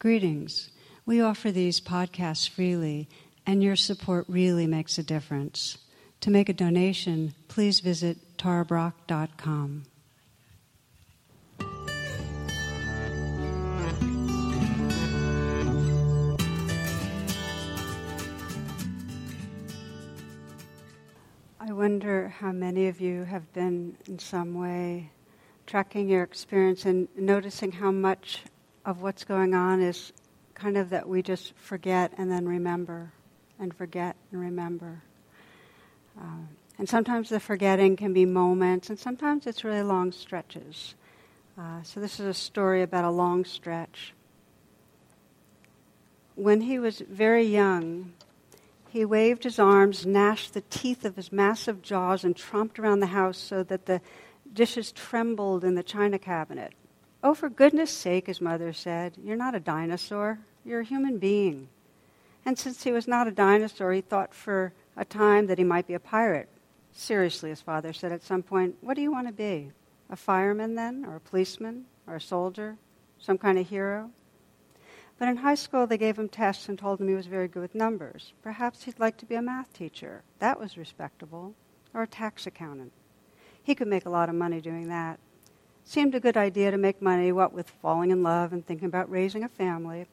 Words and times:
Greetings. 0.00 0.70
We 1.04 1.20
offer 1.20 1.52
these 1.52 1.78
podcasts 1.78 2.48
freely, 2.48 3.06
and 3.44 3.62
your 3.62 3.76
support 3.76 4.24
really 4.28 4.66
makes 4.66 4.96
a 4.96 5.02
difference. 5.02 5.76
To 6.22 6.30
make 6.30 6.48
a 6.48 6.54
donation, 6.54 7.34
please 7.48 7.80
visit 7.80 8.16
tarabrach.com. 8.38 9.82
I 21.60 21.72
wonder 21.72 22.28
how 22.38 22.52
many 22.52 22.88
of 22.88 23.02
you 23.02 23.24
have 23.24 23.52
been 23.52 23.98
in 24.08 24.18
some 24.18 24.54
way 24.54 25.10
tracking 25.66 26.08
your 26.08 26.22
experience 26.22 26.86
and 26.86 27.06
noticing 27.14 27.72
how 27.72 27.90
much 27.90 28.44
of 28.90 29.02
what's 29.02 29.22
going 29.22 29.54
on 29.54 29.80
is 29.80 30.12
kind 30.52 30.76
of 30.76 30.90
that 30.90 31.08
we 31.08 31.22
just 31.22 31.54
forget 31.56 32.12
and 32.18 32.30
then 32.30 32.46
remember 32.46 33.12
and 33.60 33.72
forget 33.72 34.16
and 34.32 34.40
remember. 34.40 35.00
Uh, 36.20 36.42
and 36.76 36.88
sometimes 36.88 37.28
the 37.28 37.38
forgetting 37.38 37.94
can 37.94 38.12
be 38.12 38.24
moments, 38.24 38.90
and 38.90 38.98
sometimes 38.98 39.46
it's 39.46 39.62
really 39.62 39.82
long 39.82 40.10
stretches. 40.10 40.94
Uh, 41.56 41.82
so, 41.84 42.00
this 42.00 42.18
is 42.18 42.26
a 42.26 42.34
story 42.34 42.82
about 42.82 43.04
a 43.04 43.10
long 43.10 43.44
stretch. 43.44 44.12
When 46.34 46.62
he 46.62 46.78
was 46.78 47.00
very 47.00 47.44
young, 47.44 48.12
he 48.88 49.04
waved 49.04 49.44
his 49.44 49.58
arms, 49.58 50.04
gnashed 50.04 50.54
the 50.54 50.62
teeth 50.62 51.04
of 51.04 51.16
his 51.16 51.30
massive 51.30 51.80
jaws, 51.80 52.24
and 52.24 52.34
tromped 52.34 52.78
around 52.78 53.00
the 53.00 53.06
house 53.06 53.38
so 53.38 53.62
that 53.62 53.86
the 53.86 54.00
dishes 54.52 54.90
trembled 54.90 55.62
in 55.62 55.76
the 55.76 55.82
china 55.82 56.18
cabinet. 56.18 56.72
Oh, 57.22 57.34
for 57.34 57.50
goodness 57.50 57.90
sake, 57.90 58.28
his 58.28 58.40
mother 58.40 58.72
said, 58.72 59.14
you're 59.22 59.36
not 59.36 59.54
a 59.54 59.60
dinosaur, 59.60 60.38
you're 60.64 60.80
a 60.80 60.84
human 60.84 61.18
being. 61.18 61.68
And 62.46 62.58
since 62.58 62.82
he 62.82 62.92
was 62.92 63.06
not 63.06 63.28
a 63.28 63.32
dinosaur, 63.32 63.92
he 63.92 64.00
thought 64.00 64.34
for 64.34 64.72
a 64.96 65.04
time 65.04 65.46
that 65.46 65.58
he 65.58 65.64
might 65.64 65.86
be 65.86 65.94
a 65.94 66.00
pirate. 66.00 66.48
Seriously, 66.92 67.50
his 67.50 67.60
father 67.60 67.92
said 67.92 68.12
at 68.12 68.22
some 68.22 68.42
point, 68.42 68.76
What 68.80 68.94
do 68.94 69.02
you 69.02 69.12
want 69.12 69.26
to 69.26 69.32
be? 69.32 69.70
A 70.08 70.16
fireman 70.16 70.74
then? 70.74 71.04
Or 71.04 71.16
a 71.16 71.20
policeman? 71.20 71.84
Or 72.06 72.16
a 72.16 72.20
soldier? 72.20 72.76
Some 73.18 73.38
kind 73.38 73.58
of 73.58 73.68
hero? 73.68 74.10
But 75.18 75.28
in 75.28 75.36
high 75.36 75.54
school, 75.54 75.86
they 75.86 75.98
gave 75.98 76.18
him 76.18 76.30
tests 76.30 76.68
and 76.70 76.78
told 76.78 77.00
him 77.00 77.08
he 77.08 77.14
was 77.14 77.26
very 77.26 77.46
good 77.46 77.60
with 77.60 77.74
numbers. 77.74 78.32
Perhaps 78.42 78.84
he'd 78.84 78.98
like 78.98 79.18
to 79.18 79.26
be 79.26 79.34
a 79.34 79.42
math 79.42 79.72
teacher. 79.74 80.22
That 80.38 80.58
was 80.58 80.78
respectable. 80.78 81.54
Or 81.92 82.02
a 82.02 82.06
tax 82.06 82.46
accountant. 82.46 82.92
He 83.62 83.74
could 83.74 83.88
make 83.88 84.06
a 84.06 84.10
lot 84.10 84.30
of 84.30 84.34
money 84.34 84.60
doing 84.60 84.88
that. 84.88 85.20
Seemed 85.84 86.14
a 86.14 86.20
good 86.20 86.36
idea 86.36 86.70
to 86.70 86.78
make 86.78 87.02
money, 87.02 87.32
what 87.32 87.52
with 87.52 87.68
falling 87.68 88.10
in 88.10 88.22
love 88.22 88.52
and 88.52 88.64
thinking 88.64 88.86
about 88.86 89.10
raising 89.10 89.42
a 89.42 89.48
family. 89.48 90.06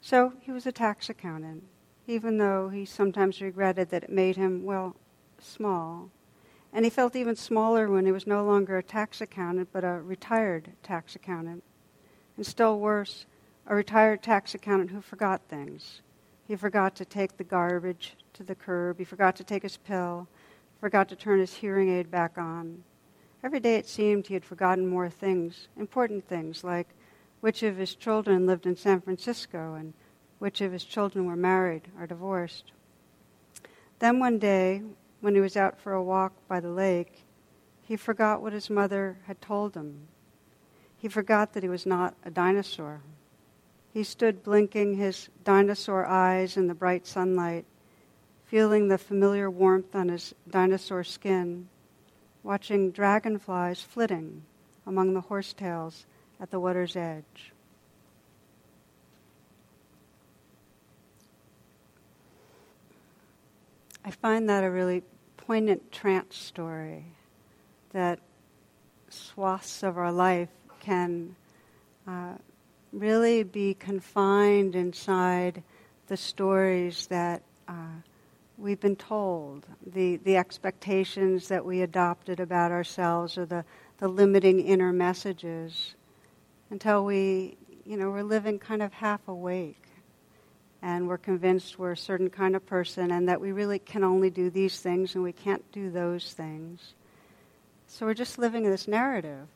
So 0.00 0.32
he 0.40 0.52
was 0.52 0.66
a 0.66 0.72
tax 0.72 1.08
accountant, 1.10 1.64
even 2.06 2.38
though 2.38 2.68
he 2.68 2.84
sometimes 2.84 3.40
regretted 3.40 3.90
that 3.90 4.04
it 4.04 4.10
made 4.10 4.36
him, 4.36 4.64
well, 4.64 4.94
small. 5.40 6.10
And 6.72 6.84
he 6.84 6.90
felt 6.90 7.16
even 7.16 7.34
smaller 7.36 7.88
when 7.88 8.06
he 8.06 8.12
was 8.12 8.26
no 8.26 8.44
longer 8.44 8.76
a 8.76 8.82
tax 8.82 9.20
accountant, 9.20 9.70
but 9.72 9.82
a 9.82 10.00
retired 10.00 10.72
tax 10.82 11.16
accountant. 11.16 11.64
And 12.36 12.46
still 12.46 12.78
worse, 12.78 13.26
a 13.66 13.74
retired 13.74 14.22
tax 14.22 14.54
accountant 14.54 14.90
who 14.90 15.00
forgot 15.00 15.40
things. 15.48 16.02
He 16.46 16.54
forgot 16.54 16.94
to 16.96 17.04
take 17.04 17.36
the 17.36 17.44
garbage 17.44 18.14
to 18.34 18.44
the 18.44 18.54
curb, 18.54 18.98
he 18.98 19.04
forgot 19.04 19.34
to 19.36 19.44
take 19.44 19.62
his 19.62 19.76
pill, 19.76 20.28
forgot 20.80 21.08
to 21.08 21.16
turn 21.16 21.40
his 21.40 21.54
hearing 21.54 21.88
aid 21.88 22.10
back 22.10 22.38
on. 22.38 22.84
Every 23.42 23.60
day 23.60 23.76
it 23.76 23.86
seemed 23.86 24.26
he 24.26 24.34
had 24.34 24.44
forgotten 24.44 24.86
more 24.86 25.08
things, 25.08 25.68
important 25.76 26.26
things 26.26 26.64
like 26.64 26.88
which 27.40 27.62
of 27.62 27.76
his 27.76 27.94
children 27.94 28.46
lived 28.46 28.66
in 28.66 28.76
San 28.76 29.00
Francisco 29.00 29.74
and 29.74 29.92
which 30.38 30.60
of 30.60 30.72
his 30.72 30.84
children 30.84 31.26
were 31.26 31.36
married 31.36 31.82
or 31.98 32.06
divorced. 32.06 32.72
Then 33.98 34.18
one 34.18 34.38
day, 34.38 34.82
when 35.20 35.34
he 35.34 35.40
was 35.40 35.56
out 35.56 35.78
for 35.78 35.92
a 35.92 36.02
walk 36.02 36.32
by 36.48 36.60
the 36.60 36.70
lake, 36.70 37.24
he 37.82 37.96
forgot 37.96 38.42
what 38.42 38.52
his 38.52 38.68
mother 38.68 39.18
had 39.26 39.40
told 39.40 39.74
him. 39.74 40.08
He 40.98 41.08
forgot 41.08 41.52
that 41.52 41.62
he 41.62 41.68
was 41.68 41.86
not 41.86 42.14
a 42.24 42.30
dinosaur. 42.30 43.02
He 43.92 44.02
stood 44.02 44.42
blinking 44.42 44.94
his 44.94 45.28
dinosaur 45.44 46.04
eyes 46.04 46.56
in 46.56 46.66
the 46.66 46.74
bright 46.74 47.06
sunlight, 47.06 47.64
feeling 48.44 48.88
the 48.88 48.98
familiar 48.98 49.50
warmth 49.50 49.94
on 49.94 50.08
his 50.08 50.34
dinosaur 50.50 51.04
skin 51.04 51.68
watching 52.46 52.92
dragonflies 52.92 53.82
flitting 53.82 54.40
among 54.86 55.14
the 55.14 55.20
horsetails 55.20 56.06
at 56.40 56.48
the 56.52 56.60
water's 56.60 56.94
edge. 56.94 57.52
I 64.04 64.12
find 64.12 64.48
that 64.48 64.62
a 64.62 64.70
really 64.70 65.02
poignant 65.36 65.90
trance 65.90 66.36
story 66.36 67.06
that 67.90 68.20
swaths 69.08 69.82
of 69.82 69.98
our 69.98 70.12
life 70.12 70.48
can 70.78 71.34
uh, 72.06 72.34
really 72.92 73.42
be 73.42 73.74
confined 73.74 74.76
inside 74.76 75.64
the 76.06 76.16
stories 76.16 77.08
that 77.08 77.42
uh, 77.66 77.72
we've 78.58 78.80
been 78.80 78.96
told, 78.96 79.66
the, 79.86 80.16
the 80.16 80.36
expectations 80.36 81.48
that 81.48 81.64
we 81.64 81.82
adopted 81.82 82.40
about 82.40 82.72
ourselves, 82.72 83.36
or 83.36 83.46
the, 83.46 83.64
the 83.98 84.08
limiting 84.08 84.60
inner 84.60 84.92
messages, 84.92 85.94
until 86.70 87.04
we, 87.04 87.56
you 87.84 87.96
know, 87.96 88.10
we're 88.10 88.22
living 88.22 88.58
kind 88.58 88.82
of 88.82 88.92
half 88.92 89.26
awake. 89.28 89.82
And 90.82 91.08
we're 91.08 91.18
convinced 91.18 91.78
we're 91.78 91.92
a 91.92 91.96
certain 91.96 92.30
kind 92.30 92.54
of 92.54 92.64
person 92.66 93.10
and 93.10 93.28
that 93.28 93.40
we 93.40 93.50
really 93.50 93.78
can 93.78 94.04
only 94.04 94.30
do 94.30 94.50
these 94.50 94.78
things 94.78 95.14
and 95.14 95.24
we 95.24 95.32
can't 95.32 95.64
do 95.72 95.90
those 95.90 96.32
things. 96.32 96.94
So 97.88 98.06
we're 98.06 98.14
just 98.14 98.38
living 98.38 98.64
this 98.64 98.86
narrative. 98.86 99.48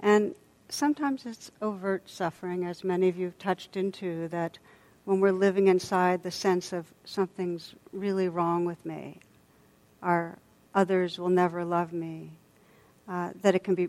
And 0.00 0.34
sometimes 0.68 1.26
it's 1.26 1.50
overt 1.60 2.08
suffering, 2.08 2.64
as 2.64 2.84
many 2.84 3.08
of 3.08 3.18
you 3.18 3.26
have 3.26 3.38
touched 3.38 3.76
into, 3.76 4.28
that 4.28 4.58
when 5.06 5.20
we're 5.20 5.30
living 5.30 5.68
inside 5.68 6.22
the 6.22 6.30
sense 6.32 6.72
of 6.72 6.84
something's 7.04 7.74
really 7.92 8.28
wrong 8.28 8.64
with 8.64 8.84
me, 8.84 9.20
or 10.02 10.36
others 10.74 11.16
will 11.16 11.28
never 11.28 11.64
love 11.64 11.92
me, 11.92 12.32
uh, 13.08 13.30
that 13.40 13.54
it 13.54 13.62
can 13.62 13.76
be 13.76 13.88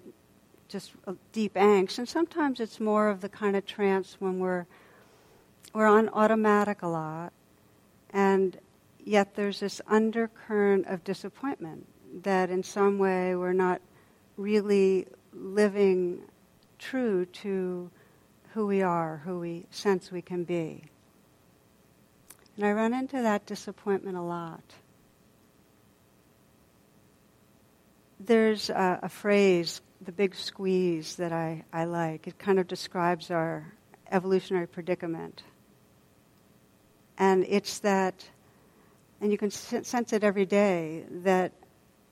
just 0.69 0.91
a 1.07 1.15
deep 1.33 1.55
angst. 1.55 1.97
And 1.97 2.07
sometimes 2.07 2.59
it's 2.59 2.79
more 2.79 3.09
of 3.09 3.21
the 3.21 3.29
kind 3.29 3.55
of 3.55 3.65
trance 3.65 4.15
when 4.19 4.39
we're, 4.39 4.67
we're 5.73 5.87
on 5.87 6.07
automatic 6.09 6.83
a 6.83 6.87
lot, 6.87 7.33
and 8.11 8.55
yet 9.03 9.33
there's 9.35 9.59
this 9.59 9.81
undercurrent 9.87 10.85
of 10.85 11.03
disappointment 11.03 11.87
that 12.21 12.51
in 12.51 12.61
some 12.61 12.99
way 12.99 13.35
we're 13.35 13.53
not 13.53 13.81
really 14.37 15.07
living 15.33 16.21
true 16.77 17.25
to 17.25 17.89
who 18.53 18.67
we 18.67 18.83
are, 18.83 19.21
who 19.25 19.39
we 19.39 19.65
sense 19.71 20.11
we 20.11 20.21
can 20.21 20.43
be. 20.43 20.83
And 22.57 22.65
I 22.65 22.71
run 22.71 22.93
into 22.93 23.21
that 23.21 23.45
disappointment 23.45 24.17
a 24.17 24.21
lot. 24.21 24.63
There's 28.19 28.71
a, 28.71 28.99
a 29.03 29.09
phrase, 29.09 29.79
the 30.03 30.11
big 30.11 30.33
squeeze, 30.33 31.15
that 31.17 31.31
I, 31.31 31.63
I 31.71 31.85
like. 31.85 32.27
It 32.27 32.39
kind 32.39 32.57
of 32.57 32.67
describes 32.67 33.29
our 33.29 33.71
evolutionary 34.11 34.67
predicament. 34.67 35.43
And 37.19 37.45
it's 37.47 37.79
that, 37.79 38.25
and 39.21 39.31
you 39.31 39.37
can 39.37 39.51
sense 39.51 40.11
it 40.11 40.23
every 40.23 40.45
day, 40.47 41.05
that 41.23 41.51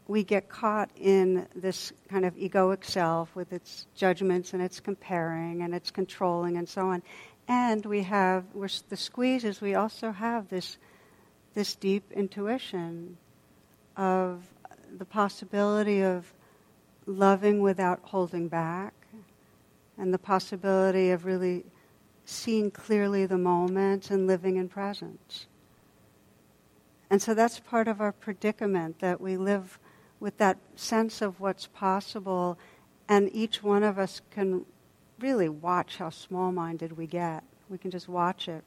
we 0.07 0.23
get 0.23 0.47
caught 0.47 0.91
in 0.95 1.47
this 1.55 1.91
kind 2.09 2.25
of 2.25 2.35
egoic 2.35 2.85
self 2.85 3.35
with 3.35 3.51
its 3.51 3.87
judgments 3.95 4.53
and 4.53 4.61
its 4.61 4.79
comparing 4.79 5.63
and 5.63 5.73
its 5.73 5.89
controlling 5.89 6.57
and 6.57 6.69
so 6.69 6.89
on. 6.89 7.01
And 7.47 7.85
we 7.85 8.03
have, 8.03 8.45
the 8.53 8.97
squeezes, 8.97 9.61
we 9.61 9.75
also 9.75 10.11
have 10.11 10.49
this, 10.49 10.77
this 11.53 11.75
deep 11.75 12.11
intuition 12.11 13.17
of 13.95 14.43
the 14.97 15.05
possibility 15.05 16.01
of 16.01 16.33
loving 17.05 17.61
without 17.61 17.99
holding 18.03 18.47
back, 18.47 18.93
and 19.97 20.13
the 20.13 20.19
possibility 20.19 21.11
of 21.11 21.25
really 21.25 21.65
seeing 22.25 22.71
clearly 22.71 23.25
the 23.25 23.37
moment 23.37 24.09
and 24.09 24.25
living 24.25 24.57
in 24.57 24.67
presence. 24.67 25.45
And 27.09 27.21
so 27.21 27.35
that's 27.35 27.59
part 27.59 27.87
of 27.87 28.01
our 28.01 28.11
predicament 28.11 28.99
that 28.99 29.21
we 29.21 29.37
live 29.37 29.77
with 30.19 30.37
that 30.37 30.57
sense 30.75 31.21
of 31.21 31.39
what's 31.39 31.67
possible, 31.67 32.57
and 33.07 33.29
each 33.31 33.61
one 33.61 33.83
of 33.83 33.99
us 33.99 34.21
can 34.31 34.65
really 35.19 35.49
watch 35.49 35.97
how 35.97 36.09
small 36.09 36.51
minded 36.51 36.97
we 36.97 37.07
get. 37.07 37.43
We 37.69 37.77
can 37.77 37.91
just 37.91 38.07
watch 38.07 38.47
it. 38.47 38.63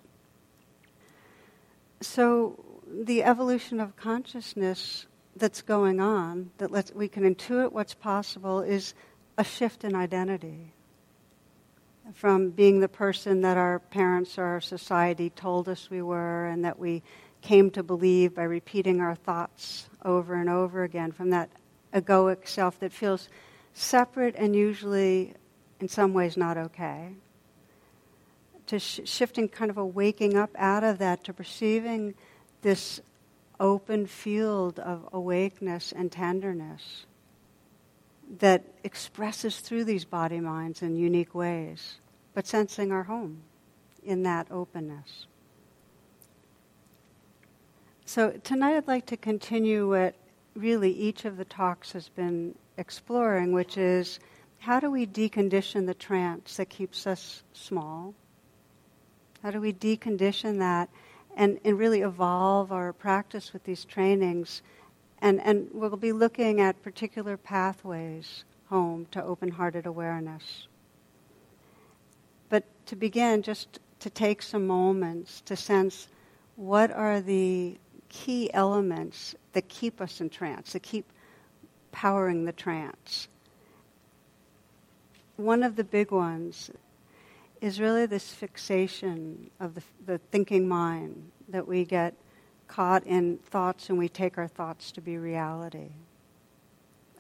So, 2.01 2.65
the 2.87 3.23
evolution 3.23 3.81
of 3.81 3.97
consciousness 3.97 5.07
that's 5.37 5.63
going 5.63 6.01
on, 6.01 6.51
that 6.59 6.71
lets, 6.71 6.93
we 6.93 7.09
can 7.09 7.23
intuit 7.23 7.73
what's 7.73 7.95
possible, 7.95 8.61
is 8.61 8.95
a 9.37 9.45
shift 9.45 9.85
in 9.85 9.95
identity. 9.95 10.73
from 12.15 12.51
being 12.51 12.81
the 12.81 12.89
person 12.89 13.43
that 13.43 13.57
our 13.57 13.79
parents 13.79 14.39
or 14.39 14.45
our 14.45 14.61
society 14.61 15.31
told 15.31 15.69
us 15.69 15.91
we 15.91 16.01
were 16.03 16.47
and 16.47 16.65
that 16.65 16.79
we 16.79 17.03
came 17.43 17.71
to 17.71 17.83
believe 17.83 18.35
by 18.35 18.43
repeating 18.43 19.01
our 19.01 19.15
thoughts 19.15 19.89
over 20.05 20.35
and 20.35 20.49
over 20.49 20.83
again, 20.85 21.13
from 21.13 21.31
that 21.31 21.51
egoic 21.93 22.49
self 22.49 22.79
that 22.81 22.93
feels 22.93 23.29
separate 23.75 24.35
and 24.37 24.57
usually 24.57 25.35
in 25.81 25.89
some 25.89 26.13
ways 26.13 26.37
not 26.37 26.57
okay. 26.57 27.15
To 28.67 28.79
sh- 28.79 29.01
shifting 29.05 29.49
kind 29.49 29.71
of 29.71 29.79
a 29.79 29.85
waking 29.85 30.37
up 30.37 30.51
out 30.57 30.85
of 30.85 30.99
that 30.99 31.25
to 31.25 31.33
perceiving 31.33 32.15
this 32.63 33.01
open 33.61 34.07
field 34.07 34.79
of 34.79 35.09
awakeness 35.13 35.93
and 35.93 36.13
tenderness 36.13 37.07
that 38.41 38.63
expresses 38.85 39.61
through 39.61 39.85
these 39.85 40.05
body 40.05 40.41
minds 40.41 40.83
in 40.83 40.97
unique 40.97 41.35
ways, 41.35 41.95
but 42.35 42.47
sensing 42.47 42.93
our 42.93 43.05
home 43.05 43.41
in 44.05 44.23
that 44.23 44.47
openness. 44.51 45.27
So, 48.05 48.33
tonight 48.43 48.77
I'd 48.77 48.89
like 48.89 49.07
to 49.07 49.17
continue 49.17 49.89
what 49.89 50.15
really 50.55 50.91
each 50.91 51.25
of 51.25 51.37
the 51.37 51.45
talks 51.45 51.93
has 51.93 52.09
been 52.09 52.55
exploring, 52.77 53.53
which 53.53 53.77
is 53.77 54.19
how 54.59 54.81
do 54.81 54.91
we 54.91 55.07
decondition 55.07 55.87
the 55.87 55.95
trance 55.95 56.57
that 56.57 56.69
keeps 56.69 57.07
us 57.07 57.43
small? 57.53 58.15
How 59.43 59.51
do 59.51 59.61
we 59.61 59.73
decondition 59.73 60.59
that 60.59 60.89
and, 61.37 61.61
and 61.65 61.79
really 61.79 62.01
evolve 62.01 62.73
our 62.73 62.93
practice 62.93 63.53
with 63.53 63.65
these 63.65 63.85
trainings? 63.85 64.63
And, 65.21 65.41
and 65.41 65.69
we'll 65.73 65.97
be 65.97 66.13
looking 66.13 66.61
at 66.61 66.83
particular 66.83 67.37
pathways 67.37 68.45
home 68.69 69.07
to 69.13 69.23
open 69.23 69.51
hearted 69.51 69.87
awareness. 69.87 70.67
But 72.49 72.65
to 72.87 72.97
begin, 72.97 73.43
just 73.43 73.79
to 74.01 74.11
take 74.11 74.43
some 74.43 74.67
moments 74.67 75.41
to 75.43 75.57
sense 75.57 76.09
what 76.57 76.91
are 76.91 77.21
the 77.21 77.79
key 78.09 78.53
elements 78.53 79.35
that 79.53 79.69
keep 79.69 80.01
us 80.01 80.21
in 80.21 80.31
trance, 80.31 80.73
that 80.73 80.83
keep 80.83 81.07
powering 81.93 82.45
the 82.45 82.53
trance. 82.53 83.29
One 85.39 85.63
of 85.63 85.77
the 85.77 85.85
big 85.85 86.11
ones 86.11 86.69
is 87.61 87.81
really 87.81 88.07
this 88.07 88.33
fixation 88.33 89.51
of 89.61 89.77
the, 89.77 89.83
the 90.05 90.19
thinking 90.19 90.67
mind 90.67 91.31
that 91.49 91.69
we 91.69 91.85
get 91.85 92.15
caught 92.67 93.07
in 93.07 93.39
thoughts 93.39 93.89
and 93.89 93.97
we 93.97 94.09
take 94.09 94.37
our 94.37 94.49
thoughts 94.49 94.91
to 94.93 95.01
be 95.01 95.17
reality 95.17 95.91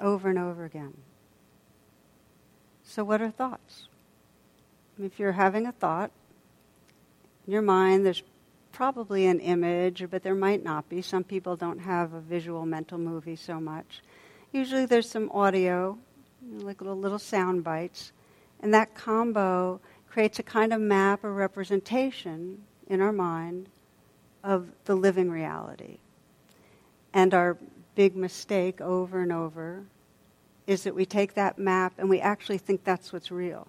over 0.00 0.28
and 0.28 0.38
over 0.38 0.64
again. 0.64 0.94
So, 2.82 3.04
what 3.04 3.22
are 3.22 3.30
thoughts? 3.30 3.86
If 5.00 5.20
you're 5.20 5.32
having 5.32 5.64
a 5.64 5.72
thought 5.72 6.10
in 7.46 7.52
your 7.52 7.62
mind, 7.62 8.04
there's 8.04 8.24
probably 8.72 9.26
an 9.26 9.38
image, 9.38 10.04
but 10.10 10.24
there 10.24 10.34
might 10.34 10.64
not 10.64 10.88
be. 10.88 11.02
Some 11.02 11.22
people 11.22 11.54
don't 11.54 11.78
have 11.78 12.14
a 12.14 12.20
visual 12.20 12.66
mental 12.66 12.98
movie 12.98 13.36
so 13.36 13.60
much. 13.60 14.02
Usually 14.50 14.86
there's 14.86 15.08
some 15.08 15.30
audio, 15.30 15.98
like 16.42 16.80
little, 16.80 16.96
little 16.96 17.18
sound 17.18 17.64
bites, 17.64 18.12
and 18.60 18.72
that 18.74 18.94
combo 18.94 19.80
creates 20.08 20.38
a 20.38 20.42
kind 20.42 20.72
of 20.72 20.80
map 20.80 21.24
or 21.24 21.32
representation 21.32 22.62
in 22.86 23.00
our 23.00 23.12
mind 23.12 23.68
of 24.42 24.68
the 24.84 24.94
living 24.94 25.30
reality. 25.30 25.98
And 27.12 27.34
our 27.34 27.58
big 27.94 28.16
mistake 28.16 28.80
over 28.80 29.20
and 29.20 29.32
over 29.32 29.84
is 30.66 30.84
that 30.84 30.94
we 30.94 31.04
take 31.04 31.34
that 31.34 31.58
map 31.58 31.94
and 31.98 32.08
we 32.08 32.20
actually 32.20 32.58
think 32.58 32.84
that's 32.84 33.12
what's 33.12 33.30
real. 33.30 33.66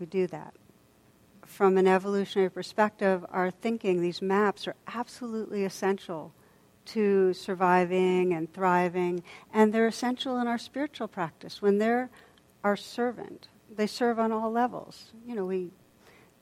We 0.00 0.06
do 0.06 0.26
that 0.28 0.54
from 1.48 1.78
an 1.78 1.88
evolutionary 1.88 2.50
perspective, 2.50 3.24
our 3.30 3.50
thinking, 3.50 4.00
these 4.00 4.22
maps, 4.22 4.68
are 4.68 4.76
absolutely 4.86 5.64
essential 5.64 6.32
to 6.88 7.32
surviving 7.32 8.34
and 8.34 8.52
thriving, 8.52 9.22
and 9.52 9.72
they're 9.72 9.86
essential 9.86 10.38
in 10.38 10.46
our 10.46 10.58
spiritual 10.58 11.08
practice. 11.08 11.62
When 11.62 11.78
they're 11.78 12.10
our 12.64 12.76
servant, 12.76 13.48
they 13.74 13.86
serve 13.86 14.18
on 14.18 14.32
all 14.32 14.50
levels. 14.50 15.12
You 15.26 15.34
know, 15.34 15.44
we 15.44 15.70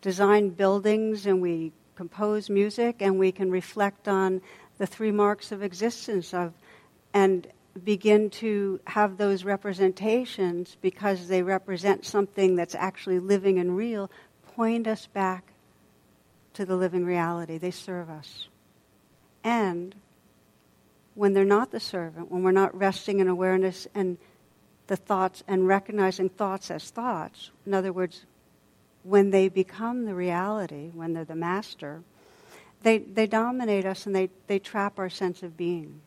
design 0.01 0.51
buildings 0.51 1.27
and 1.27 1.41
we 1.41 1.73
compose 1.95 2.51
music, 2.51 2.97
and 3.01 3.19
we 3.19 3.33
can 3.33 3.51
reflect 3.51 4.07
on 4.07 4.43
the 4.79 4.87
three 4.87 5.11
marks 5.11 5.51
of 5.53 5.63
existence 5.63 6.35
of 6.35 6.53
and 7.15 7.47
begin 7.85 8.31
to 8.31 8.81
have 8.87 9.17
those 9.17 9.45
representations 9.45 10.77
because 10.81 11.29
they 11.29 11.43
represent 11.43 12.05
something 12.05 12.57
that's 12.57 12.75
actually 12.75 13.19
living 13.19 13.59
and 13.59 13.77
real 13.77 14.11
point 14.55 14.87
us 14.87 15.07
back 15.07 15.53
to 16.55 16.65
the 16.65 16.77
living 16.77 17.05
reality. 17.05 17.59
They 17.59 17.71
serve 17.71 18.09
us. 18.09 18.49
And 19.45 19.95
when 21.17 21.33
they're 21.33 21.45
not 21.45 21.73
the 21.73 21.81
servant, 21.81 22.31
when 22.31 22.43
we're 22.43 22.53
not 22.53 22.77
resting 22.79 23.19
in 23.21 23.27
awareness 23.27 23.89
and 23.95 24.19
the 24.87 24.97
thoughts 24.97 25.43
and 25.49 25.67
recognizing 25.67 26.29
thoughts 26.29 26.71
as 26.71 26.91
thoughts, 26.91 27.51
in 27.67 27.75
other 27.75 27.93
words, 27.93 28.27
when 29.03 29.31
they 29.31 29.49
become 29.49 30.05
the 30.05 30.15
reality, 30.15 30.91
when 30.95 31.15
they're 31.15 31.25
the 31.25 31.35
master, 31.35 32.03
they, 32.83 32.99
they 32.99 33.27
dominate 33.27 33.87
us 33.87 34.07
and 34.07 34.15
they, 34.15 34.29
they 34.47 34.59
trap 34.59 34.99
our 34.99 35.09
sense 35.09 35.43
of 35.43 35.57
being. 35.57 36.01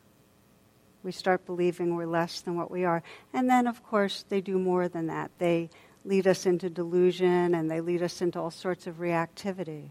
We 1.01 1.11
start 1.11 1.45
believing 1.45 1.95
we're 1.95 2.05
less 2.05 2.41
than 2.41 2.55
what 2.55 2.69
we 2.69 2.85
are. 2.85 3.01
And 3.33 3.49
then, 3.49 3.67
of 3.67 3.83
course, 3.83 4.25
they 4.29 4.41
do 4.41 4.59
more 4.59 4.87
than 4.87 5.07
that. 5.07 5.31
They 5.39 5.69
lead 6.05 6.27
us 6.27 6.45
into 6.45 6.69
delusion 6.69 7.55
and 7.55 7.71
they 7.71 7.81
lead 7.81 8.03
us 8.03 8.21
into 8.21 8.39
all 8.39 8.51
sorts 8.51 8.85
of 8.85 8.99
reactivity. 8.99 9.89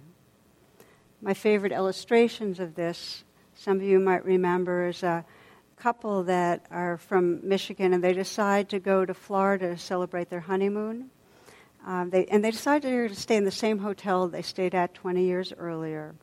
My 1.21 1.35
favorite 1.35 1.73
illustrations 1.73 2.61
of 2.61 2.75
this, 2.75 3.25
some 3.59 3.79
of 3.79 3.83
you 3.83 3.99
might 3.99 4.25
remember, 4.25 4.87
is 4.87 5.03
a 5.03 5.25
couple 5.77 6.23
that 6.25 6.65
are 6.71 6.97
from 6.97 7.47
Michigan 7.47 7.93
and 7.93 8.05
they 8.05 8.13
decide 8.13 8.69
to 8.69 8.79
go 8.79 9.05
to 9.05 9.13
Florida 9.13 9.71
to 9.71 9.79
celebrate 9.79 10.31
their 10.31 10.41
honeymoon. 10.41 11.11
Um, 11.85 12.11
they, 12.11 12.27
and 12.27 12.45
they 12.45 12.53
decided 12.53 13.09
to 13.09 13.15
stay 13.17 13.37
in 13.37 13.45
the 13.45 13.51
same 13.51 13.79
hotel 13.79 14.29
they 14.29 14.43
stayed 14.43 14.77
at 14.77 14.95
20 14.95 15.25
years 15.25 15.53
earlier. 15.59 16.15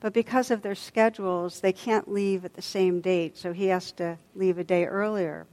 But 0.00 0.12
because 0.12 0.50
of 0.50 0.60
their 0.60 0.74
schedules, 0.74 1.60
they 1.60 1.72
can't 1.72 2.12
leave 2.12 2.44
at 2.44 2.54
the 2.54 2.62
same 2.62 3.00
date, 3.00 3.38
so 3.38 3.54
he 3.54 3.66
has 3.68 3.92
to 3.92 4.18
leave 4.34 4.58
a 4.58 4.64
day 4.64 4.84
earlier. 4.84 5.46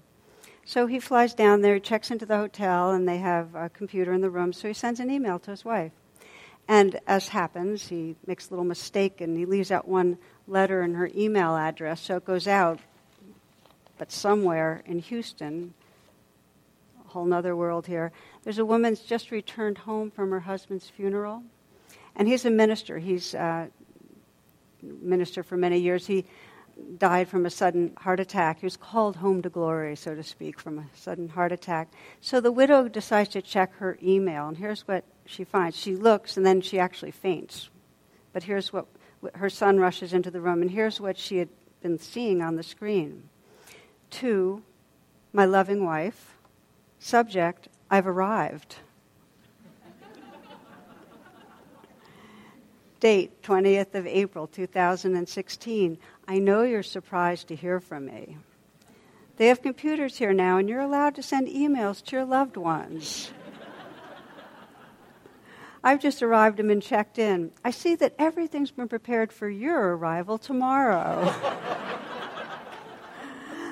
So 0.66 0.88
he 0.88 1.00
flies 1.00 1.34
down 1.34 1.62
there, 1.62 1.80
checks 1.80 2.12
into 2.12 2.26
the 2.26 2.38
hotel, 2.38 2.92
and 2.92 3.08
they 3.08 3.20
have 3.20 3.56
a 3.56 3.70
computer 3.70 4.12
in 4.12 4.20
the 4.22 4.30
room, 4.30 4.52
so 4.52 4.68
he 4.68 4.74
sends 4.74 5.00
an 5.00 5.10
email 5.10 5.40
to 5.40 5.52
his 5.52 5.64
wife. 5.64 5.94
And 6.70 7.00
as 7.08 7.30
happens, 7.30 7.88
he 7.88 8.16
makes 8.28 8.48
a 8.48 8.52
little 8.52 8.64
mistake 8.64 9.22
and 9.22 9.36
he 9.36 9.48
leaves 9.48 9.72
out 9.72 9.88
one 9.88 10.20
letter 10.50 10.82
in 10.82 10.96
her 10.96 11.10
email 11.16 11.56
address, 11.56 12.02
so 12.02 12.18
it 12.18 12.26
goes 12.26 12.48
out, 12.48 12.80
but 13.98 14.12
somewhere 14.12 14.82
in 14.86 15.00
Houston, 15.00 15.74
a 17.06 17.10
whole 17.10 17.32
other 17.34 17.56
world 17.56 17.88
here, 17.88 18.12
there's 18.44 18.58
a 18.58 18.66
woman 18.66 18.92
who's 18.92 19.02
just 19.02 19.32
returned 19.32 19.80
home 19.80 20.12
from 20.12 20.32
her 20.32 20.40
husband's 20.42 20.90
funeral. 20.90 21.44
And 22.16 22.28
he's 22.28 22.46
a 22.46 22.50
minister. 22.50 22.98
He's 22.98 23.34
a 23.34 23.40
uh, 23.40 23.68
minister 24.82 25.44
for 25.44 25.58
many 25.58 25.80
years. 25.80 26.08
He 26.08 26.26
died 26.98 27.28
from 27.28 27.46
a 27.46 27.50
sudden 27.50 27.94
heart 27.98 28.20
attack. 28.20 28.60
He 28.60 28.66
was 28.66 28.78
called 28.78 29.18
home 29.18 29.42
to 29.42 29.50
glory, 29.50 29.96
so 29.96 30.16
to 30.16 30.24
speak, 30.24 30.60
from 30.60 30.80
a 30.80 30.86
sudden 30.96 31.30
heart 31.30 31.52
attack. 31.52 31.90
So 32.22 32.40
the 32.40 32.52
widow 32.52 32.88
decides 32.88 33.30
to 33.30 33.42
check 33.42 33.74
her 33.76 33.98
email, 34.02 34.48
and 34.48 34.58
here's 34.58 34.88
what 34.88 35.04
she 35.26 35.44
finds. 35.44 35.78
She 35.78 35.96
looks, 35.96 36.38
and 36.38 36.46
then 36.46 36.62
she 36.62 36.80
actually 36.80 37.12
faints. 37.12 37.70
But 38.34 38.44
here's 38.44 38.72
what 38.72 38.88
her 39.36 39.50
son 39.50 39.80
rushes 39.80 40.14
into 40.14 40.32
the 40.32 40.42
room, 40.42 40.62
and 40.62 40.72
here's 40.72 41.02
what 41.02 41.18
she 41.18 41.38
had 41.38 41.50
been 41.82 42.00
seeing 42.00 42.42
on 42.42 42.56
the 42.56 42.64
screen. 42.64 43.30
To 44.12 44.64
my 45.34 45.46
loving 45.46 45.86
wife, 45.86 46.38
subject, 47.00 47.68
I've 47.90 48.08
arrived. 48.08 48.76
Date 53.00 53.42
20th 53.44 53.96
of 53.96 54.08
April 54.08 54.48
2016. 54.48 55.98
I 56.28 56.40
know 56.40 56.64
you're 56.64 56.84
surprised 56.84 57.48
to 57.50 57.56
hear 57.56 57.80
from 57.80 58.06
me. 58.06 58.38
They 59.38 59.48
have 59.48 59.62
computers 59.62 60.18
here 60.18 60.34
now, 60.34 60.58
and 60.58 60.68
you're 60.68 60.82
allowed 60.82 61.16
to 61.16 61.24
send 61.24 61.48
emails 61.48 62.04
to 62.06 62.18
your 62.18 62.26
loved 62.26 62.58
ones. 62.58 63.32
I've 65.84 66.00
just 66.00 66.22
arrived 66.22 66.60
and 66.60 66.68
been 66.68 66.82
checked 66.82 67.18
in. 67.18 67.52
I 67.64 67.72
see 67.72 67.96
that 67.96 68.14
everything's 68.20 68.72
been 68.72 68.88
prepared 68.90 69.32
for 69.32 69.50
your 69.50 69.96
arrival 69.96 70.38
tomorrow. 70.38 71.34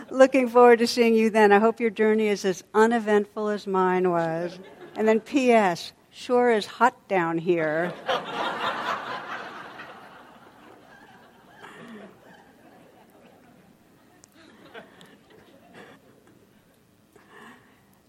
Looking 0.09 0.47
forward 0.47 0.79
to 0.79 0.87
seeing 0.87 1.15
you 1.15 1.29
then. 1.29 1.51
I 1.51 1.59
hope 1.59 1.81
your 1.81 1.89
journey 1.89 2.27
is 2.27 2.45
as 2.45 2.63
uneventful 2.73 3.49
as 3.49 3.67
mine 3.67 4.09
was. 4.09 4.57
And 4.95 5.07
then, 5.07 5.19
P.S. 5.19 5.91
Sure 6.11 6.49
is 6.49 6.65
hot 6.65 7.07
down 7.09 7.37
here. 7.37 7.93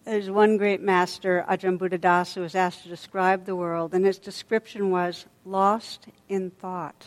There's 0.08 0.30
one 0.30 0.56
great 0.56 0.80
master, 0.80 1.44
Ajahn 1.50 1.78
Buddhadasa, 1.78 2.36
who 2.36 2.40
was 2.40 2.54
asked 2.54 2.82
to 2.84 2.88
describe 2.88 3.44
the 3.44 3.54
world, 3.54 3.92
and 3.92 4.06
his 4.06 4.18
description 4.18 4.90
was 4.90 5.26
lost 5.44 6.06
in 6.30 6.48
thought. 6.48 7.06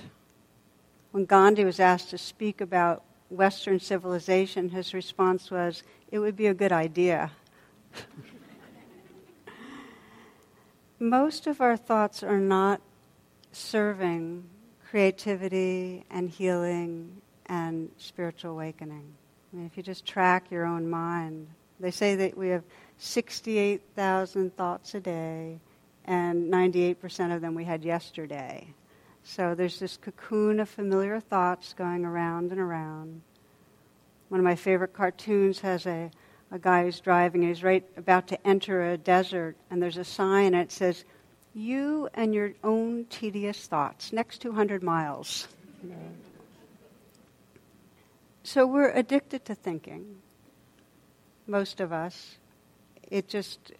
When 1.09 1.25
Gandhi 1.25 1.65
was 1.65 1.79
asked 1.79 2.11
to 2.11 2.19
speak 2.19 2.61
about 2.61 3.03
Western 3.29 3.79
civilization, 3.79 4.69
his 4.69 4.93
response 4.93 5.49
was, 5.49 5.81
It 6.11 6.19
would 6.19 6.35
be 6.35 6.45
a 6.45 6.53
good 6.53 6.71
idea. 6.71 7.31
Most 10.99 11.47
of 11.47 11.59
our 11.59 11.77
thoughts 11.77 12.21
are 12.21 12.37
not 12.37 12.81
serving 13.51 14.43
creativity 14.91 16.05
and 16.11 16.29
healing 16.29 17.19
and 17.47 17.89
spiritual 17.97 18.51
awakening. 18.51 19.15
I 19.51 19.55
mean, 19.55 19.65
if 19.65 19.75
you 19.75 19.81
just 19.81 20.05
track 20.05 20.51
your 20.51 20.67
own 20.67 20.87
mind, 20.87 21.47
they 21.81 21.91
say 21.91 22.15
that 22.15 22.37
we 22.37 22.49
have 22.49 22.63
68,000 22.97 24.55
thoughts 24.55 24.93
a 24.93 24.99
day, 24.99 25.59
and 26.05 26.51
98% 26.51 27.35
of 27.35 27.41
them 27.41 27.55
we 27.55 27.65
had 27.65 27.83
yesterday. 27.83 28.67
So 29.23 29.55
there's 29.55 29.79
this 29.79 29.97
cocoon 29.97 30.59
of 30.59 30.69
familiar 30.69 31.19
thoughts 31.19 31.73
going 31.73 32.05
around 32.05 32.51
and 32.51 32.59
around. 32.59 33.21
One 34.29 34.39
of 34.39 34.43
my 34.43 34.55
favorite 34.55 34.93
cartoons 34.93 35.59
has 35.59 35.85
a, 35.85 36.11
a 36.51 36.59
guy 36.59 36.83
who's 36.83 36.99
driving, 36.99 37.41
and 37.41 37.49
he's 37.49 37.63
right 37.63 37.83
about 37.97 38.27
to 38.27 38.47
enter 38.47 38.91
a 38.91 38.97
desert, 38.97 39.55
and 39.69 39.81
there's 39.81 39.97
a 39.97 40.03
sign, 40.03 40.53
and 40.53 40.63
it 40.63 40.71
says, 40.71 41.03
You 41.53 42.09
and 42.13 42.33
your 42.33 42.53
own 42.63 43.05
tedious 43.09 43.67
thoughts, 43.67 44.13
next 44.13 44.41
200 44.41 44.83
miles. 44.83 45.47
So 48.43 48.65
we're 48.65 48.91
addicted 48.91 49.45
to 49.45 49.55
thinking, 49.55 50.17
most 51.47 51.79
of 51.79 51.91
us 51.91 52.37
it 53.11 53.27
just, 53.27 53.73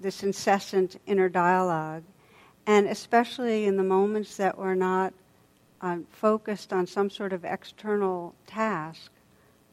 this 0.00 0.22
incessant 0.22 0.98
inner 1.06 1.28
dialogue. 1.28 2.02
And 2.66 2.88
especially 2.88 3.66
in 3.66 3.76
the 3.76 3.84
moments 3.84 4.36
that 4.38 4.58
we're 4.58 4.74
not 4.74 5.12
uh, 5.82 5.98
focused 6.10 6.72
on 6.72 6.86
some 6.86 7.10
sort 7.10 7.32
of 7.32 7.44
external 7.44 8.34
task, 8.46 9.10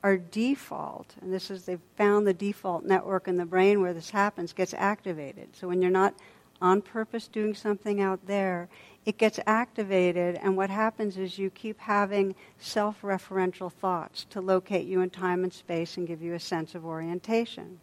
our 0.03 0.17
default, 0.17 1.15
and 1.21 1.33
this 1.33 1.49
is 1.49 1.65
they've 1.65 1.79
found 1.97 2.27
the 2.27 2.33
default 2.33 2.85
network 2.85 3.27
in 3.27 3.37
the 3.37 3.45
brain 3.45 3.81
where 3.81 3.93
this 3.93 4.09
happens, 4.09 4.53
gets 4.53 4.73
activated. 4.73 5.47
So 5.53 5.67
when 5.67 5.81
you're 5.81 5.89
not 5.91 6.13
on 6.61 6.81
purpose 6.81 7.27
doing 7.27 7.53
something 7.53 8.01
out 8.01 8.25
there, 8.27 8.69
it 9.07 9.17
gets 9.17 9.39
activated, 9.47 10.35
and 10.35 10.57
what 10.57 10.69
happens 10.69 11.15
is 11.15 11.39
you 11.39 11.49
keep 11.49 11.79
having 11.79 12.35
self 12.59 13.03
referential 13.03 13.71
thoughts 13.71 14.25
to 14.31 14.41
locate 14.41 14.85
you 14.85 14.99
in 14.99 15.09
time 15.09 15.45
and 15.45 15.53
space 15.53 15.95
and 15.95 16.05
give 16.05 16.21
you 16.21 16.33
a 16.33 16.39
sense 16.41 16.75
of 16.75 16.85
orientation. 16.85 17.79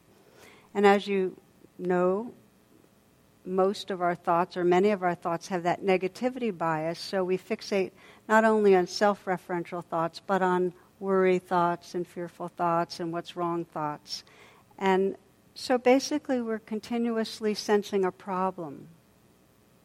And 0.74 0.86
as 0.86 1.06
you 1.06 1.40
know, 1.78 2.34
most 3.46 3.90
of 3.90 4.02
our 4.02 4.14
thoughts, 4.14 4.54
or 4.54 4.64
many 4.64 4.90
of 4.90 5.02
our 5.02 5.14
thoughts, 5.14 5.48
have 5.48 5.62
that 5.62 5.82
negativity 5.82 6.56
bias, 6.56 6.98
so 6.98 7.24
we 7.24 7.38
fixate 7.38 7.92
not 8.28 8.44
only 8.44 8.76
on 8.76 8.86
self 8.86 9.24
referential 9.24 9.82
thoughts, 9.82 10.20
but 10.20 10.42
on 10.42 10.74
worry 11.00 11.38
thoughts 11.38 11.94
and 11.94 12.06
fearful 12.06 12.48
thoughts 12.48 13.00
and 13.00 13.14
what's 13.14 13.34
wrong 13.34 13.64
thoughts. 13.64 14.24
And 14.78 15.16
so 15.54 15.78
basically, 15.78 16.42
we're 16.42 16.58
continuously 16.58 17.54
sensing 17.54 18.04
a 18.04 18.12
problem. 18.12 18.88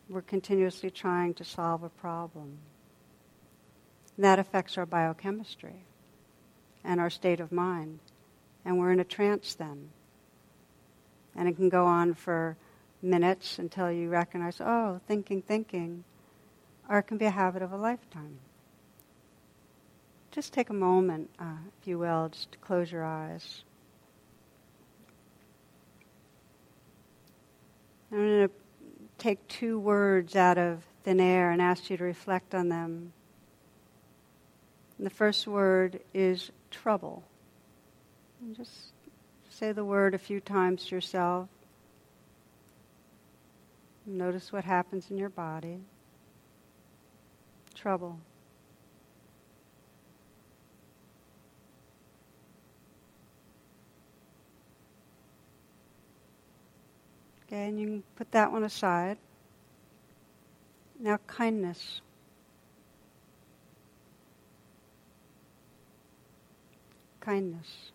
We're 0.10 0.22
continuously 0.24 0.90
trying 0.90 1.36
to 1.36 1.44
solve 1.44 1.84
a 1.84 1.90
problem. 1.90 2.58
That 4.18 4.40
affects 4.40 4.76
our 4.78 4.88
biochemistry 4.88 5.86
and 6.84 7.00
our 7.00 7.12
state 7.12 7.40
of 7.40 7.52
mind. 7.52 8.00
And 8.66 8.80
we're 8.80 8.92
in 8.92 9.00
a 9.00 9.06
trance 9.06 9.54
then. 9.54 9.90
And 11.36 11.48
it 11.48 11.56
can 11.56 11.70
go 11.70 11.86
on 11.86 12.16
for 12.16 12.58
minutes 13.04 13.60
until 13.60 13.92
you 13.92 14.10
recognize, 14.10 14.60
oh, 14.60 15.00
thinking, 15.08 15.44
thinking. 15.44 16.04
Or 16.90 16.98
it 16.98 17.04
can 17.04 17.20
be 17.20 17.26
a 17.26 17.32
habit 17.32 17.62
of 17.62 17.72
a 17.72 17.78
lifetime. 17.78 18.40
Just 20.32 20.54
take 20.54 20.72
a 20.72 20.74
moment, 20.74 21.30
uh, 21.40 21.58
if 21.80 21.88
you 21.88 22.00
will, 22.00 22.30
just 22.30 22.52
to 22.54 22.58
close 22.58 22.92
your 22.92 23.04
eyes. 23.04 23.64
I'm 28.12 28.18
going 28.18 28.48
to 28.48 28.54
take 29.20 29.48
two 29.48 29.80
words 29.80 30.36
out 30.36 30.58
of 30.58 30.84
thin 31.04 31.20
air 31.20 31.52
and 31.52 31.62
ask 31.62 31.90
you 31.90 31.98
to 31.98 32.04
reflect 32.04 32.56
on 32.56 32.70
them. 32.70 33.14
And 34.98 35.06
the 35.06 35.12
first 35.12 35.48
word 35.48 36.00
is 36.14 36.52
trouble. 36.72 37.24
And 38.42 38.56
just 38.56 38.92
Say 39.60 39.74
the 39.74 39.84
word 39.84 40.14
a 40.16 40.18
few 40.18 40.40
times 40.40 40.86
to 40.86 40.96
yourself. 40.96 41.50
Notice 44.06 44.54
what 44.54 44.64
happens 44.64 45.12
in 45.12 45.18
your 45.18 45.28
body. 45.28 45.80
Trouble. 47.76 48.20
Okay, 57.52 57.68
and 57.68 57.80
you 57.80 57.88
can 57.88 58.04
put 58.16 58.32
that 58.34 58.52
one 58.52 58.64
aside. 58.64 59.18
Now, 61.00 61.18
kindness. 61.26 62.02
Kindness. 67.20 67.92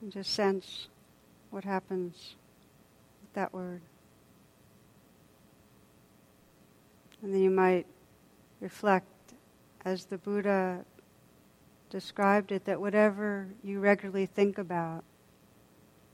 And 0.00 0.12
just 0.12 0.34
sense 0.34 0.86
what 1.50 1.64
happens 1.64 2.36
with 3.20 3.32
that 3.32 3.52
word. 3.52 3.80
And 7.22 7.34
then 7.34 7.42
you 7.42 7.50
might 7.50 7.86
reflect 8.60 9.08
as 9.84 10.04
the 10.04 10.18
Buddha 10.18 10.84
described 11.90 12.52
it 12.52 12.66
that 12.66 12.80
whatever 12.80 13.48
you 13.64 13.80
regularly 13.80 14.26
think 14.26 14.58
about, 14.58 15.02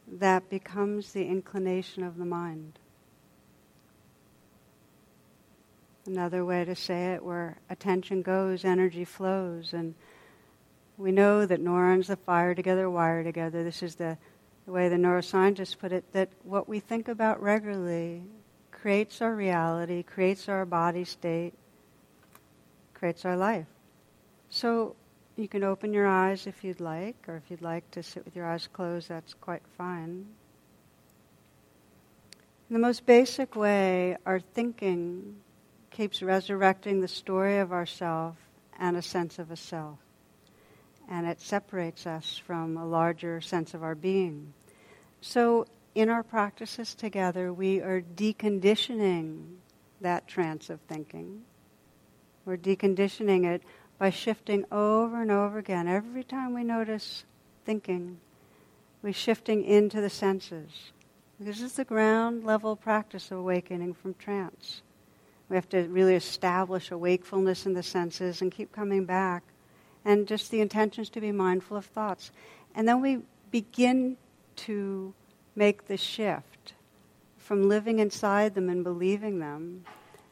that 0.06 0.49
becomes 0.50 1.12
the 1.12 1.26
inclination 1.26 2.02
of 2.02 2.16
the 2.16 2.25
mind. 2.25 2.78
Another 6.06 6.44
way 6.44 6.64
to 6.64 6.75
say 6.75 7.14
it, 7.14 7.25
where 7.25 7.56
attention 7.70 8.23
goes, 8.23 8.64
energy 8.64 9.04
flows, 9.04 9.73
and 9.73 9.94
we 10.99 11.11
know 11.11 11.46
that 11.46 11.61
neurons 11.61 12.08
that 12.08 12.25
fire 12.25 12.54
together 12.54 12.90
wire 12.90 13.25
together. 13.25 13.64
This 13.64 13.82
is 13.82 13.94
the, 13.94 14.18
the 14.66 14.73
way 14.73 14.88
the 14.88 14.96
neuroscientists 14.96 15.78
put 15.78 15.92
it 15.92 16.12
that 16.12 16.28
what 16.42 16.68
we 16.68 16.78
think 16.78 17.08
about 17.08 17.42
regularly 17.42 18.23
creates 18.70 19.23
our 19.23 19.34
reality, 19.34 20.02
creates 20.02 20.49
our 20.49 20.66
body 20.66 21.04
state, 21.04 21.54
creates 22.92 23.25
our 23.25 23.37
life. 23.37 23.66
So 24.50 24.94
you 25.36 25.48
can 25.48 25.64
open 25.64 25.92
your 25.92 26.06
eyes 26.06 26.46
if 26.46 26.62
you'd 26.62 26.80
like, 26.80 27.16
or 27.28 27.36
if 27.36 27.50
you'd 27.50 27.62
like 27.62 27.90
to 27.92 28.02
sit 28.02 28.24
with 28.24 28.36
your 28.36 28.46
eyes 28.46 28.68
closed, 28.72 29.08
that's 29.08 29.34
quite 29.34 29.62
fine. 29.76 30.26
In 32.70 32.74
the 32.74 32.78
most 32.78 33.06
basic 33.06 33.56
way, 33.56 34.16
our 34.24 34.40
thinking 34.40 35.36
keeps 35.90 36.22
resurrecting 36.22 37.00
the 37.00 37.08
story 37.08 37.58
of 37.58 37.72
ourself 37.72 38.36
and 38.78 38.96
a 38.96 39.02
sense 39.02 39.38
of 39.38 39.50
a 39.50 39.56
self 39.56 39.98
and 41.08 41.26
it 41.26 41.40
separates 41.40 42.06
us 42.06 42.40
from 42.46 42.76
a 42.76 42.86
larger 42.86 43.40
sense 43.40 43.74
of 43.74 43.82
our 43.82 43.94
being. 43.94 44.52
So, 45.20 45.66
in 45.94 46.08
our 46.08 46.22
practices 46.22 46.94
together, 46.94 47.52
we 47.52 47.80
are 47.80 48.00
deconditioning 48.00 49.56
that 50.00 50.26
trance 50.26 50.70
of 50.70 50.80
thinking. 50.82 51.42
We're 52.44 52.56
deconditioning 52.56 53.44
it 53.46 53.62
by 53.98 54.10
shifting 54.10 54.64
over 54.72 55.22
and 55.22 55.30
over 55.30 55.58
again. 55.58 55.86
Every 55.88 56.24
time 56.24 56.54
we 56.54 56.64
notice 56.64 57.24
thinking, 57.64 58.18
we're 59.02 59.12
shifting 59.12 59.64
into 59.64 60.00
the 60.00 60.10
senses. 60.10 60.92
This 61.38 61.60
is 61.60 61.74
the 61.74 61.84
ground 61.84 62.44
level 62.44 62.76
practice 62.76 63.30
of 63.30 63.38
awakening 63.38 63.94
from 63.94 64.14
trance. 64.14 64.82
We 65.48 65.56
have 65.56 65.68
to 65.70 65.82
really 65.88 66.14
establish 66.14 66.90
a 66.90 66.98
wakefulness 66.98 67.66
in 67.66 67.74
the 67.74 67.82
senses 67.82 68.40
and 68.40 68.50
keep 68.50 68.72
coming 68.72 69.04
back 69.04 69.42
and 70.04 70.26
just 70.26 70.50
the 70.50 70.60
intentions 70.60 71.10
to 71.10 71.20
be 71.20 71.32
mindful 71.32 71.76
of 71.76 71.86
thoughts. 71.86 72.30
And 72.74 72.88
then 72.88 73.00
we 73.00 73.20
begin 73.50 74.16
to 74.56 75.14
make 75.54 75.86
the 75.86 75.96
shift 75.96 76.74
from 77.36 77.68
living 77.68 77.98
inside 77.98 78.54
them 78.54 78.68
and 78.68 78.82
believing 78.82 79.38
them 79.38 79.84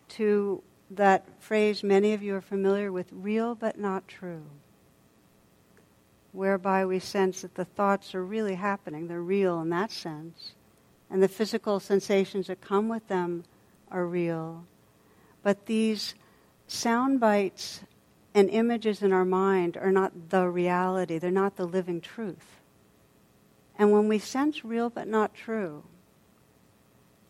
to 0.08 0.62
that 0.96 1.24
phrase 1.40 1.82
many 1.82 2.12
of 2.12 2.22
you 2.22 2.34
are 2.34 2.40
familiar 2.40 2.92
with 2.92 3.06
real 3.12 3.54
but 3.54 3.78
not 3.78 4.06
true, 4.08 4.44
whereby 6.32 6.84
we 6.84 6.98
sense 6.98 7.42
that 7.42 7.54
the 7.54 7.64
thoughts 7.64 8.14
are 8.14 8.24
really 8.24 8.54
happening, 8.54 9.08
they're 9.08 9.20
real 9.20 9.60
in 9.60 9.70
that 9.70 9.90
sense, 9.90 10.52
and 11.10 11.22
the 11.22 11.28
physical 11.28 11.80
sensations 11.80 12.46
that 12.46 12.60
come 12.60 12.88
with 12.88 13.06
them 13.08 13.44
are 13.90 14.06
real. 14.06 14.64
But 15.42 15.66
these 15.66 16.14
sound 16.66 17.20
bites 17.20 17.80
and 18.34 18.48
images 18.48 19.02
in 19.02 19.12
our 19.12 19.24
mind 19.24 19.76
are 19.76 19.92
not 19.92 20.30
the 20.30 20.48
reality, 20.48 21.18
they're 21.18 21.30
not 21.30 21.56
the 21.56 21.66
living 21.66 22.00
truth. 22.00 22.60
And 23.78 23.92
when 23.92 24.08
we 24.08 24.18
sense 24.18 24.64
real 24.64 24.90
but 24.90 25.08
not 25.08 25.34
true, 25.34 25.84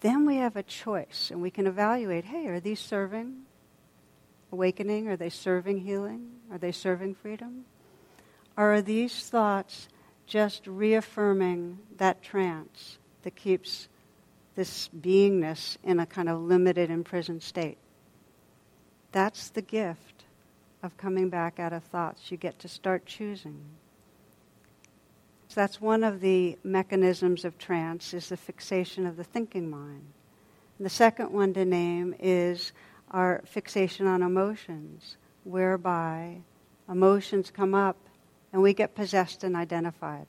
then 0.01 0.27
we 0.27 0.37
have 0.37 0.57
a 0.57 0.63
choice 0.63 1.31
and 1.31 1.41
we 1.41 1.51
can 1.51 1.67
evaluate 1.67 2.25
hey, 2.25 2.49
are 2.49 2.61
these 2.61 2.81
serving 2.81 3.45
awakening? 4.53 5.09
Are 5.09 5.17
they 5.17 5.31
serving 5.31 5.81
healing? 5.81 6.31
Are 6.51 6.59
they 6.59 6.73
serving 6.73 7.15
freedom? 7.15 7.65
Or 8.57 8.75
are 8.75 8.83
these 8.83 9.29
thoughts 9.29 9.89
just 10.27 10.67
reaffirming 10.67 11.79
that 11.97 12.23
trance 12.23 12.99
that 13.23 13.35
keeps 13.35 13.89
this 14.55 14.89
beingness 14.89 15.79
in 15.83 15.99
a 15.99 16.07
kind 16.07 16.29
of 16.29 16.41
limited, 16.41 16.91
imprisoned 16.91 17.43
state? 17.43 17.79
That's 19.13 19.49
the 19.51 19.63
gift 19.63 20.25
of 20.83 20.97
coming 20.97 21.29
back 21.29 21.59
out 21.59 21.73
of 21.73 21.85
thoughts. 21.85 22.31
You 22.31 22.37
get 22.37 22.59
to 22.61 22.69
start 22.69 23.07
choosing. 23.07 23.61
So 25.49 25.61
that's 25.61 25.81
one 25.81 26.03
of 26.03 26.21
the 26.21 26.59
mechanisms 26.65 27.45
of 27.45 27.59
trance 27.59 28.15
is 28.15 28.31
the 28.31 28.39
fixation 28.39 29.07
of 29.07 29.17
the 29.17 29.25
thinking 29.25 29.69
mind. 29.69 30.07
And 30.79 30.87
the 30.87 30.91
second 30.91 31.31
one 31.31 31.53
to 31.55 31.65
name 31.65 32.15
is 32.19 32.73
our 33.13 33.43
fixation 33.47 34.07
on 34.07 34.23
emotions, 34.23 35.17
whereby 35.45 36.39
emotions 36.89 37.51
come 37.51 37.75
up 37.75 37.97
and 38.53 38.63
we 38.63 38.75
get 38.75 38.95
possessed 38.95 39.45
and 39.45 39.57
identified. 39.57 40.27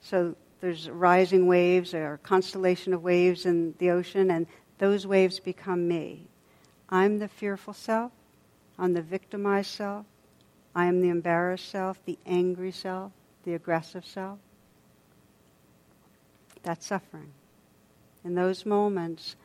So 0.00 0.34
there's 0.60 0.88
rising 0.90 1.46
waves 1.46 1.94
or 1.94 2.14
a 2.14 2.18
constellation 2.18 2.92
of 2.92 3.02
waves 3.02 3.46
in 3.46 3.74
the 3.78 3.90
ocean, 3.90 4.30
and 4.30 4.46
those 4.78 5.06
waves 5.06 5.40
become 5.40 5.88
me. 5.88 6.26
I'm 6.88 7.18
the 7.18 7.28
fearful 7.28 7.74
self. 7.74 8.12
I'm 8.78 8.94
the 8.94 9.02
victimized 9.02 9.70
self. 9.70 10.06
I 10.74 10.86
am 10.86 11.00
the 11.00 11.08
embarrassed 11.08 11.68
self, 11.68 12.04
the 12.04 12.18
angry 12.26 12.72
self, 12.72 13.12
the 13.44 13.54
aggressive 13.54 14.06
self. 14.06 14.38
That's 16.62 16.86
suffering. 16.86 17.32
In 18.24 18.34
those 18.34 18.66
moments, 18.66 19.36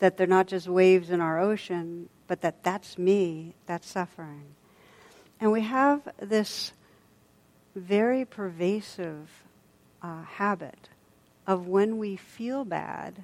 that 0.00 0.16
they're 0.16 0.26
not 0.26 0.48
just 0.48 0.68
waves 0.68 1.10
in 1.10 1.20
our 1.20 1.38
ocean, 1.38 2.08
but 2.26 2.40
that 2.42 2.62
that's 2.62 2.98
me, 2.98 3.54
that's 3.66 3.88
suffering. 3.88 4.54
And 5.38 5.52
we 5.52 5.62
have 5.62 6.02
this 6.18 6.72
very 7.74 8.24
pervasive 8.24 9.30
uh, 10.02 10.22
habit 10.22 10.88
of 11.46 11.66
when 11.66 11.98
we 11.98 12.16
feel 12.16 12.64
bad, 12.64 13.22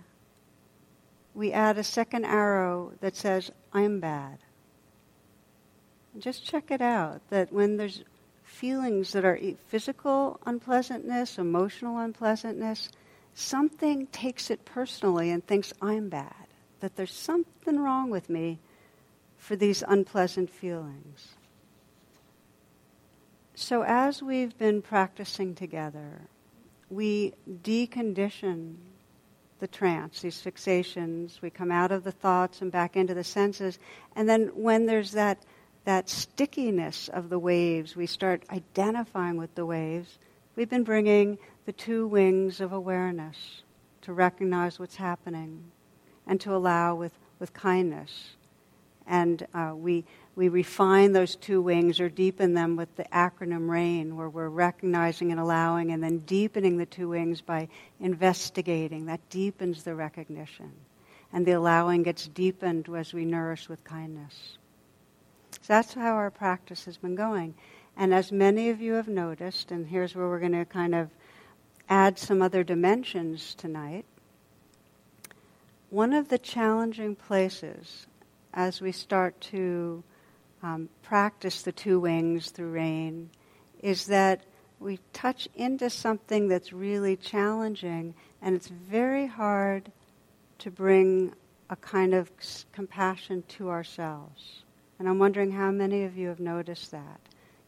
we 1.34 1.52
add 1.52 1.78
a 1.78 1.84
second 1.84 2.24
arrow 2.24 2.92
that 3.00 3.14
says, 3.14 3.50
I'm 3.72 4.00
bad. 4.00 4.38
just 6.18 6.46
check 6.46 6.70
it 6.70 6.80
out 6.80 7.20
that 7.28 7.52
when 7.52 7.76
there's 7.76 8.02
feelings 8.42 9.12
that 9.12 9.24
are 9.24 9.38
physical 9.68 10.40
unpleasantness, 10.46 11.38
emotional 11.38 11.98
unpleasantness, 11.98 12.88
something 13.34 14.06
takes 14.08 14.50
it 14.50 14.64
personally 14.64 15.30
and 15.30 15.46
thinks, 15.46 15.74
I'm 15.82 16.08
bad, 16.08 16.45
that 16.80 16.96
there's 16.96 17.12
something 17.12 17.78
wrong 17.78 18.10
with 18.10 18.28
me 18.28 18.58
for 19.38 19.56
these 19.56 19.82
unpleasant 19.86 20.50
feelings. 20.50 21.34
So, 23.54 23.82
as 23.82 24.22
we've 24.22 24.56
been 24.58 24.82
practicing 24.82 25.54
together, 25.54 26.22
we 26.90 27.32
decondition 27.62 28.76
the 29.58 29.66
trance, 29.66 30.20
these 30.20 30.42
fixations. 30.42 31.40
We 31.40 31.50
come 31.50 31.72
out 31.72 31.90
of 31.90 32.04
the 32.04 32.12
thoughts 32.12 32.60
and 32.60 32.70
back 32.70 32.96
into 32.96 33.14
the 33.14 33.24
senses. 33.24 33.78
And 34.14 34.28
then 34.28 34.48
when 34.48 34.84
there's 34.84 35.12
that, 35.12 35.42
that 35.84 36.10
stickiness 36.10 37.08
of 37.08 37.30
the 37.30 37.38
waves, 37.38 37.96
we 37.96 38.06
start 38.06 38.44
identifying 38.50 39.38
with 39.38 39.54
the 39.54 39.64
waves. 39.64 40.18
We've 40.54 40.68
been 40.68 40.84
bringing 40.84 41.38
the 41.64 41.72
two 41.72 42.06
wings 42.06 42.60
of 42.60 42.72
awareness 42.72 43.62
to 44.02 44.12
recognize 44.12 44.78
what's 44.78 44.96
happening 44.96 45.72
and 46.26 46.40
to 46.40 46.54
allow 46.54 46.94
with, 46.94 47.12
with 47.38 47.52
kindness. 47.52 48.36
And 49.06 49.46
uh, 49.54 49.72
we, 49.76 50.04
we 50.34 50.48
refine 50.48 51.12
those 51.12 51.36
two 51.36 51.62
wings 51.62 52.00
or 52.00 52.08
deepen 52.08 52.54
them 52.54 52.76
with 52.76 52.94
the 52.96 53.04
acronym 53.04 53.68
RAIN, 53.68 54.16
where 54.16 54.28
we're 54.28 54.48
recognizing 54.48 55.30
and 55.30 55.40
allowing 55.40 55.92
and 55.92 56.02
then 56.02 56.18
deepening 56.18 56.76
the 56.76 56.86
two 56.86 57.08
wings 57.08 57.40
by 57.40 57.68
investigating. 58.00 59.06
That 59.06 59.28
deepens 59.30 59.84
the 59.84 59.94
recognition. 59.94 60.72
And 61.32 61.46
the 61.46 61.52
allowing 61.52 62.02
gets 62.02 62.28
deepened 62.28 62.88
as 62.94 63.14
we 63.14 63.24
nourish 63.24 63.68
with 63.68 63.84
kindness. 63.84 64.58
So 65.52 65.60
that's 65.68 65.94
how 65.94 66.14
our 66.14 66.30
practice 66.30 66.84
has 66.84 66.96
been 66.96 67.14
going. 67.14 67.54
And 67.96 68.12
as 68.12 68.30
many 68.30 68.68
of 68.70 68.80
you 68.80 68.94
have 68.94 69.08
noticed, 69.08 69.70
and 69.70 69.86
here's 69.86 70.14
where 70.14 70.28
we're 70.28 70.40
going 70.40 70.52
to 70.52 70.64
kind 70.64 70.94
of 70.94 71.10
add 71.88 72.18
some 72.18 72.42
other 72.42 72.62
dimensions 72.62 73.54
tonight, 73.54 74.04
one 75.90 76.12
of 76.12 76.28
the 76.28 76.38
challenging 76.38 77.14
places 77.14 78.06
as 78.52 78.80
we 78.80 78.92
start 78.92 79.40
to 79.40 80.02
um, 80.62 80.88
practice 81.02 81.62
the 81.62 81.72
two 81.72 82.00
wings 82.00 82.50
through 82.50 82.70
RAIN 82.70 83.30
is 83.80 84.06
that 84.06 84.42
we 84.80 84.98
touch 85.12 85.48
into 85.54 85.88
something 85.88 86.48
that's 86.48 86.72
really 86.72 87.16
challenging, 87.16 88.14
and 88.42 88.54
it's 88.54 88.68
very 88.68 89.26
hard 89.26 89.90
to 90.58 90.70
bring 90.70 91.32
a 91.70 91.76
kind 91.76 92.14
of 92.14 92.30
compassion 92.72 93.42
to 93.48 93.70
ourselves. 93.70 94.62
And 94.98 95.08
I'm 95.08 95.18
wondering 95.18 95.50
how 95.50 95.70
many 95.70 96.04
of 96.04 96.16
you 96.16 96.28
have 96.28 96.40
noticed 96.40 96.90
that. 96.90 97.20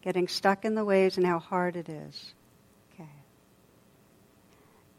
Getting 0.03 0.29
stuck 0.29 0.65
in 0.65 0.75
the 0.75 0.85
waves 0.85 1.17
and 1.17 1.27
how 1.27 1.39
hard 1.39 1.77
it 1.77 1.89
is. 1.89 2.35
Okay. 2.95 3.09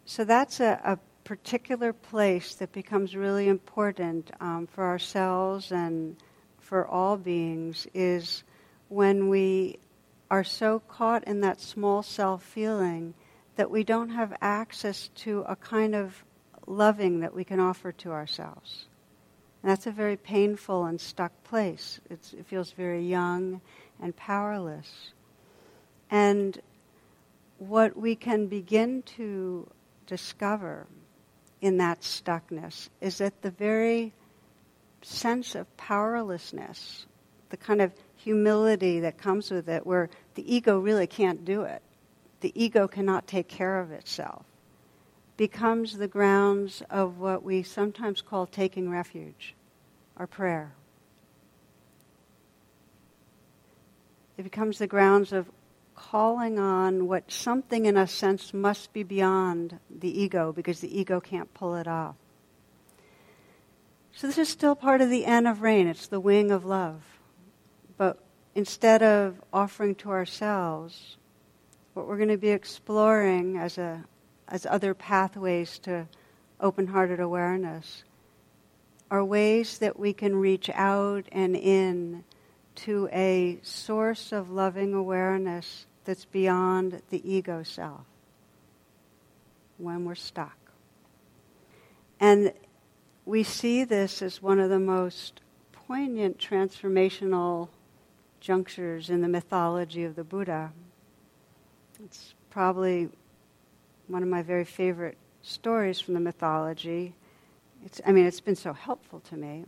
So 0.06 0.24
that's 0.24 0.60
a, 0.60 0.80
a 0.84 1.00
particular 1.24 1.94
place 1.94 2.56
that 2.56 2.72
becomes 2.72 3.16
really 3.16 3.48
important 3.48 4.32
um, 4.40 4.68
for 4.68 4.86
ourselves 4.86 5.72
and 5.72 6.16
for 6.60 6.88
all 6.88 7.18
beings 7.18 7.88
is 7.94 8.44
when 8.90 9.30
we 9.30 9.78
are 10.32 10.44
so 10.44 10.80
caught 10.80 11.24
in 11.26 11.42
that 11.42 11.60
small 11.60 12.04
self 12.04 12.44
feeling 12.44 13.14
that 13.56 13.72
we 13.72 13.84
don't 13.84 14.10
have 14.10 14.36
access 14.42 15.10
to 15.16 15.42
a 15.48 15.56
kind 15.56 15.96
of 15.96 16.24
loving 16.68 17.20
that 17.22 17.34
we 17.34 17.44
can 17.44 17.60
offer 17.60 17.92
to 17.92 18.12
ourselves. 18.12 18.86
And 19.62 19.72
that's 19.72 19.88
a 19.88 19.92
very 19.92 20.16
painful 20.16 20.86
and 20.86 21.02
stuck 21.02 21.44
place. 21.44 22.00
It's, 22.10 22.34
it 22.34 22.46
feels 22.46 22.72
very 22.72 23.06
young 23.06 23.62
and 24.02 24.16
powerless. 24.16 25.12
And 26.10 26.60
what 27.58 27.98
we 27.98 28.16
can 28.16 28.48
begin 28.48 29.02
to 29.18 29.70
discover 30.06 30.88
in 31.62 31.78
that 31.78 32.02
stuckness? 32.02 32.90
Is 33.02 33.18
that 33.20 33.42
the 33.42 33.52
very 33.52 34.14
sense 35.02 35.56
of 35.56 35.78
powerlessness, 35.78 37.06
the 37.50 37.58
kind 37.58 37.82
of 37.82 37.92
humility 38.16 39.00
that 39.02 39.18
comes 39.18 39.52
with 39.52 39.70
it, 39.70 39.86
where 39.86 40.10
the 40.36 40.54
ego 40.56 40.80
really 40.80 41.08
can't 41.08 41.46
do 41.46 41.64
it, 41.64 41.82
the 42.42 42.52
ego 42.56 42.88
cannot 42.88 43.28
take 43.28 43.48
care 43.48 43.80
of 43.80 43.92
itself, 43.92 44.46
becomes 45.38 45.98
the 45.98 46.08
grounds 46.08 46.84
of 46.90 47.18
what 47.18 47.44
we 47.44 47.64
sometimes 47.64 48.22
call 48.22 48.46
taking 48.46 48.90
refuge, 48.90 49.56
our 50.18 50.28
prayer. 50.28 50.72
It 54.38 54.44
becomes 54.44 54.80
the 54.80 54.88
grounds 54.88 55.34
of 55.34 55.48
calling 56.00 56.58
on 56.58 57.08
what 57.08 57.32
something 57.32 57.86
in 57.86 57.98
us 57.98 58.12
sense 58.12 58.54
must 58.54 58.94
be 58.94 59.04
beyond 59.04 59.80
the 59.90 60.22
ego 60.22 60.52
because 60.52 60.80
the 60.80 61.00
ego 61.00 61.20
can't 61.20 61.54
pull 61.54 61.76
it 61.76 61.88
off. 61.88 62.16
So 64.14 64.28
this 64.28 64.38
is 64.38 64.50
still 64.50 64.76
part 64.76 65.02
of 65.02 65.10
the 65.10 65.26
N 65.26 65.46
of 65.46 65.62
RAIN. 65.62 65.88
It's 65.88 66.08
the 66.08 66.20
wing 66.20 66.52
of 66.52 66.66
love. 66.66 67.04
But 67.98 68.18
instead 68.56 69.04
of 69.04 69.42
offering 69.52 69.96
to 69.96 70.10
ourselves, 70.10 71.18
what 71.94 72.08
we're 72.08 72.18
going 72.18 72.30
to 72.30 72.38
be 72.38 72.50
exploring 72.50 73.58
as, 73.58 73.78
a, 73.78 74.04
as 74.48 74.66
other 74.66 74.94
pathways 74.94 75.80
to 75.80 76.08
open-hearted 76.60 77.20
awareness 77.20 78.04
are 79.12 79.24
ways 79.24 79.80
that 79.80 80.00
we 80.00 80.14
can 80.14 80.36
reach 80.36 80.70
out 80.74 81.26
and 81.32 81.56
in 81.56 82.24
to 82.76 83.10
a 83.12 83.60
source 83.64 84.32
of 84.32 84.50
loving 84.50 84.94
awareness 84.94 85.86
that's 86.06 86.26
beyond 86.26 87.02
the 87.10 87.30
ego 87.30 87.64
self 87.64 88.06
when 89.78 90.06
we're 90.06 90.16
stuck. 90.16 90.58
And 92.20 92.54
we 93.26 93.44
see 93.44 93.84
this 93.84 94.22
as 94.22 94.42
one 94.42 94.60
of 94.60 94.70
the 94.70 94.80
most 94.80 95.42
poignant 95.72 96.38
transformational 96.38 97.70
junctures 98.40 99.10
in 99.10 99.22
the 99.22 99.28
mythology 99.28 100.04
of 100.04 100.16
the 100.16 100.24
Buddha. 100.24 100.72
It's 102.04 102.34
probably 102.50 103.10
one 104.08 104.24
of 104.24 104.30
my 104.30 104.42
very 104.42 104.66
favorite 104.66 105.18
stories 105.42 106.00
from 106.00 106.14
the 106.14 106.20
mythology. 106.20 107.14
It's, 107.86 108.02
I 108.06 108.12
mean, 108.12 108.26
it's 108.26 108.42
been 108.42 108.56
so 108.56 108.74
helpful 108.74 109.20
to 109.22 109.36
me. 109.38 109.66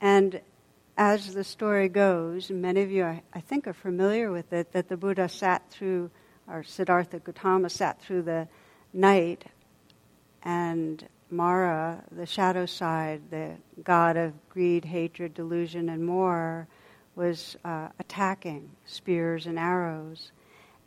And 0.00 0.40
as 0.96 1.34
the 1.34 1.44
story 1.44 1.88
goes, 1.88 2.50
many 2.50 2.82
of 2.82 2.90
you, 2.90 3.04
I, 3.04 3.40
think, 3.40 3.66
are 3.66 3.72
familiar 3.72 4.30
with 4.30 4.52
it, 4.52 4.72
that 4.72 4.88
the 4.88 4.96
Buddha 4.96 5.28
sat 5.28 5.70
through, 5.70 6.10
or 6.46 6.62
Siddhartha 6.62 7.20
Gautama 7.20 7.70
sat 7.70 8.00
through 8.02 8.22
the 8.22 8.48
night, 8.92 9.44
and 10.42 11.06
Mara, 11.30 12.04
the 12.10 12.26
shadow 12.26 12.66
side, 12.66 13.22
the 13.30 13.52
god 13.82 14.16
of 14.16 14.34
greed, 14.50 14.84
hatred, 14.84 15.32
delusion, 15.32 15.88
and 15.88 16.04
more, 16.04 16.68
was 17.14 17.56
uh, 17.64 17.88
attacking 17.98 18.70
spears 18.84 19.46
and 19.46 19.58
arrows. 19.58 20.32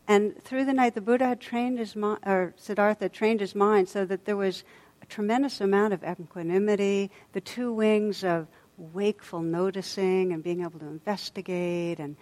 And 0.07 0.39
through 0.43 0.65
the 0.65 0.73
night, 0.73 0.93
the 0.93 1.01
Buddha 1.01 1.25
had 1.25 1.41
trained 1.41 1.79
his 1.79 1.95
mind, 1.95 2.19
or 2.25 2.53
Siddhartha 2.57 3.09
trained 3.09 3.39
his 3.39 3.55
mind 3.55 3.89
so 3.89 4.05
that 4.05 4.25
there 4.25 4.37
was 4.37 4.63
a 5.01 5.05
tremendous 5.07 5.61
amount 5.61 5.93
of 5.93 6.03
equanimity, 6.03 7.09
the 7.33 7.41
two 7.41 7.73
wings 7.73 8.23
of 8.23 8.47
wakeful 8.77 9.41
noticing 9.41 10.33
and 10.33 10.43
being 10.43 10.61
able 10.61 10.79
to 10.79 10.87
investigate 10.87 11.99
and 11.99 12.15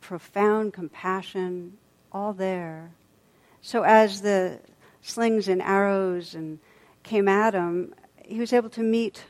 profound 0.00 0.72
compassion, 0.72 1.76
all 2.12 2.32
there. 2.32 2.90
So 3.60 3.82
as 3.82 4.20
the 4.22 4.60
slings 5.02 5.48
and 5.48 5.62
arrows 5.62 6.34
and 6.34 6.58
came 7.02 7.28
at 7.28 7.54
him, 7.54 7.94
he 8.24 8.38
was 8.38 8.52
able 8.52 8.70
to 8.70 8.82
meet 8.82 9.24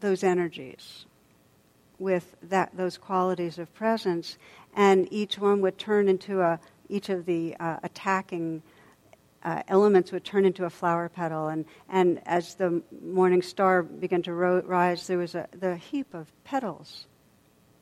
those 0.00 0.22
energies 0.22 1.06
with 1.98 2.34
that, 2.42 2.76
those 2.76 2.98
qualities 2.98 3.58
of 3.58 3.72
presence, 3.74 4.36
and 4.74 5.06
each 5.12 5.38
one 5.38 5.60
would 5.60 5.78
turn 5.78 6.08
into 6.08 6.40
a, 6.40 6.58
each 6.88 7.08
of 7.08 7.26
the 7.26 7.56
uh, 7.60 7.76
attacking 7.82 8.62
uh, 9.44 9.62
elements 9.68 10.12
would 10.12 10.24
turn 10.24 10.44
into 10.44 10.64
a 10.64 10.70
flower 10.70 11.08
petal. 11.08 11.48
And, 11.48 11.64
and 11.88 12.20
as 12.26 12.54
the 12.54 12.82
morning 13.02 13.42
star 13.42 13.82
began 13.82 14.22
to 14.22 14.32
ro- 14.32 14.62
rise, 14.64 15.06
there 15.06 15.18
was 15.18 15.34
a 15.34 15.48
the 15.52 15.76
heap 15.76 16.14
of 16.14 16.30
petals 16.44 17.06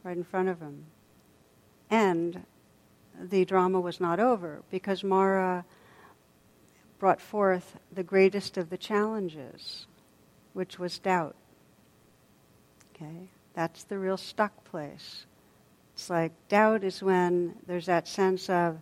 right 0.03 0.17
in 0.17 0.25
front 0.25 0.49
of 0.49 0.61
him. 0.61 0.87
And 1.91 2.45
the 3.21 3.45
drama 3.45 3.81
was 3.81 4.01
not 4.01 4.21
over 4.21 4.63
because 4.71 5.05
Mara 5.05 5.65
brought 6.99 7.21
forth 7.21 7.79
the 7.93 8.03
greatest 8.03 8.57
of 8.57 8.71
the 8.71 8.79
challenges, 8.79 9.87
which 10.53 10.79
was 10.79 10.99
doubt. 10.99 11.35
Okay? 12.95 13.31
That's 13.55 13.85
the 13.85 13.99
real 13.99 14.17
stuck 14.17 14.65
place. 14.65 15.27
It's 15.95 16.09
like 16.09 16.33
doubt 16.49 16.85
is 16.85 17.03
when 17.03 17.57
there's 17.67 17.87
that 17.87 18.07
sense 18.07 18.49
of, 18.49 18.81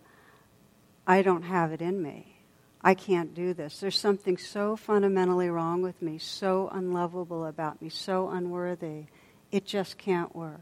I 1.07 1.21
don't 1.21 1.43
have 1.43 1.71
it 1.71 1.81
in 1.81 2.01
me. 2.01 2.38
I 2.81 2.93
can't 2.93 3.33
do 3.33 3.53
this. 3.53 3.79
There's 3.79 3.99
something 3.99 4.37
so 4.37 4.75
fundamentally 4.75 5.49
wrong 5.49 5.81
with 5.81 6.01
me, 6.01 6.17
so 6.17 6.69
unlovable 6.71 7.45
about 7.45 7.81
me, 7.81 7.89
so 7.89 8.29
unworthy. 8.29 9.05
It 9.51 9.65
just 9.65 9.97
can't 9.97 10.33
work. 10.35 10.61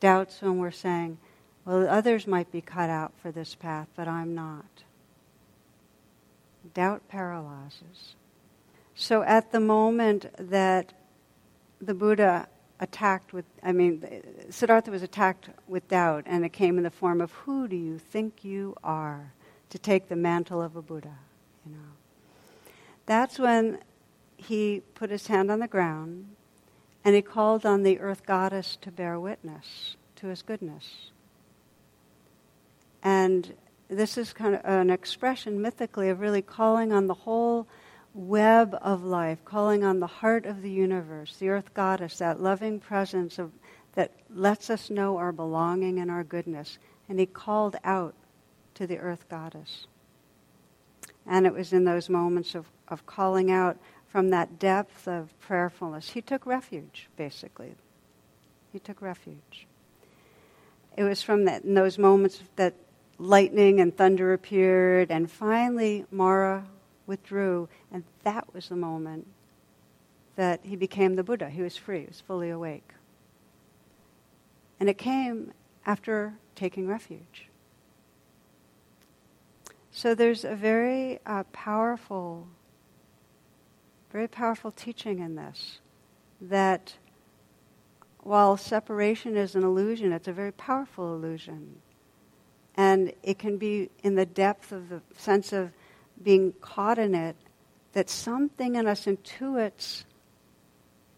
Doubts 0.00 0.42
when 0.42 0.58
we're 0.58 0.72
saying, 0.72 1.18
well, 1.64 1.88
others 1.88 2.26
might 2.26 2.50
be 2.50 2.60
cut 2.60 2.90
out 2.90 3.12
for 3.22 3.30
this 3.30 3.54
path, 3.54 3.88
but 3.94 4.08
I'm 4.08 4.34
not. 4.34 4.82
Doubt 6.74 7.08
paralyzes. 7.08 8.16
So 8.94 9.22
at 9.22 9.52
the 9.52 9.60
moment 9.60 10.26
that 10.38 10.92
the 11.80 11.94
Buddha 11.94 12.48
attacked 12.80 13.32
with, 13.32 13.44
I 13.62 13.72
mean, 13.72 14.04
Siddhartha 14.50 14.90
was 14.90 15.02
attacked 15.02 15.50
with 15.68 15.88
doubt, 15.88 16.24
and 16.26 16.44
it 16.44 16.52
came 16.52 16.78
in 16.78 16.84
the 16.84 16.90
form 16.90 17.20
of, 17.20 17.30
Who 17.32 17.68
do 17.68 17.76
you 17.76 17.98
think 17.98 18.44
you 18.44 18.76
are? 18.82 19.33
To 19.70 19.78
take 19.78 20.08
the 20.08 20.16
mantle 20.16 20.62
of 20.62 20.76
a 20.76 20.82
Buddha, 20.82 21.16
you 21.64 21.72
know. 21.72 21.78
That's 23.06 23.38
when 23.38 23.78
he 24.36 24.82
put 24.94 25.10
his 25.10 25.26
hand 25.26 25.50
on 25.50 25.60
the 25.60 25.68
ground 25.68 26.34
and 27.04 27.14
he 27.14 27.22
called 27.22 27.66
on 27.66 27.82
the 27.82 27.98
earth 28.00 28.24
goddess 28.24 28.78
to 28.80 28.90
bear 28.90 29.18
witness 29.20 29.96
to 30.16 30.28
his 30.28 30.42
goodness. 30.42 31.10
And 33.02 33.54
this 33.88 34.16
is 34.16 34.32
kind 34.32 34.54
of 34.54 34.60
an 34.64 34.90
expression 34.90 35.60
mythically 35.60 36.08
of 36.08 36.20
really 36.20 36.40
calling 36.40 36.92
on 36.92 37.06
the 37.06 37.14
whole 37.14 37.66
web 38.14 38.78
of 38.80 39.04
life, 39.04 39.44
calling 39.44 39.84
on 39.84 40.00
the 40.00 40.06
heart 40.06 40.46
of 40.46 40.62
the 40.62 40.70
universe, 40.70 41.36
the 41.36 41.50
earth 41.50 41.74
goddess, 41.74 42.18
that 42.18 42.40
loving 42.40 42.80
presence 42.80 43.38
of, 43.38 43.50
that 43.94 44.12
lets 44.34 44.70
us 44.70 44.88
know 44.88 45.18
our 45.18 45.32
belonging 45.32 45.98
and 45.98 46.10
our 46.10 46.24
goodness. 46.24 46.78
And 47.08 47.18
he 47.20 47.26
called 47.26 47.76
out 47.84 48.14
to 48.74 48.86
the 48.86 48.98
earth 48.98 49.28
goddess. 49.28 49.86
And 51.26 51.46
it 51.46 51.54
was 51.54 51.72
in 51.72 51.84
those 51.84 52.08
moments 52.08 52.54
of, 52.54 52.66
of 52.88 53.06
calling 53.06 53.50
out 53.50 53.78
from 54.08 54.30
that 54.30 54.58
depth 54.58 55.08
of 55.08 55.38
prayerfulness. 55.40 56.10
He 56.10 56.22
took 56.22 56.46
refuge, 56.46 57.08
basically. 57.16 57.74
He 58.72 58.78
took 58.78 59.00
refuge. 59.00 59.66
It 60.96 61.04
was 61.04 61.22
from 61.22 61.44
that, 61.46 61.64
in 61.64 61.74
those 61.74 61.98
moments 61.98 62.40
that 62.56 62.74
lightning 63.18 63.80
and 63.80 63.96
thunder 63.96 64.32
appeared, 64.32 65.10
and 65.10 65.30
finally 65.30 66.04
Mara 66.10 66.64
withdrew, 67.06 67.68
and 67.92 68.04
that 68.22 68.52
was 68.54 68.68
the 68.68 68.76
moment 68.76 69.26
that 70.36 70.60
he 70.62 70.76
became 70.76 71.14
the 71.16 71.22
Buddha. 71.22 71.48
He 71.48 71.62
was 71.62 71.76
free, 71.76 72.00
he 72.00 72.06
was 72.06 72.20
fully 72.20 72.50
awake. 72.50 72.90
And 74.80 74.88
it 74.88 74.98
came 74.98 75.52
after 75.86 76.34
taking 76.54 76.86
refuge. 76.86 77.48
So 79.96 80.12
there's 80.12 80.44
a 80.44 80.56
very 80.56 81.20
uh, 81.24 81.44
powerful, 81.52 82.48
very 84.10 84.26
powerful 84.26 84.72
teaching 84.72 85.20
in 85.20 85.36
this 85.36 85.78
that 86.40 86.94
while 88.18 88.56
separation 88.56 89.36
is 89.36 89.54
an 89.54 89.62
illusion, 89.62 90.12
it's 90.12 90.26
a 90.26 90.32
very 90.32 90.50
powerful 90.50 91.14
illusion. 91.14 91.76
And 92.76 93.12
it 93.22 93.38
can 93.38 93.56
be 93.56 93.88
in 94.02 94.16
the 94.16 94.26
depth 94.26 94.72
of 94.72 94.88
the 94.88 95.00
sense 95.16 95.52
of 95.52 95.70
being 96.20 96.54
caught 96.60 96.98
in 96.98 97.14
it 97.14 97.36
that 97.92 98.10
something 98.10 98.74
in 98.74 98.88
us 98.88 99.04
intuits 99.04 100.02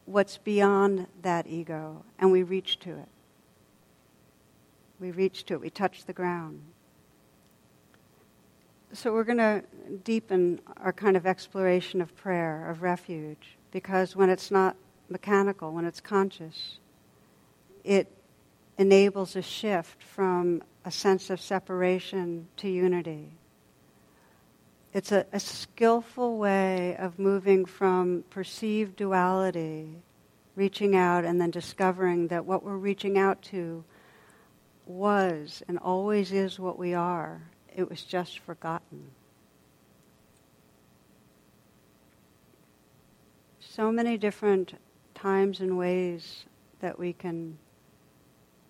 what's 0.04 0.36
beyond 0.36 1.06
that 1.22 1.46
ego, 1.46 2.04
and 2.18 2.30
we 2.30 2.42
reach 2.42 2.78
to 2.80 2.90
it. 2.90 3.08
We 5.00 5.12
reach 5.12 5.44
to 5.46 5.54
it, 5.54 5.60
we 5.62 5.70
touch 5.70 6.04
the 6.04 6.12
ground 6.12 6.60
so 8.92 9.12
we're 9.12 9.24
going 9.24 9.38
to 9.38 9.62
deepen 10.04 10.60
our 10.78 10.92
kind 10.92 11.16
of 11.16 11.26
exploration 11.26 12.00
of 12.00 12.14
prayer, 12.16 12.68
of 12.70 12.82
refuge, 12.82 13.56
because 13.70 14.14
when 14.14 14.30
it's 14.30 14.50
not 14.50 14.76
mechanical, 15.08 15.72
when 15.72 15.84
it's 15.84 16.00
conscious, 16.00 16.78
it 17.84 18.10
enables 18.78 19.36
a 19.36 19.42
shift 19.42 20.02
from 20.02 20.62
a 20.84 20.90
sense 20.90 21.30
of 21.30 21.40
separation 21.40 22.46
to 22.56 22.68
unity. 22.68 23.30
It's 24.92 25.12
a, 25.12 25.26
a 25.32 25.40
skillful 25.40 26.38
way 26.38 26.96
of 26.96 27.18
moving 27.18 27.64
from 27.64 28.24
perceived 28.30 28.96
duality, 28.96 29.96
reaching 30.54 30.96
out, 30.96 31.24
and 31.24 31.40
then 31.40 31.50
discovering 31.50 32.28
that 32.28 32.46
what 32.46 32.62
we're 32.62 32.76
reaching 32.76 33.18
out 33.18 33.42
to 33.42 33.84
was 34.86 35.62
and 35.66 35.78
always 35.78 36.32
is 36.32 36.60
what 36.60 36.78
we 36.78 36.94
are 36.94 37.42
it 37.76 37.90
was 37.90 38.02
just 38.02 38.38
forgotten. 38.38 39.10
So 43.60 43.92
many 43.92 44.16
different 44.16 44.80
times 45.14 45.60
and 45.60 45.76
ways 45.76 46.46
that 46.80 46.98
we 46.98 47.12
can 47.12 47.58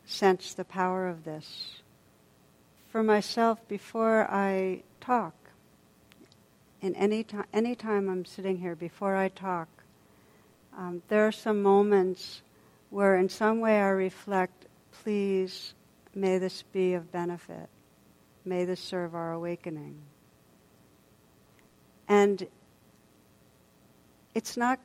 sense 0.04 0.54
the 0.54 0.64
power 0.64 1.06
of 1.06 1.24
this. 1.24 1.82
For 2.90 3.04
myself, 3.04 3.66
before 3.68 4.26
I 4.28 4.82
talk, 5.00 5.34
in 6.80 6.96
any 6.96 7.22
time, 7.22 7.46
any 7.52 7.76
time 7.76 8.08
I'm 8.08 8.24
sitting 8.24 8.58
here, 8.58 8.74
before 8.74 9.14
I 9.14 9.28
talk, 9.28 9.68
um, 10.76 11.02
there 11.08 11.26
are 11.26 11.32
some 11.32 11.62
moments 11.62 12.42
where, 12.90 13.16
in 13.16 13.28
some 13.28 13.60
way, 13.60 13.80
I 13.80 13.88
reflect, 13.88 14.66
please, 14.90 15.74
may 16.14 16.38
this 16.38 16.62
be 16.72 16.94
of 16.94 17.12
benefit. 17.12 17.68
May 18.46 18.64
this 18.64 18.80
serve 18.80 19.16
our 19.16 19.32
awakening. 19.32 19.98
And 22.09 22.46
it's 24.37 24.56
not, 24.56 24.78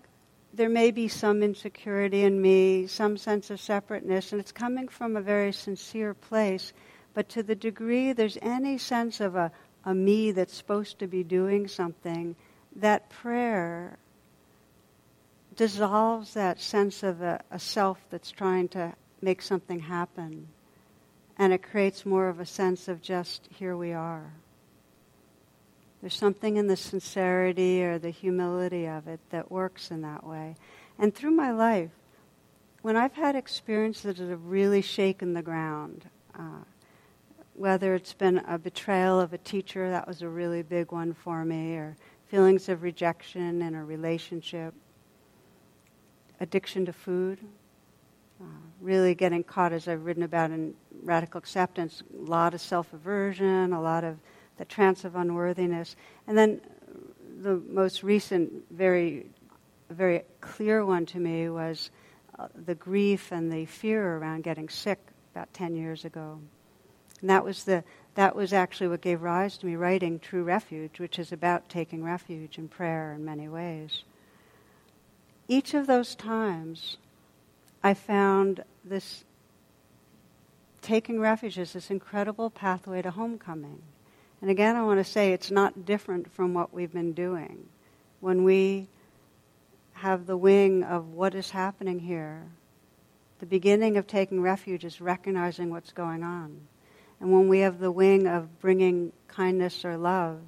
there 0.51 0.67
may 0.67 0.89
be 0.89 1.07
some 1.07 1.43
insecurity 1.43 2.23
in 2.23 2.41
me, 2.41 2.87
some 2.87 3.17
sense 3.17 3.51
of 3.51 3.59
separateness, 3.59 4.31
and 4.31 4.41
it's 4.41 4.51
coming 4.51 4.87
from 4.87 5.15
a 5.15 5.21
very 5.21 5.51
sincere 5.51 6.15
place. 6.15 6.73
But 7.13 7.29
to 7.29 7.43
the 7.43 7.53
degree 7.53 8.13
there's 8.13 8.39
any 8.41 8.79
sense 8.79 9.21
of 9.21 9.35
a, 9.35 9.51
a 9.85 9.93
me 9.93 10.31
that's 10.31 10.55
supposed 10.55 10.97
to 10.97 11.07
be 11.07 11.23
doing 11.23 11.67
something, 11.67 12.35
that 12.75 13.11
prayer 13.11 13.99
dissolves 15.55 16.33
that 16.33 16.59
sense 16.59 17.03
of 17.03 17.21
a, 17.21 17.41
a 17.51 17.59
self 17.59 17.99
that's 18.09 18.31
trying 18.31 18.69
to 18.69 18.93
make 19.21 19.43
something 19.43 19.81
happen 19.81 20.47
and 21.41 21.51
it 21.51 21.63
creates 21.63 22.05
more 22.05 22.29
of 22.29 22.39
a 22.39 22.45
sense 22.45 22.87
of 22.87 23.01
just 23.01 23.49
here 23.49 23.75
we 23.75 23.93
are. 23.93 24.31
There's 25.99 26.15
something 26.15 26.55
in 26.57 26.67
the 26.67 26.75
sincerity 26.75 27.83
or 27.83 27.97
the 27.97 28.11
humility 28.11 28.85
of 28.85 29.07
it 29.07 29.19
that 29.31 29.51
works 29.51 29.89
in 29.89 30.03
that 30.03 30.23
way. 30.23 30.55
And 30.99 31.15
through 31.15 31.31
my 31.31 31.49
life, 31.49 31.89
when 32.83 32.95
I've 32.95 33.15
had 33.15 33.35
experiences 33.35 34.17
that 34.17 34.29
have 34.29 34.45
really 34.45 34.83
shaken 34.83 35.33
the 35.33 35.41
ground, 35.41 36.05
uh, 36.37 36.61
whether 37.55 37.95
it's 37.95 38.13
been 38.13 38.37
a 38.47 38.59
betrayal 38.59 39.19
of 39.19 39.33
a 39.33 39.39
teacher, 39.39 39.89
that 39.89 40.07
was 40.07 40.21
a 40.21 40.29
really 40.29 40.61
big 40.61 40.91
one 40.91 41.11
for 41.11 41.43
me, 41.43 41.73
or 41.73 41.95
feelings 42.27 42.69
of 42.69 42.83
rejection 42.83 43.63
in 43.63 43.73
a 43.73 43.83
relationship, 43.83 44.75
addiction 46.39 46.85
to 46.85 46.93
food, 46.93 47.39
uh, 48.41 48.45
really 48.79 49.15
getting 49.15 49.43
caught, 49.43 49.73
as 49.73 49.87
I've 49.87 50.05
written 50.05 50.23
about 50.23 50.51
in 50.51 50.73
Radical 51.03 51.37
Acceptance, 51.37 52.03
a 52.13 52.29
lot 52.29 52.53
of 52.53 52.61
self 52.61 52.93
aversion, 52.93 53.73
a 53.73 53.81
lot 53.81 54.03
of 54.03 54.17
the 54.57 54.65
trance 54.65 55.05
of 55.05 55.15
unworthiness. 55.15 55.95
And 56.27 56.37
then 56.37 56.61
the 57.41 57.61
most 57.69 58.03
recent, 58.03 58.51
very, 58.71 59.25
very 59.89 60.23
clear 60.39 60.85
one 60.85 61.05
to 61.07 61.19
me 61.19 61.49
was 61.49 61.89
uh, 62.37 62.47
the 62.65 62.75
grief 62.75 63.31
and 63.31 63.51
the 63.51 63.65
fear 63.65 64.17
around 64.17 64.43
getting 64.43 64.69
sick 64.69 64.99
about 65.33 65.53
10 65.53 65.75
years 65.75 66.05
ago. 66.05 66.39
And 67.21 67.29
that 67.29 67.43
was, 67.43 67.63
the, 67.63 67.83
that 68.15 68.35
was 68.35 68.53
actually 68.53 68.89
what 68.89 69.01
gave 69.01 69.21
rise 69.21 69.57
to 69.57 69.65
me 69.65 69.75
writing 69.75 70.19
True 70.19 70.43
Refuge, 70.43 70.99
which 70.99 71.19
is 71.19 71.31
about 71.31 71.69
taking 71.69 72.03
refuge 72.03 72.57
in 72.57 72.67
prayer 72.67 73.13
in 73.13 73.23
many 73.23 73.47
ways. 73.47 74.03
Each 75.47 75.73
of 75.73 75.87
those 75.87 76.15
times, 76.15 76.97
I 77.83 77.93
found 77.93 78.63
this 78.83 79.23
taking 80.81 81.19
refuge 81.19 81.57
is 81.57 81.73
this 81.73 81.91
incredible 81.91 82.49
pathway 82.49 83.01
to 83.01 83.11
homecoming. 83.11 83.81
And 84.41 84.49
again, 84.49 84.75
I 84.75 84.83
want 84.83 84.99
to 84.99 85.03
say 85.03 85.31
it's 85.31 85.51
not 85.51 85.85
different 85.85 86.31
from 86.31 86.53
what 86.53 86.73
we've 86.73 86.91
been 86.91 87.13
doing. 87.13 87.67
When 88.19 88.43
we 88.43 88.87
have 89.93 90.25
the 90.25 90.37
wing 90.37 90.83
of 90.83 91.13
what 91.13 91.35
is 91.35 91.51
happening 91.51 91.99
here, 91.99 92.43
the 93.39 93.45
beginning 93.45 93.97
of 93.97 94.07
taking 94.07 94.41
refuge 94.41 94.83
is 94.83 95.01
recognizing 95.01 95.69
what's 95.69 95.91
going 95.91 96.23
on. 96.23 96.61
And 97.19 97.31
when 97.31 97.47
we 97.47 97.59
have 97.59 97.79
the 97.79 97.91
wing 97.91 98.27
of 98.27 98.59
bringing 98.59 99.11
kindness 99.27 99.85
or 99.85 99.97
love, 99.97 100.39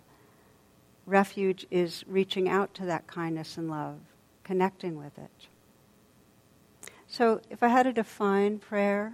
refuge 1.06 1.68
is 1.70 2.04
reaching 2.08 2.50
out 2.50 2.74
to 2.76 2.86
that 2.86 3.06
kindness 3.06 3.58
and 3.58 3.70
love, 3.70 4.00
connecting 4.44 4.98
with 4.98 5.18
it. 5.18 5.48
So, 7.14 7.42
if 7.52 7.62
I 7.62 7.68
had 7.68 7.84
to 7.84 7.94
define 7.94 8.58
prayer, 8.58 9.14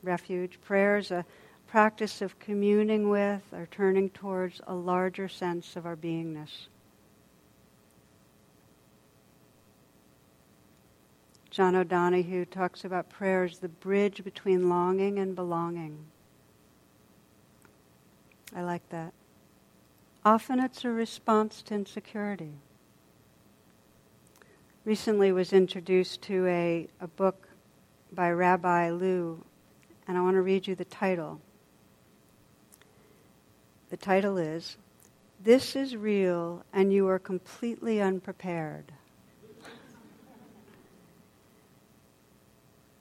refuge, 0.00 0.60
prayer 0.60 0.96
is 0.96 1.10
a 1.10 1.24
practice 1.66 2.22
of 2.22 2.38
communing 2.38 3.10
with 3.10 3.42
or 3.52 3.66
turning 3.72 4.10
towards 4.10 4.60
a 4.68 4.74
larger 4.76 5.26
sense 5.26 5.74
of 5.74 5.86
our 5.86 5.96
beingness. 5.96 6.68
John 11.50 11.74
O'Donohue 11.74 12.44
talks 12.44 12.84
about 12.84 13.10
prayer 13.10 13.42
as 13.42 13.58
the 13.58 13.68
bridge 13.68 14.22
between 14.22 14.68
longing 14.68 15.18
and 15.18 15.34
belonging. 15.34 15.98
I 18.54 18.62
like 18.62 18.88
that. 18.90 19.12
Often 20.24 20.60
it's 20.60 20.84
a 20.84 20.90
response 20.90 21.60
to 21.62 21.74
insecurity. 21.74 22.52
Recently 24.86 25.30
was 25.30 25.52
introduced 25.52 26.22
to 26.22 26.46
a, 26.46 26.88
a 27.02 27.06
book 27.06 27.48
by 28.12 28.30
Rabbi 28.30 28.90
Lew, 28.90 29.44
and 30.08 30.16
I 30.16 30.22
want 30.22 30.36
to 30.36 30.42
read 30.42 30.66
you 30.66 30.74
the 30.74 30.86
title. 30.86 31.38
The 33.90 33.98
title 33.98 34.38
is 34.38 34.78
This 35.44 35.76
is 35.76 35.96
Real 35.96 36.64
and 36.72 36.94
You 36.94 37.06
Are 37.08 37.18
Completely 37.18 38.00
Unprepared. 38.00 38.90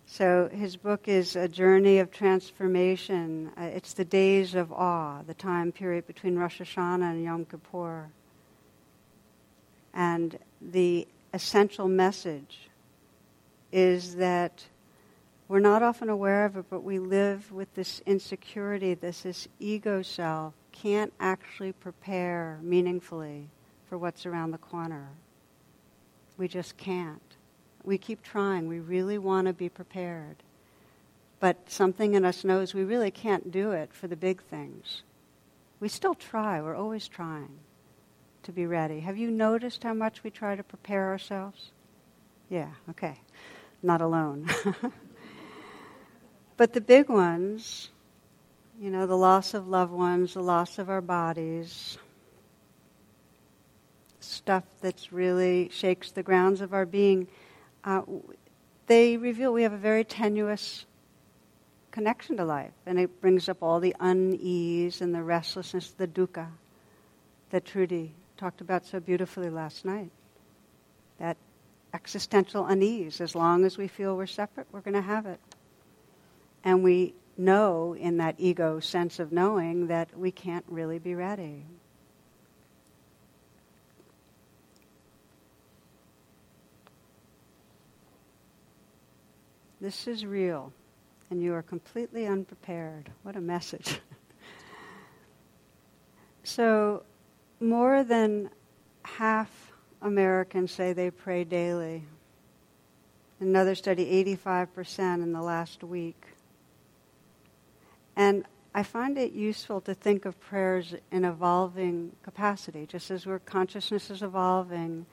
So 0.06 0.50
his 0.52 0.76
book 0.76 1.08
is 1.08 1.38
a 1.38 1.48
journey 1.48 2.00
of 2.00 2.12
transformation. 2.12 3.52
Uh, 3.56 3.62
it's 3.62 3.94
the 3.94 4.04
days 4.04 4.54
of 4.54 4.74
awe, 4.74 5.22
the 5.26 5.34
time 5.34 5.72
period 5.72 6.08
between 6.08 6.36
Rosh 6.36 6.60
Hashanah 6.60 7.12
and 7.12 7.24
Yom 7.24 7.46
Kippur. 7.46 8.10
And 9.94 10.38
the 10.60 11.08
essential 11.34 11.88
message 11.88 12.70
is 13.72 14.16
that 14.16 14.64
we're 15.48 15.60
not 15.60 15.82
often 15.84 16.10
aware 16.10 16.46
of 16.46 16.58
it, 16.58 16.66
but 16.70 16.84
we 16.84 17.00
live 17.00 17.52
with 17.52 17.74
this 17.74 18.02
insecurity, 18.06 18.94
this, 18.94 19.22
this 19.22 19.48
ego 19.60 20.02
self 20.02 20.54
can't 20.72 21.14
actually 21.20 21.72
prepare 21.72 22.60
meaningfully 22.62 23.50
for 23.88 23.98
what's 23.98 24.26
around 24.26 24.52
the 24.52 24.58
corner. 24.58 25.10
We 26.38 26.48
just 26.48 26.78
can't. 26.78 27.22
We 27.84 27.98
keep 27.98 28.22
trying. 28.22 28.68
We 28.68 28.80
really 28.80 29.18
want 29.18 29.48
to 29.48 29.54
be 29.54 29.70
prepared. 29.70 30.38
But 31.40 31.70
something 31.70 32.14
in 32.14 32.26
us 32.26 32.44
knows 32.44 32.74
we 32.74 32.84
really 32.84 33.12
can't 33.12 33.52
do 33.52 33.72
it 33.72 33.94
for 33.94 34.08
the 34.08 34.16
big 34.16 34.42
things. 34.44 35.04
We 35.80 35.90
still 35.90 36.16
try. 36.16 36.62
We're 36.62 36.76
always 36.76 37.08
trying 37.08 37.60
to 38.44 38.52
be 38.52 38.66
ready. 38.66 39.00
Have 39.02 39.18
you 39.18 39.32
noticed 39.32 39.84
how 39.84 39.94
much 39.94 40.24
we 40.24 40.30
try 40.30 40.56
to 40.56 40.64
prepare 40.64 41.08
ourselves? 41.08 41.72
Yeah, 42.50 42.70
okay. 42.90 43.20
Not 43.84 44.02
alone. 44.02 44.50
but 46.58 46.74
the 46.74 46.82
big 46.82 47.10
ones, 47.10 47.90
you 48.80 48.90
know, 48.90 49.06
the 49.06 49.18
loss 49.18 49.54
of 49.54 49.68
loved 49.68 49.92
ones, 49.92 50.34
the 50.34 50.42
loss 50.42 50.80
of 50.80 50.90
our 50.90 51.02
bodies, 51.02 51.98
stuff 54.20 54.64
that's 54.82 55.12
really 55.12 55.70
shakes 55.72 56.12
the 56.12 56.24
grounds 56.24 56.62
of 56.62 56.74
our 56.74 56.86
being 56.86 57.28
uh, 57.84 58.02
they 58.88 59.18
reveal 59.18 59.54
we 59.54 59.64
have 59.64 59.74
a 59.74 59.78
very 59.78 60.04
tenuous 60.04 60.86
connection 61.92 62.38
to 62.38 62.46
life, 62.46 62.74
and 62.86 63.00
it 63.00 63.22
brings 63.22 63.48
up 63.48 63.62
all 63.62 63.80
the 63.80 63.96
unease 64.00 65.02
and 65.02 65.14
the 65.14 65.24
restlessness, 65.24 65.92
the 65.92 66.08
dukkha 66.08 66.48
that 67.52 67.66
Trudy 67.66 68.14
talked 68.40 68.62
about 68.62 68.86
so 68.86 69.02
beautifully 69.02 69.50
last 69.50 69.84
night. 69.84 70.12
That 71.20 71.36
existential 71.94 72.66
unease. 72.66 73.20
As 73.20 73.36
long 73.36 73.66
as 73.66 73.78
we 73.78 73.90
feel 73.90 74.16
we're 74.16 74.28
separate, 74.28 74.68
we're 74.72 74.80
going 74.80 74.94
to 74.94 75.02
have 75.02 75.26
it. 75.26 75.42
And 76.64 76.82
we 76.82 77.14
know 77.38 77.94
in 77.94 78.18
that 78.18 78.36
ego 78.38 78.80
sense 78.80 79.20
of 79.20 79.34
knowing 79.34 79.88
that 79.88 80.18
we 80.18 80.32
can't 80.32 80.64
really 80.70 81.00
be 81.00 81.16
ready. 81.16 81.66
This 89.82 90.08
is 90.08 90.26
real, 90.26 90.74
and 91.30 91.42
you 91.42 91.54
are 91.54 91.62
completely 91.62 92.26
unprepared. 92.26 93.10
What 93.24 93.38
a 93.38 93.42
message. 93.42 94.00
so, 96.44 97.04
more 97.60 98.04
than 98.04 98.50
half 99.04 99.72
Americans 100.02 100.72
say 100.72 100.94
they 100.94 101.12
pray 101.12 101.44
daily. 101.44 102.04
Another 103.40 103.76
study, 103.76 104.24
85% 104.38 105.24
in 105.24 105.32
the 105.32 105.42
last 105.42 105.84
week. 105.84 106.26
And 108.16 108.46
I 108.74 108.84
find 108.84 109.18
it 109.18 109.32
useful 109.32 109.82
to 109.82 109.94
think 109.94 110.26
of 110.26 110.40
prayers 110.40 110.94
in 111.12 111.26
evolving 111.26 112.12
capacity. 112.22 112.86
Just 112.86 113.12
as 113.12 113.26
our 113.26 113.40
consciousness 113.40 114.10
is 114.10 114.22
evolving, 114.22 115.06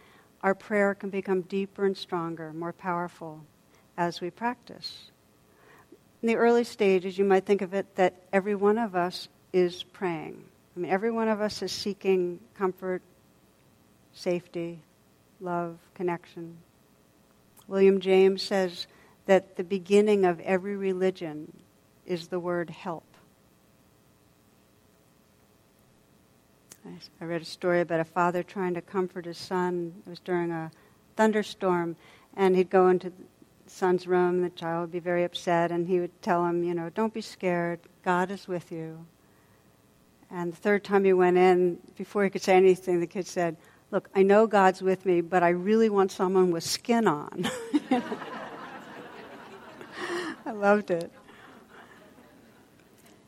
our 0.42 0.54
prayer 0.54 0.94
can 0.94 1.10
become 1.10 1.42
deeper 1.42 1.86
and 1.86 1.96
stronger, 1.96 2.52
more 2.52 2.72
powerful 2.72 3.44
as 3.96 4.20
we 4.20 4.30
practice. 4.30 5.10
In 6.22 6.28
the 6.28 6.36
early 6.36 6.64
stages, 6.64 7.16
you 7.18 7.24
might 7.24 7.46
think 7.46 7.62
of 7.62 7.74
it 7.74 7.94
that 7.96 8.22
every 8.32 8.54
one 8.54 8.78
of 8.78 8.94
us 8.94 9.28
is 9.52 9.82
praying. 9.84 10.44
I 10.76 10.80
mean, 10.80 10.90
every 10.90 11.10
one 11.10 11.28
of 11.28 11.40
us 11.40 11.62
is 11.62 11.72
seeking 11.72 12.38
comfort, 12.54 13.00
safety, 14.12 14.80
love, 15.40 15.78
connection. 15.94 16.58
William 17.66 17.98
James 17.98 18.42
says 18.42 18.86
that 19.24 19.56
the 19.56 19.64
beginning 19.64 20.24
of 20.24 20.38
every 20.40 20.76
religion 20.76 21.52
is 22.04 22.28
the 22.28 22.38
word 22.38 22.70
help. 22.70 23.04
I 27.20 27.24
read 27.24 27.42
a 27.42 27.46
story 27.46 27.80
about 27.80 28.00
a 28.00 28.04
father 28.04 28.42
trying 28.42 28.74
to 28.74 28.80
comfort 28.80 29.24
his 29.24 29.38
son. 29.38 29.92
It 30.06 30.10
was 30.10 30.20
during 30.20 30.52
a 30.52 30.70
thunderstorm, 31.16 31.96
and 32.36 32.54
he'd 32.54 32.70
go 32.70 32.88
into 32.88 33.10
the 33.10 33.16
son's 33.66 34.06
room, 34.06 34.42
the 34.42 34.50
child 34.50 34.82
would 34.82 34.92
be 34.92 35.00
very 35.00 35.24
upset, 35.24 35.72
and 35.72 35.88
he 35.88 35.98
would 35.98 36.22
tell 36.22 36.46
him, 36.46 36.62
you 36.62 36.74
know, 36.74 36.90
don't 36.90 37.12
be 37.12 37.20
scared, 37.20 37.80
God 38.04 38.30
is 38.30 38.46
with 38.46 38.70
you. 38.70 39.04
And 40.30 40.52
the 40.52 40.56
third 40.56 40.84
time 40.84 41.04
he 41.04 41.12
went 41.12 41.36
in, 41.36 41.78
before 41.96 42.24
he 42.24 42.30
could 42.30 42.42
say 42.42 42.56
anything, 42.56 43.00
the 43.00 43.06
kid 43.06 43.26
said, 43.26 43.56
Look, 43.92 44.08
I 44.14 44.22
know 44.22 44.48
God's 44.48 44.82
with 44.82 45.06
me, 45.06 45.20
but 45.20 45.44
I 45.44 45.50
really 45.50 45.88
want 45.88 46.10
someone 46.10 46.50
with 46.50 46.64
skin 46.64 47.06
on. 47.06 47.48
I 50.44 50.50
loved 50.52 50.90
it. 50.90 51.12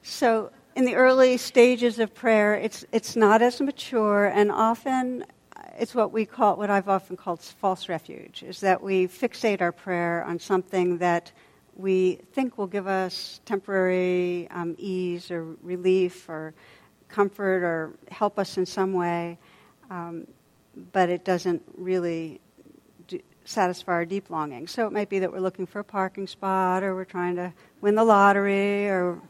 So, 0.02 0.50
in 0.74 0.84
the 0.84 0.96
early 0.96 1.36
stages 1.36 2.00
of 2.00 2.12
prayer, 2.14 2.54
it's, 2.54 2.84
it's 2.92 3.14
not 3.14 3.40
as 3.40 3.60
mature, 3.60 4.26
and 4.26 4.50
often 4.50 5.24
it's 5.78 5.94
what 5.94 6.12
we 6.12 6.26
call, 6.26 6.56
what 6.56 6.70
I've 6.70 6.88
often 6.88 7.16
called 7.16 7.40
false 7.40 7.88
refuge, 7.88 8.42
is 8.42 8.60
that 8.60 8.82
we 8.82 9.06
fixate 9.06 9.60
our 9.60 9.72
prayer 9.72 10.24
on 10.24 10.38
something 10.40 10.98
that 10.98 11.30
we 11.76 12.16
think 12.32 12.58
will 12.58 12.66
give 12.66 12.88
us 12.88 13.40
temporary 13.44 14.48
um, 14.50 14.74
ease 14.78 15.30
or 15.30 15.44
relief 15.62 16.28
or 16.28 16.52
comfort 17.08 17.62
or 17.62 17.92
help 18.10 18.38
us 18.38 18.56
in 18.56 18.66
some 18.66 18.92
way, 18.92 19.38
um, 19.90 20.26
but 20.92 21.08
it 21.08 21.24
doesn't 21.24 21.62
really 21.76 22.40
do, 23.06 23.20
satisfy 23.44 23.92
our 23.92 24.04
deep 24.04 24.30
longing. 24.30 24.66
So 24.66 24.86
it 24.86 24.92
might 24.92 25.08
be 25.08 25.18
that 25.20 25.32
we're 25.32 25.40
looking 25.40 25.66
for 25.66 25.80
a 25.80 25.84
parking 25.84 26.26
spot 26.26 26.82
or 26.82 26.94
we're 26.94 27.04
trying 27.04 27.36
to 27.36 27.52
win 27.80 27.94
the 27.94 28.04
lottery 28.04 28.88
or 28.88 29.20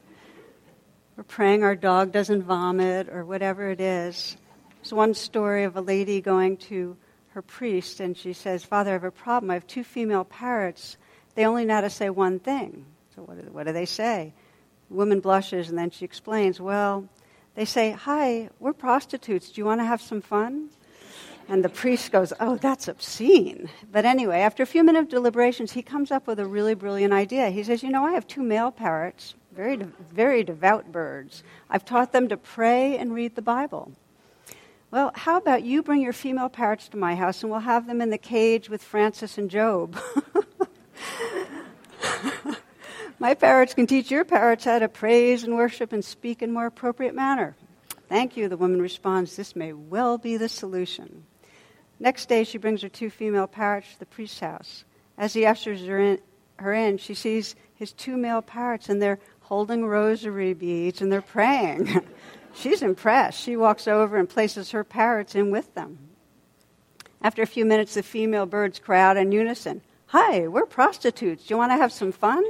we're 1.16 1.24
praying 1.24 1.64
our 1.64 1.74
dog 1.74 2.12
doesn't 2.12 2.42
vomit 2.42 3.08
or 3.08 3.24
whatever 3.24 3.70
it 3.70 3.80
is. 3.80 4.36
There's 4.76 4.92
one 4.92 5.14
story 5.14 5.64
of 5.64 5.76
a 5.76 5.80
lady 5.80 6.20
going 6.20 6.56
to 6.68 6.96
her 7.30 7.42
priest 7.42 8.00
and 8.00 8.16
she 8.16 8.32
says, 8.32 8.64
Father, 8.64 8.90
I 8.90 8.94
have 8.94 9.04
a 9.04 9.10
problem. 9.10 9.50
I 9.50 9.54
have 9.54 9.66
two 9.66 9.84
female 9.84 10.24
parrots. 10.24 10.96
They 11.34 11.44
only 11.44 11.64
know 11.64 11.74
how 11.74 11.80
to 11.82 11.90
say 11.90 12.10
one 12.10 12.38
thing. 12.38 12.84
So 13.14 13.22
what 13.22 13.44
do, 13.44 13.50
what 13.50 13.66
do 13.66 13.72
they 13.72 13.86
say? 13.86 14.32
Woman 14.90 15.20
blushes 15.20 15.68
and 15.68 15.78
then 15.78 15.90
she 15.90 16.04
explains, 16.04 16.60
Well, 16.60 17.08
they 17.58 17.64
say, 17.64 17.90
Hi, 17.90 18.50
we're 18.60 18.72
prostitutes. 18.72 19.50
Do 19.50 19.60
you 19.60 19.64
want 19.64 19.80
to 19.80 19.84
have 19.84 20.00
some 20.00 20.20
fun? 20.20 20.68
And 21.48 21.64
the 21.64 21.68
priest 21.68 22.12
goes, 22.12 22.32
Oh, 22.38 22.54
that's 22.54 22.86
obscene. 22.86 23.68
But 23.90 24.04
anyway, 24.04 24.42
after 24.42 24.62
a 24.62 24.66
few 24.66 24.84
minutes 24.84 25.06
of 25.06 25.08
deliberations, 25.08 25.72
he 25.72 25.82
comes 25.82 26.12
up 26.12 26.28
with 26.28 26.38
a 26.38 26.46
really 26.46 26.74
brilliant 26.74 27.12
idea. 27.12 27.50
He 27.50 27.64
says, 27.64 27.82
You 27.82 27.90
know, 27.90 28.06
I 28.06 28.12
have 28.12 28.28
two 28.28 28.44
male 28.44 28.70
parrots, 28.70 29.34
very, 29.56 29.74
very 29.74 30.44
devout 30.44 30.92
birds. 30.92 31.42
I've 31.68 31.84
taught 31.84 32.12
them 32.12 32.28
to 32.28 32.36
pray 32.36 32.96
and 32.96 33.12
read 33.12 33.34
the 33.34 33.42
Bible. 33.42 33.90
Well, 34.92 35.10
how 35.16 35.36
about 35.36 35.64
you 35.64 35.82
bring 35.82 36.00
your 36.00 36.12
female 36.12 36.48
parrots 36.48 36.86
to 36.90 36.96
my 36.96 37.16
house 37.16 37.42
and 37.42 37.50
we'll 37.50 37.58
have 37.58 37.88
them 37.88 38.00
in 38.00 38.10
the 38.10 38.18
cage 38.18 38.70
with 38.70 38.84
Francis 38.84 39.36
and 39.36 39.50
Job? 39.50 39.98
My 43.20 43.34
parrots 43.34 43.74
can 43.74 43.88
teach 43.88 44.10
your 44.10 44.24
parrots 44.24 44.64
how 44.64 44.78
to 44.78 44.88
praise 44.88 45.42
and 45.42 45.56
worship 45.56 45.92
and 45.92 46.04
speak 46.04 46.40
in 46.40 46.52
more 46.52 46.66
appropriate 46.66 47.14
manner. 47.14 47.56
Thank 48.08 48.36
you, 48.36 48.48
the 48.48 48.56
woman 48.56 48.80
responds. 48.80 49.34
This 49.34 49.56
may 49.56 49.72
well 49.72 50.18
be 50.18 50.36
the 50.36 50.48
solution. 50.48 51.24
Next 51.98 52.28
day, 52.28 52.44
she 52.44 52.58
brings 52.58 52.82
her 52.82 52.88
two 52.88 53.10
female 53.10 53.48
parrots 53.48 53.92
to 53.92 53.98
the 53.98 54.06
priest's 54.06 54.38
house. 54.38 54.84
As 55.16 55.34
he 55.34 55.44
ushers 55.44 55.84
her 55.84 55.98
in, 55.98 56.18
her 56.60 56.72
in, 56.72 56.98
she 56.98 57.14
sees 57.14 57.56
his 57.74 57.92
two 57.92 58.16
male 58.16 58.40
parrots, 58.40 58.88
and 58.88 59.02
they're 59.02 59.18
holding 59.40 59.84
rosary 59.84 60.54
beads 60.54 61.00
and 61.00 61.10
they're 61.10 61.22
praying. 61.22 62.02
She's 62.54 62.82
impressed. 62.82 63.42
She 63.42 63.56
walks 63.56 63.88
over 63.88 64.16
and 64.16 64.28
places 64.28 64.70
her 64.70 64.84
parrots 64.84 65.34
in 65.34 65.50
with 65.50 65.74
them. 65.74 65.98
After 67.20 67.42
a 67.42 67.46
few 67.46 67.64
minutes, 67.64 67.94
the 67.94 68.02
female 68.02 68.46
birds 68.46 68.78
cry 68.78 69.00
out 69.00 69.16
in 69.16 69.32
unison 69.32 69.80
Hi, 70.06 70.48
we're 70.48 70.66
prostitutes. 70.66 71.46
Do 71.46 71.54
you 71.54 71.58
want 71.58 71.72
to 71.72 71.76
have 71.76 71.92
some 71.92 72.12
fun? 72.12 72.44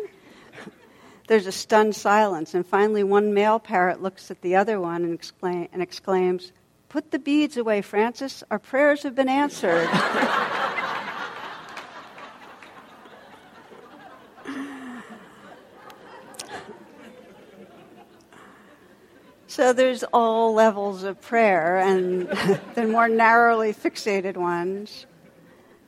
There's 1.29 1.47
a 1.47 1.53
stunned 1.53 1.95
silence, 1.95 2.55
and 2.55 2.67
finally, 2.67 3.05
one 3.05 3.35
male 3.35 3.59
parrot 3.59 4.03
looks 4.03 4.31
at 4.31 4.41
the 4.41 4.57
other 4.57 4.81
one 4.81 5.05
and, 5.05 5.13
exclaim, 5.13 5.69
and 5.75 5.83
exclaims, 5.83 6.53
Put 6.89 7.11
the 7.11 7.19
beads 7.19 7.59
away, 7.59 7.83
Francis. 7.83 8.43
Our 8.51 8.59
prayers 8.59 9.03
have 9.03 9.15
been 9.15 9.29
answered. 9.29 9.87
so 19.47 19.75
there's 19.75 20.03
all 20.05 20.55
levels 20.55 21.03
of 21.03 21.21
prayer, 21.21 21.77
and 21.77 22.27
the 22.75 22.87
more 22.87 23.07
narrowly 23.07 23.75
fixated 23.75 24.39
ones. 24.39 25.05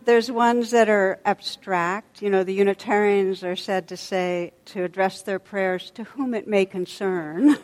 There's 0.02 0.30
ones 0.30 0.70
that 0.70 0.88
are 0.88 1.20
abstract. 1.26 2.22
You 2.22 2.30
know, 2.30 2.42
the 2.42 2.54
Unitarians 2.54 3.44
are 3.44 3.56
said 3.56 3.88
to 3.88 3.98
say, 3.98 4.54
to 4.66 4.82
address 4.82 5.20
their 5.20 5.38
prayers 5.38 5.90
to 5.92 6.04
whom 6.04 6.32
it 6.32 6.48
may 6.48 6.64
concern. 6.64 7.50
and 7.50 7.58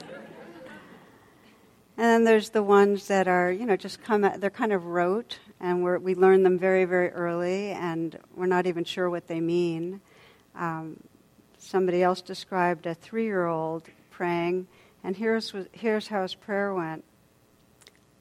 then 1.96 2.24
there's 2.24 2.50
the 2.50 2.62
ones 2.62 3.08
that 3.08 3.26
are, 3.26 3.50
you 3.50 3.64
know, 3.64 3.74
just 3.74 4.02
come, 4.02 4.20
they're 4.36 4.50
kind 4.50 4.74
of 4.74 4.84
rote, 4.84 5.38
and 5.60 5.82
we 5.82 6.14
learn 6.14 6.42
them 6.42 6.58
very, 6.58 6.84
very 6.84 7.08
early, 7.08 7.70
and 7.70 8.18
we're 8.34 8.44
not 8.44 8.66
even 8.66 8.84
sure 8.84 9.08
what 9.08 9.28
they 9.28 9.40
mean. 9.40 10.02
Um, 10.54 11.00
somebody 11.56 12.02
else 12.02 12.20
described 12.20 12.84
a 12.84 12.94
three 12.94 13.24
year 13.24 13.46
old 13.46 13.84
praying, 14.10 14.66
and 15.02 15.16
here's, 15.16 15.54
here's 15.72 16.08
how 16.08 16.20
his 16.20 16.34
prayer 16.34 16.74
went 16.74 17.02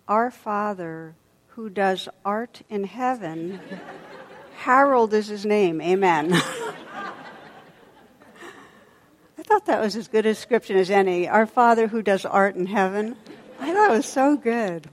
Our 0.07 0.31
Father 0.31 1.15
who 1.55 1.69
does 1.69 2.09
art 2.25 2.61
in 2.69 2.83
heaven. 2.83 3.61
Harold 4.57 5.13
is 5.13 5.27
his 5.27 5.45
name. 5.45 5.79
Amen. 5.79 6.33
I 6.33 6.41
thought 9.43 9.65
that 9.67 9.79
was 9.79 9.95
as 9.95 10.09
good 10.09 10.25
a 10.25 10.33
description 10.33 10.75
as 10.75 10.91
any. 10.91 11.29
Our 11.29 11.45
Father 11.45 11.87
who 11.87 12.01
does 12.01 12.25
art 12.25 12.55
in 12.55 12.65
heaven. 12.65 13.15
I 13.57 13.73
thought 13.73 13.89
it 13.89 13.95
was 13.95 14.05
so 14.05 14.35
good. 14.35 14.89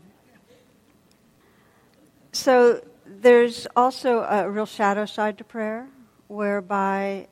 So 2.30 2.80
there's 3.06 3.66
also 3.74 4.20
a 4.20 4.48
real 4.48 4.66
shadow 4.66 5.04
side 5.04 5.38
to 5.38 5.44
prayer, 5.44 5.88
whereby 6.28 7.26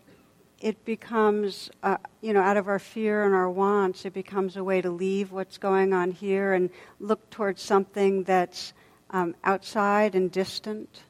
it 0.61 0.85
becomes, 0.85 1.71
uh, 1.85 1.99
you 2.21 2.33
know, 2.33 2.43
out 2.43 2.57
of 2.57 2.67
our 2.67 2.81
fear 2.81 3.25
and 3.25 3.33
our 3.33 3.49
wants, 3.49 4.05
it 4.05 4.13
becomes 4.13 4.57
a 4.57 4.65
way 4.65 4.81
to 4.81 4.91
leave 4.91 5.31
what's 5.31 5.57
going 5.57 5.93
on 5.93 6.11
here 6.11 6.53
and 6.53 6.69
look 6.99 7.31
towards 7.31 7.63
something 7.63 8.25
that's 8.25 8.73
um, 9.11 9.35
outside 9.45 10.15
and 10.15 10.31
distant. 10.31 11.03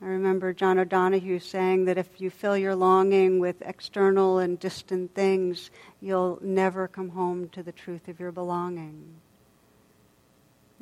I 0.00 0.06
remember 0.06 0.52
John 0.52 0.78
O'Donohue 0.78 1.40
saying 1.40 1.86
that 1.86 1.98
if 1.98 2.20
you 2.20 2.30
fill 2.30 2.56
your 2.56 2.76
longing 2.76 3.40
with 3.40 3.56
external 3.62 4.38
and 4.38 4.58
distant 4.58 5.14
things, 5.14 5.70
you'll 6.00 6.38
never 6.40 6.86
come 6.86 7.08
home 7.08 7.48
to 7.50 7.64
the 7.64 7.72
truth 7.72 8.06
of 8.06 8.20
your 8.20 8.30
belonging. 8.30 9.16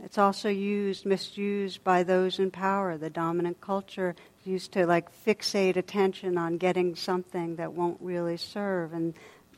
It's 0.05 0.19
also 0.19 0.51
used, 0.51 1.07
misused 1.07 1.83
by 1.83 2.03
those 2.03 2.39
in 2.39 2.51
power. 2.51 2.99
The 2.99 3.09
dominant 3.09 3.63
culture 3.63 4.15
used 4.45 4.73
to 4.73 4.87
like 4.87 5.09
fixate 5.25 5.77
attention 5.77 6.37
on 6.37 6.59
getting 6.59 6.95
something 6.95 7.57
that 7.57 7.73
won't 7.73 7.99
really 8.03 8.37
serve. 8.37 8.93
And 8.93 9.15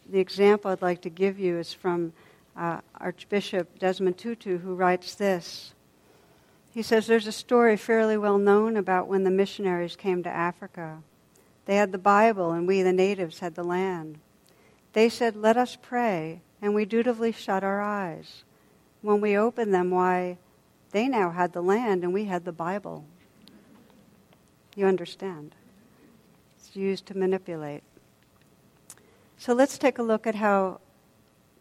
the 0.09 0.21
example 0.21 0.71
I'd 0.71 0.81
like 0.81 1.03
to 1.03 1.11
give 1.11 1.41
you 1.41 1.59
is 1.59 1.73
from 1.73 2.13
uh, 2.57 2.81
Archbishop 3.01 3.81
Desmond 3.81 4.19
Tutu, 4.19 4.59
who 4.59 4.77
writes 4.77 5.17
this. 5.17 5.75
He 6.79 6.85
says 6.85 7.09
there's 7.09 7.27
a 7.27 7.33
story 7.33 7.77
fairly 7.77 8.17
well 8.17 8.39
known 8.39 8.77
about 8.77 9.09
when 9.09 9.25
the 9.25 9.33
missionaries 9.33 9.97
came 9.97 10.23
to 10.23 10.29
Africa. 10.29 11.03
They 11.65 11.75
had 11.75 11.91
the 11.91 11.99
Bible, 11.99 12.53
and 12.53 12.69
we, 12.69 12.83
the 12.83 12.93
natives, 12.93 13.41
had 13.41 13.57
the 13.57 13.65
land. 13.65 14.21
They 14.93 15.09
said, 15.09 15.35
Let 15.35 15.57
us 15.57 15.77
pray, 15.83 16.41
and 16.63 16.77
we 16.77 16.85
dutifully 16.85 17.33
shut 17.33 17.65
our 17.65 17.81
eyes. 17.81 18.45
When 19.03 19.21
we 19.21 19.37
opened 19.37 19.75
them, 19.75 19.91
why, 19.91 20.39
they 20.93 21.09
now 21.09 21.31
had 21.31 21.53
the 21.53 21.65
land, 21.65 22.05
and 22.05 22.15
we 22.15 22.27
had 22.27 22.45
the 22.45 22.53
Bible. 22.53 23.05
You 24.77 24.87
understand? 24.87 25.57
It's 26.57 26.77
used 26.77 27.07
to 27.07 27.19
manipulate. 27.19 27.83
So 29.37 29.53
let's 29.53 29.79
take 29.79 29.99
a 29.99 30.05
look 30.05 30.29
at 30.29 30.37
how 30.37 30.79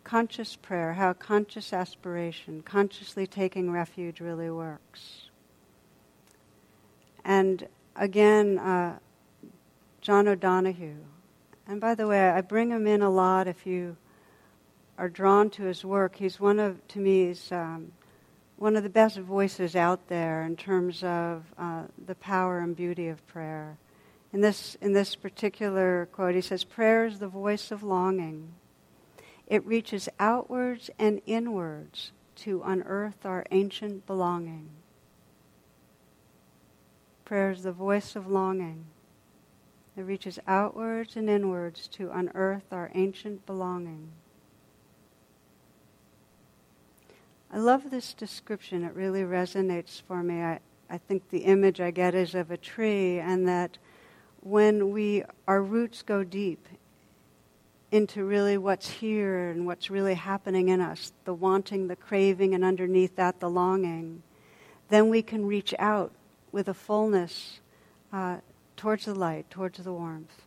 conscious 0.08 0.56
prayer, 0.56 0.94
how 0.94 1.12
conscious 1.12 1.74
aspiration, 1.74 2.62
consciously 2.62 3.28
taking 3.28 3.70
refuge 3.70 4.22
really 4.22 4.50
works. 4.50 5.30
And 7.26 7.68
again, 7.94 8.58
uh, 8.58 9.00
John 10.00 10.30
O'Donohue. 10.30 11.04
And 11.68 11.82
by 11.82 11.94
the 11.94 12.08
way, 12.08 12.30
I 12.30 12.40
bring 12.40 12.70
him 12.70 12.88
in 12.88 13.02
a 13.02 13.10
lot 13.10 13.50
if 13.50 13.68
you 13.68 13.98
are 14.98 15.10
drawn 15.10 15.50
to 15.50 15.64
his 15.64 15.84
work. 15.84 16.16
He's 16.16 16.40
one 16.40 16.58
of, 16.58 16.88
to 16.88 17.00
me, 17.00 17.28
he's 17.28 17.52
um, 17.52 17.92
one 18.56 18.78
of 18.78 18.84
the 18.84 18.90
best 18.90 19.18
voices 19.18 19.76
out 19.76 20.08
there 20.08 20.44
in 20.44 20.56
terms 20.56 21.04
of 21.04 21.44
uh, 21.58 21.84
the 22.06 22.16
power 22.16 22.60
and 22.60 22.78
beauty 22.78 23.10
of 23.10 23.28
prayer. 23.28 23.78
In 24.32 24.40
this, 24.40 24.78
in 24.80 24.94
this 24.94 25.16
particular 25.16 26.08
quote, 26.14 26.34
he 26.34 26.40
says, 26.40 26.64
Prayer 26.64 27.06
is 27.06 27.20
the 27.20 27.28
voice 27.28 27.72
of 27.72 27.84
longing. 27.84 28.54
It 29.48 29.66
reaches 29.66 30.10
outwards 30.20 30.90
and 31.00 31.22
inwards 31.26 32.12
to 32.38 32.62
unearth 32.64 33.26
our 33.26 33.46
ancient 33.50 34.06
belonging. 34.06 34.70
Prayer 37.24 37.52
is 37.52 37.64
the 37.64 37.72
voice 37.72 38.16
of 38.16 38.28
longing. 38.28 38.86
It 39.96 40.02
reaches 40.02 40.38
outwards 40.48 41.16
and 41.16 41.30
inwards 41.30 41.88
to 41.90 42.12
unearth 42.12 42.72
our 42.72 42.92
ancient 42.94 43.46
belonging. 43.46 44.12
I 47.52 47.58
love 47.58 47.90
this 47.90 48.14
description. 48.14 48.84
It 48.84 48.94
really 48.94 49.24
resonates 49.24 50.02
for 50.02 50.22
me. 50.22 50.42
I, 50.42 50.60
I 50.90 50.98
think 50.98 51.30
the 51.30 51.40
image 51.40 51.80
I 51.80 51.92
get 51.92 52.14
is 52.14 52.36
of 52.36 52.52
a 52.52 52.58
tree, 52.58 53.20
and 53.20 53.48
that 53.48 53.78
when 54.42 54.92
we 54.92 55.24
our 55.48 55.64
roots 55.64 56.02
go 56.04 56.24
deep 56.24 56.68
into 57.92 58.24
really 58.26 58.58
what's 58.58 58.90
here 58.90 59.50
and 59.50 59.66
what's 59.66 59.90
really 59.90 60.14
happening 60.14 60.70
in 60.70 60.82
us 60.82 61.14
the 61.24 61.34
wanting, 61.34 61.88
the 61.88 61.96
craving, 61.96 62.54
and 62.54 62.64
underneath 62.64 63.16
that, 63.16 63.40
the 63.40 63.50
longing. 63.50 64.22
then 64.90 65.10
we 65.10 65.22
can 65.22 65.46
reach 65.46 65.74
out 65.80 66.12
with 66.52 66.68
a 66.68 66.74
fullness 66.74 67.60
uh, 68.12 68.38
towards 68.76 69.06
the 69.06 69.16
light, 69.16 69.50
towards 69.50 69.80
the 69.80 69.94
warmth. 69.94 70.44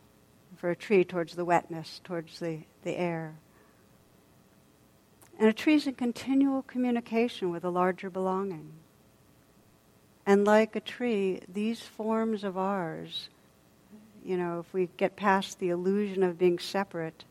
For 0.56 0.70
a 0.70 0.76
tree, 0.76 1.04
towards 1.04 1.34
the 1.34 1.44
wetness, 1.44 2.00
towards 2.04 2.38
the, 2.38 2.60
the 2.82 2.98
air. 2.98 3.36
And 5.38 5.48
a 5.48 5.54
tree 5.54 5.74
is 5.74 5.86
in 5.86 5.94
continual 5.94 6.62
communication 6.62 7.50
with 7.50 7.64
a 7.64 7.70
larger 7.70 8.10
belonging. 8.10 8.72
And 10.26 10.44
like 10.44 10.76
a 10.76 10.80
tree, 10.80 11.40
these 11.48 11.80
forms 11.80 12.44
of 12.44 12.58
ours, 12.58 13.30
you 14.22 14.36
know, 14.36 14.60
if 14.60 14.70
we 14.74 14.90
get 14.98 15.16
past 15.16 15.58
the 15.58 15.70
illusion 15.70 16.22
of 16.22 16.38
being 16.38 16.58
separate, 16.58 17.24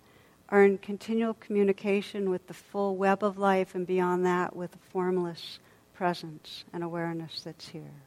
are 0.50 0.64
in 0.64 0.78
continual 0.78 1.36
communication 1.36 2.30
with 2.30 2.47
the 2.47 2.54
full 2.54 2.95
web 2.97 3.24
of 3.24 3.38
life 3.38 3.76
and 3.76 3.88
beyond 3.88 4.26
that 4.26 4.56
with 4.56 4.72
the 4.72 4.78
formless 4.91 5.60
presence 5.93 6.66
and 6.74 6.84
awareness 6.84 7.41
that's 7.43 7.70
here. 7.70 8.04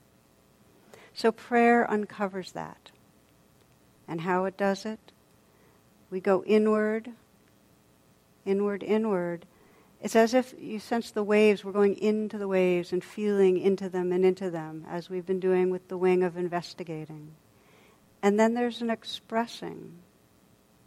So 1.15 1.33
prayer 1.33 1.89
uncovers 1.91 2.53
that. 2.53 2.91
And 4.07 4.23
how 4.23 4.45
it 4.45 4.57
does 4.57 4.85
it? 4.85 4.99
We 6.11 6.21
go 6.21 6.43
inward, 6.45 7.11
inward, 8.45 8.83
inward, 8.83 9.47
it's 10.03 10.17
as 10.17 10.35
if 10.35 10.53
you 10.59 10.81
sense 10.81 11.13
the 11.13 11.23
waves, 11.23 11.65
we're 11.65 11.71
going 11.71 11.97
into 11.97 12.37
the 12.37 12.49
waves 12.49 12.93
and 12.93 13.05
feeling 13.05 13.57
into 13.57 13.89
them 13.89 14.11
and 14.11 14.25
into 14.25 14.51
them, 14.51 14.85
as 14.91 15.09
we've 15.09 15.25
been 15.25 15.39
doing 15.39 15.71
with 15.71 15.87
the 15.87 15.97
wing 15.97 16.25
of 16.25 16.37
investigating. 16.37 17.35
And 18.21 18.39
then 18.39 18.55
there's 18.55 18.83
an 18.83 18.91
expressing 18.91 19.99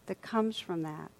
that 0.08 0.22
comes 0.22 0.60
from 0.60 0.84
that, 0.84 1.12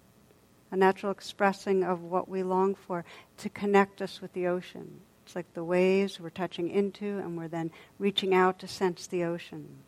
a 0.70 0.76
natural 0.76 1.12
expressing 1.12 1.84
of 1.84 2.02
what 2.02 2.28
we 2.28 2.42
long 2.42 2.74
for 2.74 3.04
to 3.38 3.48
connect 3.48 4.02
us 4.02 4.20
with 4.20 4.32
the 4.32 4.46
ocean. 4.46 5.00
It's 5.24 5.34
like 5.34 5.52
the 5.54 5.64
waves 5.64 6.20
we're 6.20 6.30
touching 6.30 6.70
into, 6.70 7.18
and 7.18 7.36
we're 7.36 7.48
then 7.48 7.70
reaching 7.98 8.34
out 8.34 8.58
to 8.60 8.68
sense 8.68 9.06
the 9.06 9.24
ocean. 9.24 9.78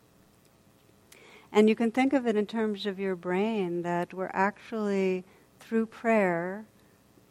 And 1.51 1.69
you 1.69 1.75
can 1.75 1.91
think 1.91 2.13
of 2.13 2.27
it 2.27 2.35
in 2.35 2.45
terms 2.45 2.85
of 2.85 2.99
your 2.99 3.15
brain 3.15 3.81
that 3.81 4.13
we're 4.13 4.31
actually, 4.33 5.23
through 5.59 5.87
prayer, 5.87 6.65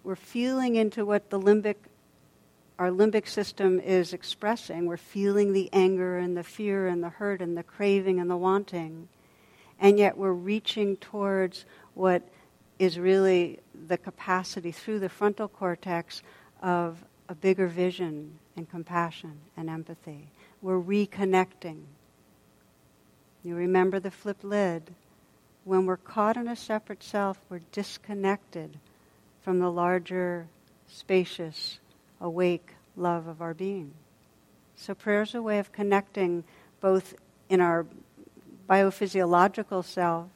we're 0.02 0.16
feeling 0.16 0.76
into 0.76 1.04
what 1.04 1.30
the 1.30 1.38
limbic 1.38 1.76
our 2.78 2.90
limbic 2.90 3.26
system 3.26 3.80
is 3.80 4.12
expressing. 4.12 4.86
We're 4.86 4.96
feeling 4.96 5.52
the 5.52 5.68
anger 5.72 6.16
and 6.16 6.36
the 6.36 6.44
fear 6.44 6.86
and 6.86 7.02
the 7.02 7.08
hurt 7.08 7.42
and 7.42 7.56
the 7.56 7.64
craving 7.64 8.20
and 8.20 8.30
the 8.30 8.36
wanting. 8.36 9.08
And 9.80 9.98
yet 9.98 10.16
we're 10.16 10.32
reaching 10.32 10.96
towards 10.96 11.64
what 11.94 12.22
is 12.78 12.98
really 12.98 13.58
the 13.86 13.98
capacity 13.98 14.72
through 14.72 15.00
the 15.00 15.08
frontal 15.08 15.48
cortex 15.48 16.22
of 16.62 17.04
a 17.28 17.34
bigger 17.34 17.66
vision 17.66 18.38
and 18.56 18.68
compassion 18.70 19.38
and 19.56 19.68
empathy. 19.68 20.28
We're 20.62 20.80
reconnecting. 20.80 21.82
You 23.42 23.54
remember 23.54 24.00
the 24.00 24.10
flip 24.10 24.38
lid. 24.42 24.94
When 25.64 25.86
we're 25.86 25.96
caught 25.96 26.36
in 26.36 26.48
a 26.48 26.56
separate 26.56 27.02
self, 27.02 27.38
we're 27.48 27.60
disconnected 27.72 28.78
from 29.42 29.58
the 29.58 29.70
larger, 29.70 30.46
spacious, 30.88 31.78
awake 32.20 32.74
love 32.96 33.26
of 33.26 33.42
our 33.42 33.54
being. 33.54 33.92
So 34.76 34.94
prayer 34.94 35.22
is 35.22 35.34
a 35.34 35.42
way 35.42 35.58
of 35.58 35.72
connecting 35.72 36.44
both 36.80 37.14
in 37.48 37.60
our 37.60 37.86
biophysiological 38.68 39.84
self, 39.84 40.28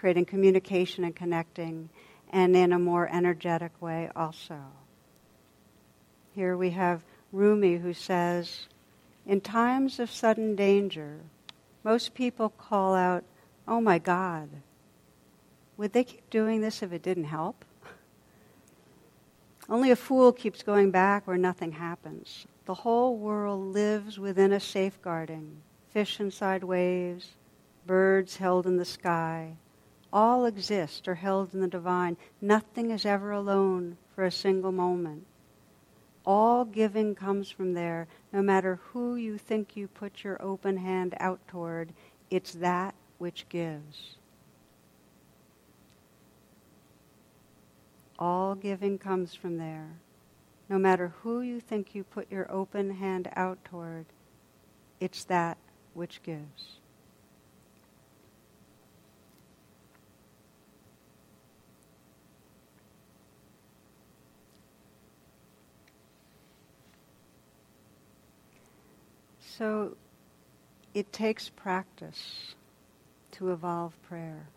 creating 0.00 0.24
communication 0.24 1.04
and 1.04 1.14
connecting, 1.14 1.90
and 2.32 2.56
in 2.56 2.72
a 2.72 2.78
more 2.78 3.06
energetic 3.12 3.70
way 3.82 4.08
also. 4.16 4.58
Here 6.34 6.56
we 6.56 6.70
have 6.70 7.02
Rumi 7.32 7.76
who 7.76 7.92
says, 7.92 8.66
In 9.26 9.42
times 9.42 10.00
of 10.00 10.10
sudden 10.10 10.56
danger, 10.56 11.20
most 11.84 12.14
people 12.14 12.48
call 12.48 12.94
out, 12.94 13.24
Oh 13.68 13.82
my 13.82 13.98
God. 13.98 14.48
Would 15.76 15.92
they 15.92 16.04
keep 16.04 16.30
doing 16.30 16.62
this 16.62 16.82
if 16.82 16.94
it 16.94 17.02
didn't 17.02 17.24
help? 17.24 17.62
Only 19.68 19.90
a 19.90 19.96
fool 19.96 20.32
keeps 20.32 20.62
going 20.62 20.90
back 20.90 21.26
where 21.26 21.36
nothing 21.36 21.72
happens. 21.72 22.46
The 22.64 22.74
whole 22.74 23.18
world 23.18 23.66
lives 23.74 24.18
within 24.18 24.52
a 24.52 24.60
safeguarding. 24.60 25.58
Fish 25.92 26.20
inside 26.20 26.64
waves, 26.64 27.32
birds 27.86 28.36
held 28.36 28.66
in 28.66 28.78
the 28.78 28.84
sky. 28.84 29.56
All 30.12 30.44
exist 30.44 31.06
or 31.06 31.14
held 31.14 31.54
in 31.54 31.60
the 31.60 31.68
divine. 31.68 32.16
Nothing 32.40 32.90
is 32.90 33.06
ever 33.06 33.30
alone 33.30 33.96
for 34.14 34.24
a 34.24 34.32
single 34.32 34.72
moment. 34.72 35.26
All 36.26 36.64
giving 36.64 37.14
comes 37.14 37.50
from 37.50 37.74
there, 37.74 38.08
no 38.32 38.42
matter 38.42 38.80
who 38.92 39.16
you 39.16 39.38
think 39.38 39.76
you 39.76 39.88
put 39.88 40.22
your 40.22 40.40
open 40.42 40.76
hand 40.76 41.14
out 41.18 41.40
toward. 41.48 41.92
It's 42.28 42.52
that 42.54 42.94
which 43.18 43.48
gives. 43.48 44.16
All 48.18 48.54
giving 48.54 48.98
comes 48.98 49.34
from 49.34 49.56
there. 49.56 49.88
No 50.68 50.78
matter 50.78 51.14
who 51.22 51.40
you 51.40 51.58
think 51.58 51.94
you 51.94 52.04
put 52.04 52.30
your 52.30 52.50
open 52.52 52.90
hand 52.90 53.28
out 53.34 53.64
toward, 53.64 54.06
it's 55.00 55.24
that 55.24 55.56
which 55.94 56.22
gives. 56.22 56.79
So 69.60 69.94
it 70.94 71.12
takes 71.12 71.50
practice 71.50 72.54
to 73.32 73.52
evolve 73.52 73.92
prayer. 74.08 74.48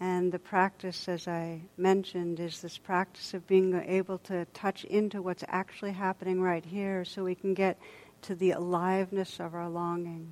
And 0.00 0.32
the 0.32 0.38
practice, 0.38 1.06
as 1.06 1.28
I 1.28 1.60
mentioned, 1.76 2.40
is 2.40 2.62
this 2.62 2.78
practice 2.78 3.34
of 3.34 3.46
being 3.46 3.74
able 3.74 4.16
to 4.20 4.46
touch 4.54 4.84
into 4.84 5.20
what's 5.20 5.44
actually 5.48 5.92
happening 5.92 6.40
right 6.40 6.64
here 6.64 7.04
so 7.04 7.24
we 7.24 7.34
can 7.34 7.52
get 7.52 7.78
to 8.22 8.34
the 8.34 8.52
aliveness 8.52 9.38
of 9.38 9.54
our 9.54 9.68
longing. 9.68 10.30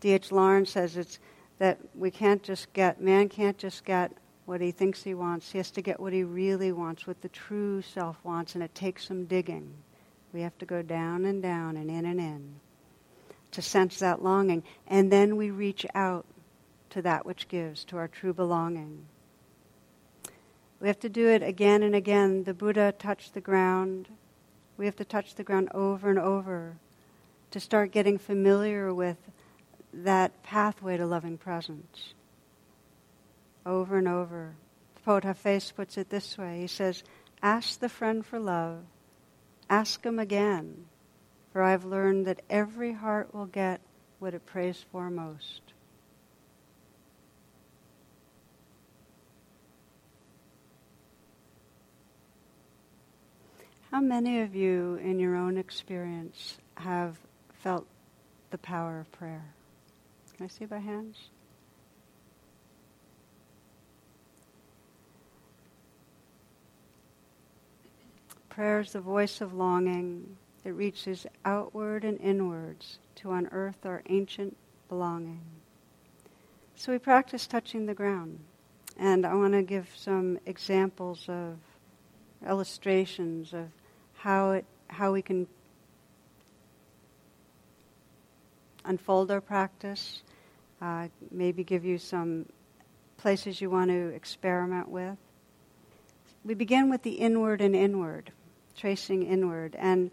D.H. 0.00 0.32
Lawrence 0.32 0.70
says 0.70 0.96
it's 0.96 1.18
that 1.58 1.78
we 1.94 2.10
can't 2.10 2.42
just 2.42 2.72
get, 2.72 2.98
man 2.98 3.28
can't 3.28 3.58
just 3.58 3.84
get 3.84 4.10
what 4.46 4.62
he 4.62 4.70
thinks 4.70 5.02
he 5.02 5.12
wants. 5.12 5.52
He 5.52 5.58
has 5.58 5.70
to 5.72 5.82
get 5.82 6.00
what 6.00 6.14
he 6.14 6.24
really 6.24 6.72
wants, 6.72 7.06
what 7.06 7.20
the 7.20 7.28
true 7.28 7.82
self 7.82 8.16
wants, 8.24 8.54
and 8.54 8.64
it 8.64 8.74
takes 8.74 9.06
some 9.06 9.26
digging. 9.26 9.74
We 10.34 10.42
have 10.42 10.58
to 10.58 10.66
go 10.66 10.82
down 10.82 11.24
and 11.24 11.40
down 11.40 11.76
and 11.76 11.88
in 11.88 12.04
and 12.04 12.18
in 12.18 12.56
to 13.52 13.62
sense 13.62 14.00
that 14.00 14.20
longing. 14.20 14.64
And 14.88 15.10
then 15.10 15.36
we 15.36 15.50
reach 15.50 15.86
out 15.94 16.26
to 16.90 17.02
that 17.02 17.24
which 17.24 17.46
gives, 17.46 17.84
to 17.84 17.96
our 17.98 18.08
true 18.08 18.34
belonging. 18.34 19.06
We 20.80 20.88
have 20.88 20.98
to 21.00 21.08
do 21.08 21.28
it 21.28 21.44
again 21.44 21.84
and 21.84 21.94
again. 21.94 22.42
The 22.42 22.52
Buddha 22.52 22.92
touched 22.98 23.34
the 23.34 23.40
ground. 23.40 24.08
We 24.76 24.86
have 24.86 24.96
to 24.96 25.04
touch 25.04 25.36
the 25.36 25.44
ground 25.44 25.68
over 25.72 26.10
and 26.10 26.18
over 26.18 26.78
to 27.52 27.60
start 27.60 27.92
getting 27.92 28.18
familiar 28.18 28.92
with 28.92 29.18
that 29.92 30.42
pathway 30.42 30.96
to 30.96 31.06
loving 31.06 31.38
presence. 31.38 32.12
Over 33.64 33.98
and 33.98 34.08
over. 34.08 34.56
The 34.96 35.00
poet 35.02 35.22
Hafez 35.22 35.72
puts 35.72 35.96
it 35.96 36.10
this 36.10 36.36
way 36.36 36.60
He 36.60 36.66
says, 36.66 37.04
Ask 37.40 37.78
the 37.78 37.88
friend 37.88 38.26
for 38.26 38.40
love, 38.40 38.82
ask 39.74 40.04
him 40.04 40.20
again, 40.20 40.86
for 41.52 41.60
I've 41.60 41.84
learned 41.84 42.26
that 42.26 42.42
every 42.48 42.92
heart 42.92 43.34
will 43.34 43.46
get 43.46 43.80
what 44.20 44.32
it 44.32 44.46
prays 44.46 44.84
for 44.92 45.10
most. 45.10 45.62
How 53.90 54.00
many 54.00 54.42
of 54.42 54.54
you, 54.54 54.94
in 55.02 55.18
your 55.18 55.34
own 55.34 55.58
experience, 55.58 56.58
have 56.76 57.16
felt 57.62 57.86
the 58.50 58.58
power 58.58 59.00
of 59.00 59.10
prayer? 59.10 59.54
Can 60.36 60.46
I 60.46 60.48
see 60.48 60.66
by 60.66 60.78
hands? 60.78 61.30
Prayer 68.54 68.78
is 68.78 68.92
the 68.92 69.00
voice 69.00 69.40
of 69.40 69.52
longing 69.52 70.36
that 70.62 70.74
reaches 70.74 71.26
outward 71.44 72.04
and 72.04 72.20
inwards 72.20 73.00
to 73.16 73.32
unearth 73.32 73.84
our 73.84 74.00
ancient 74.08 74.56
belonging. 74.88 75.40
So 76.76 76.92
we 76.92 76.98
practice 76.98 77.48
touching 77.48 77.86
the 77.86 77.94
ground. 77.94 78.38
And 78.96 79.26
I 79.26 79.34
want 79.34 79.54
to 79.54 79.62
give 79.62 79.88
some 79.96 80.38
examples 80.46 81.24
of 81.28 81.56
illustrations 82.48 83.52
of 83.52 83.70
how 84.14 84.52
it 84.52 84.64
how 84.86 85.10
we 85.10 85.20
can 85.20 85.48
unfold 88.84 89.32
our 89.32 89.40
practice, 89.40 90.22
uh, 90.80 91.08
maybe 91.32 91.64
give 91.64 91.84
you 91.84 91.98
some 91.98 92.46
places 93.16 93.60
you 93.60 93.68
want 93.68 93.90
to 93.90 94.10
experiment 94.10 94.88
with. 94.88 95.16
We 96.44 96.54
begin 96.54 96.88
with 96.88 97.02
the 97.02 97.14
inward 97.14 97.60
and 97.60 97.74
inward, 97.74 98.30
tracing 98.76 99.24
inward. 99.26 99.76
And 99.78 100.10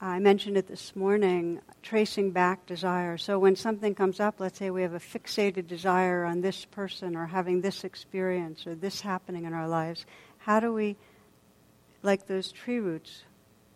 I 0.00 0.18
mentioned 0.18 0.56
it 0.56 0.66
this 0.66 0.96
morning, 0.96 1.60
tracing 1.82 2.30
back 2.30 2.64
desire. 2.64 3.18
So 3.18 3.38
when 3.38 3.54
something 3.54 3.94
comes 3.94 4.18
up, 4.18 4.36
let's 4.38 4.58
say 4.58 4.70
we 4.70 4.82
have 4.82 4.94
a 4.94 4.98
fixated 4.98 5.66
desire 5.66 6.24
on 6.24 6.40
this 6.40 6.64
person 6.64 7.16
or 7.16 7.26
having 7.26 7.60
this 7.60 7.84
experience 7.84 8.66
or 8.66 8.74
this 8.74 9.02
happening 9.02 9.44
in 9.44 9.52
our 9.52 9.68
lives, 9.68 10.06
how 10.38 10.58
do 10.58 10.72
we, 10.72 10.96
like 12.02 12.26
those 12.26 12.50
tree 12.50 12.78
roots, 12.78 13.24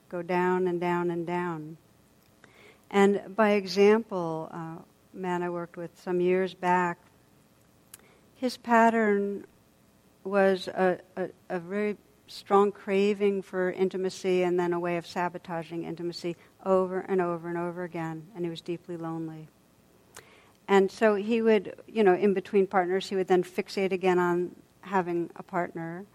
go 0.09 0.23
down 0.23 0.67
and 0.67 0.81
down 0.81 1.11
and 1.11 1.27
down? 1.27 1.77
And 2.91 3.37
by 3.37 3.51
example, 3.51 4.49
uh, 4.51 4.83
man 5.13 5.43
I 5.43 5.51
worked 5.51 5.77
with 5.77 5.91
some 6.03 6.21
years 6.21 6.55
back, 6.55 6.99
his 8.37 8.57
pattern 8.57 9.45
was 10.25 10.69
a, 10.69 10.99
a, 11.17 11.29
a 11.51 11.59
very 11.59 11.99
strong 12.27 12.73
craving 12.73 13.43
for 13.43 13.71
intimacy 13.73 14.43
and 14.43 14.59
then 14.59 14.73
a 14.73 14.81
way 14.81 14.97
of 14.97 15.07
sabotaging 15.07 15.85
intimacy 15.85 16.37
over 16.65 17.01
and 17.01 17.21
over 17.21 17.49
and 17.49 17.59
over 17.59 17.85
again, 17.85 18.27
and 18.35 18.45
he 18.45 18.51
was 18.51 18.61
deeply 18.61 18.97
lonely. 18.97 19.49
And 20.67 20.91
so 20.91 21.15
he 21.15 21.43
would, 21.43 21.75
you 21.87 22.03
know, 22.03 22.15
in 22.15 22.33
between 22.33 22.67
partners, 22.67 23.09
he 23.09 23.17
would 23.17 23.29
then 23.29 23.45
fixate 23.45 23.93
again 23.93 24.19
on 24.19 24.57
having 24.81 25.31
a 25.37 25.43
partner. 25.43 26.07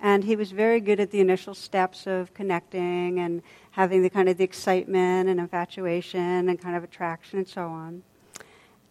And 0.00 0.24
he 0.24 0.36
was 0.36 0.52
very 0.52 0.80
good 0.80 1.00
at 1.00 1.10
the 1.10 1.20
initial 1.20 1.54
steps 1.54 2.06
of 2.06 2.32
connecting 2.32 3.18
and 3.18 3.42
having 3.72 4.02
the 4.02 4.10
kind 4.10 4.28
of 4.28 4.38
the 4.38 4.44
excitement 4.44 5.28
and 5.28 5.40
infatuation 5.40 6.48
and 6.48 6.60
kind 6.60 6.76
of 6.76 6.84
attraction 6.84 7.38
and 7.38 7.48
so 7.48 7.66
on. 7.66 8.02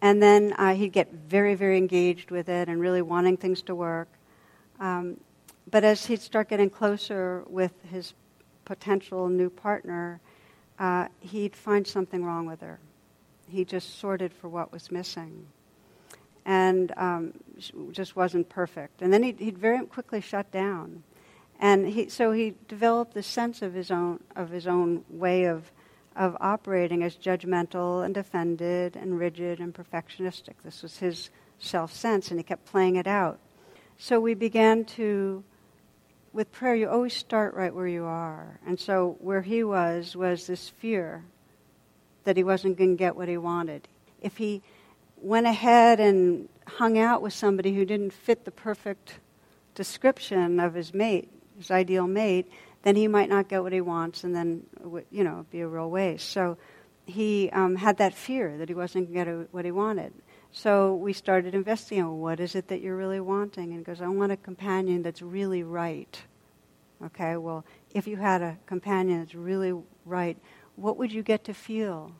And 0.00 0.22
then 0.22 0.52
uh, 0.52 0.74
he'd 0.74 0.92
get 0.92 1.12
very, 1.12 1.54
very 1.54 1.78
engaged 1.78 2.30
with 2.30 2.48
it 2.48 2.68
and 2.68 2.80
really 2.80 3.02
wanting 3.02 3.36
things 3.36 3.62
to 3.62 3.74
work. 3.74 4.08
Um, 4.78 5.16
but 5.70 5.84
as 5.84 6.06
he'd 6.06 6.20
start 6.20 6.48
getting 6.48 6.70
closer 6.70 7.44
with 7.48 7.72
his 7.90 8.14
potential 8.64 9.28
new 9.28 9.50
partner, 9.50 10.20
uh, 10.78 11.08
he'd 11.20 11.56
find 11.56 11.86
something 11.86 12.24
wrong 12.24 12.46
with 12.46 12.60
her. 12.60 12.78
He 13.48 13.64
just 13.64 13.98
sorted 13.98 14.32
for 14.32 14.48
what 14.48 14.72
was 14.72 14.90
missing. 14.90 15.46
And 16.44 16.92
um, 16.96 17.32
just 17.92 18.16
wasn't 18.16 18.48
perfect. 18.48 19.02
And 19.02 19.12
then 19.12 19.22
he'd, 19.22 19.38
he'd 19.38 19.58
very 19.58 19.84
quickly 19.86 20.20
shut 20.20 20.50
down. 20.50 21.02
And 21.60 21.88
he, 21.88 22.08
so 22.08 22.32
he 22.32 22.54
developed 22.68 23.14
this 23.14 23.26
sense 23.26 23.62
of 23.62 23.74
his 23.74 23.90
own, 23.90 24.20
of 24.36 24.50
his 24.50 24.66
own 24.66 25.04
way 25.10 25.44
of, 25.44 25.70
of 26.16 26.36
operating 26.40 27.02
as 27.02 27.16
judgmental 27.16 28.04
and 28.04 28.16
offended 28.16 28.96
and 28.96 29.18
rigid 29.18 29.58
and 29.60 29.74
perfectionistic. 29.74 30.54
This 30.64 30.82
was 30.82 30.98
his 30.98 31.30
self 31.58 31.92
sense, 31.92 32.30
and 32.30 32.38
he 32.38 32.44
kept 32.44 32.64
playing 32.64 32.96
it 32.96 33.06
out. 33.06 33.40
So 33.98 34.20
we 34.20 34.34
began 34.34 34.84
to 34.84 35.42
with 36.38 36.52
prayer, 36.52 36.76
you 36.76 36.88
always 36.88 37.14
start 37.14 37.52
right 37.54 37.74
where 37.74 37.88
you 37.88 38.04
are. 38.04 38.60
And 38.64 38.78
so 38.78 39.16
where 39.18 39.42
he 39.42 39.64
was 39.64 40.14
was 40.14 40.46
this 40.46 40.68
fear 40.68 41.24
that 42.22 42.36
he 42.36 42.44
wasn't 42.44 42.78
going 42.78 42.90
to 42.90 42.96
get 42.96 43.16
what 43.16 43.26
he 43.26 43.36
wanted. 43.36 43.88
If 44.22 44.36
he 44.36 44.62
went 45.16 45.48
ahead 45.48 45.98
and 45.98 46.48
hung 46.64 46.96
out 46.96 47.22
with 47.22 47.32
somebody 47.32 47.74
who 47.74 47.84
didn't 47.84 48.12
fit 48.12 48.44
the 48.44 48.52
perfect 48.52 49.18
description 49.74 50.60
of 50.60 50.74
his 50.74 50.94
mate, 50.94 51.28
his 51.56 51.72
ideal 51.72 52.06
mate, 52.06 52.48
then 52.84 52.94
he 52.94 53.08
might 53.08 53.28
not 53.28 53.48
get 53.48 53.64
what 53.64 53.72
he 53.72 53.80
wants, 53.80 54.22
and 54.22 54.32
then 54.32 54.62
you 55.10 55.24
know 55.24 55.44
be 55.50 55.62
a 55.62 55.66
real 55.66 55.90
waste. 55.90 56.30
So 56.30 56.56
he 57.04 57.50
um, 57.50 57.74
had 57.74 57.96
that 57.96 58.14
fear 58.14 58.58
that 58.58 58.68
he 58.68 58.76
wasn't 58.76 59.12
going 59.12 59.26
to 59.26 59.32
get 59.42 59.52
what 59.52 59.64
he 59.64 59.72
wanted. 59.72 60.12
So 60.52 60.94
we 60.94 61.12
started 61.12 61.54
investigating 61.54 62.20
what 62.20 62.40
is 62.40 62.54
it 62.54 62.68
that 62.68 62.80
you're 62.80 62.96
really 62.96 63.20
wanting? 63.20 63.72
And 63.72 63.84
goes, 63.84 64.00
I 64.00 64.08
want 64.08 64.32
a 64.32 64.36
companion 64.36 65.02
that's 65.02 65.22
really 65.22 65.62
right. 65.62 66.20
Okay, 67.04 67.36
well, 67.36 67.64
if 67.94 68.06
you 68.06 68.16
had 68.16 68.42
a 68.42 68.58
companion 68.66 69.20
that's 69.20 69.34
really 69.34 69.72
right, 70.04 70.36
what 70.76 70.96
would 70.96 71.12
you 71.12 71.22
get 71.22 71.44
to 71.44 71.54
feel? 71.54 72.12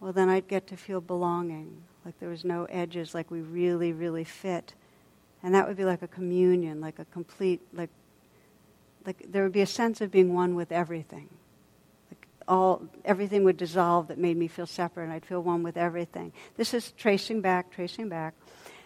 Well, 0.00 0.12
then 0.12 0.28
I'd 0.28 0.48
get 0.48 0.66
to 0.68 0.76
feel 0.76 1.00
belonging, 1.00 1.82
like 2.04 2.18
there 2.20 2.28
was 2.28 2.44
no 2.44 2.64
edges, 2.66 3.14
like 3.14 3.30
we 3.30 3.40
really, 3.40 3.92
really 3.92 4.24
fit. 4.24 4.74
And 5.42 5.54
that 5.54 5.66
would 5.66 5.76
be 5.76 5.86
like 5.86 6.02
a 6.02 6.08
communion, 6.08 6.80
like 6.80 6.98
a 6.98 7.06
complete, 7.06 7.62
like, 7.72 7.90
like 9.06 9.26
there 9.30 9.44
would 9.44 9.52
be 9.52 9.62
a 9.62 9.66
sense 9.66 10.00
of 10.00 10.10
being 10.10 10.34
one 10.34 10.54
with 10.54 10.72
everything 10.72 11.28
all 12.48 12.82
everything 13.04 13.44
would 13.44 13.56
dissolve 13.56 14.08
that 14.08 14.18
made 14.18 14.36
me 14.36 14.48
feel 14.48 14.66
separate 14.66 15.04
and 15.04 15.12
I'd 15.12 15.26
feel 15.26 15.42
one 15.42 15.62
with 15.62 15.76
everything. 15.76 16.32
This 16.56 16.74
is 16.74 16.92
tracing 16.92 17.40
back, 17.40 17.70
tracing 17.70 18.08
back. 18.08 18.34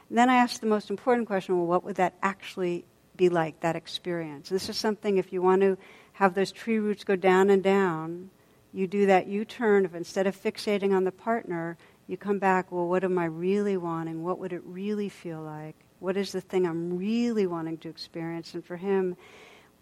And 0.09 0.19
then 0.19 0.29
I 0.29 0.37
asked 0.37 0.61
the 0.61 0.67
most 0.67 0.91
important 0.91 1.27
question, 1.27 1.57
well, 1.57 1.67
what 1.67 1.85
would 1.85 1.97
that 1.97 2.15
actually 2.23 2.85
be 3.17 3.29
like, 3.29 3.61
that 3.61 3.77
experience? 3.77 4.49
this 4.49 4.69
is 4.69 4.77
something 4.77 5.19
if 5.19 5.33
you 5.33 5.43
want 5.43 5.63
to 5.63 5.77
have 6.15 6.35
those 6.35 6.53
tree 6.53 6.79
roots 6.79 7.05
go 7.05 7.17
down 7.17 7.51
and 7.51 7.63
down, 7.63 8.31
you 8.73 8.87
do 8.87 9.07
that 9.07 9.27
U-turn 9.27 9.85
if 9.85 9.95
instead 9.95 10.27
of 10.27 10.41
fixating 10.41 10.95
on 10.95 11.05
the 11.05 11.13
partner, 11.13 11.77
you 12.07 12.17
come 12.17 12.39
back, 12.39 12.73
well, 12.73 12.89
what 12.89 13.05
am 13.05 13.19
I 13.19 13.27
really 13.27 13.77
wanting? 13.77 14.23
What 14.23 14.39
would 14.39 14.53
it 14.53 14.63
really 14.65 15.09
feel 15.09 15.41
like? 15.41 15.77
What 16.01 16.17
is 16.17 16.33
the 16.33 16.41
thing 16.41 16.67
I'm 16.67 16.99
really 16.99 17.47
wanting 17.47 17.79
to 17.79 17.89
experience? 17.89 18.55
And 18.55 18.65
for 18.65 18.77
him, 18.77 19.17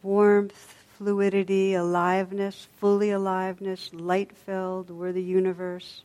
warmth, 0.03 0.78
fluidity, 0.99 1.75
aliveness, 1.75 2.67
fully 2.79 3.11
aliveness, 3.11 3.91
light 3.95 4.37
filled, 4.37 4.91
we're 4.91 5.13
the 5.13 5.23
universe. 5.23 6.03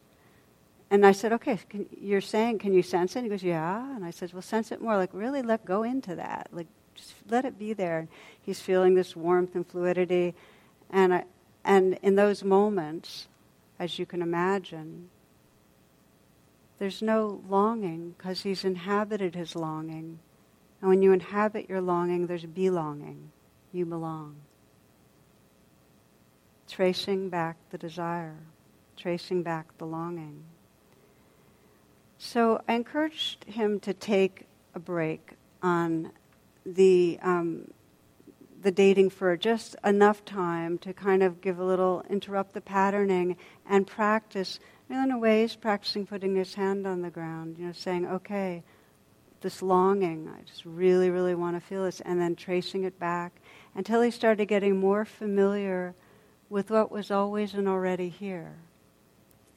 And 0.92 1.04
I 1.04 1.12
said, 1.12 1.34
okay, 1.34 1.58
can, 1.68 1.88
you're 2.00 2.22
saying, 2.22 2.60
can 2.60 2.74
you 2.74 2.84
sense 2.84 3.16
it? 3.16 3.20
And 3.20 3.26
he 3.26 3.30
goes, 3.30 3.42
yeah. 3.42 3.96
And 3.96 4.06
I 4.06 4.12
said, 4.12 4.32
well, 4.34 4.44
sense 4.44 4.72
it 4.72 4.80
more. 4.80 4.96
Like, 4.96 5.10
really 5.12 5.42
let 5.42 5.66
go 5.66 5.82
into 5.82 6.16
that. 6.16 6.48
Like, 6.52 6.68
just 6.94 7.16
let 7.28 7.44
it 7.44 7.58
be 7.58 7.74
there. 7.74 8.08
He's 8.44 8.62
feeling 8.62 8.94
this 8.94 9.16
warmth 9.16 9.56
and 9.56 9.66
fluidity. 9.66 10.36
And, 10.92 11.16
I, 11.16 11.24
and 11.66 11.98
in 12.04 12.16
those 12.16 12.44
moments, 12.44 13.28
as 13.80 13.98
you 13.98 14.06
can 14.06 14.22
imagine, 14.22 15.10
there's 16.78 17.02
no 17.02 17.42
longing 17.50 18.14
because 18.16 18.44
he's 18.44 18.64
inhabited 18.64 19.34
his 19.34 19.56
longing. 19.56 20.20
And 20.82 20.90
when 20.90 21.02
you 21.02 21.14
inhabit 21.14 21.68
your 21.68 21.82
longing, 21.82 22.28
there's 22.28 22.46
belonging. 22.46 23.32
You 23.72 23.88
belong 23.88 24.36
tracing 26.74 27.30
back 27.30 27.56
the 27.70 27.78
desire, 27.78 28.36
tracing 28.98 29.44
back 29.44 29.78
the 29.78 29.86
longing. 29.86 30.44
So 32.18 32.64
I 32.68 32.74
encouraged 32.74 33.44
him 33.44 33.80
to 33.82 33.94
take 33.94 34.48
a 34.74 34.80
break 34.80 35.34
on 35.62 36.12
the 36.66 37.20
um, 37.22 37.68
the 38.64 38.72
dating 38.72 39.12
for 39.12 39.38
just 39.38 39.76
enough 39.84 40.26
time 40.26 40.80
to 40.80 40.94
kind 40.94 41.22
of 41.22 41.42
give 41.42 41.60
a 41.60 41.64
little 41.64 42.04
interrupt 42.10 42.56
the 42.56 42.62
patterning 42.62 43.38
and 43.70 43.86
practice. 43.86 44.60
You 44.90 44.96
know, 44.96 45.04
in 45.04 45.12
a 45.12 45.20
way, 45.20 45.42
he's 45.42 45.56
practicing 45.56 46.08
putting 46.08 46.36
his 46.36 46.56
hand 46.56 46.88
on 46.88 47.04
the 47.04 47.12
ground. 47.12 47.60
You 47.60 47.68
know, 47.68 47.72
saying, 47.72 48.08
"Okay, 48.08 48.64
this 49.42 49.62
longing, 49.62 50.28
I 50.28 50.42
just 50.42 50.66
really, 50.66 51.12
really 51.12 51.36
want 51.36 51.56
to 51.56 51.62
feel 51.62 51.84
this," 51.84 52.02
and 52.02 52.20
then 52.20 52.36
tracing 52.36 52.84
it 52.84 52.98
back 52.98 53.34
until 53.76 54.02
he 54.02 54.10
started 54.10 54.48
getting 54.48 54.80
more 54.80 55.06
familiar 55.06 55.94
with 56.54 56.70
what 56.70 56.92
was 56.92 57.10
always 57.10 57.56
and 57.56 57.68
already 57.68 58.10
here. 58.10 58.54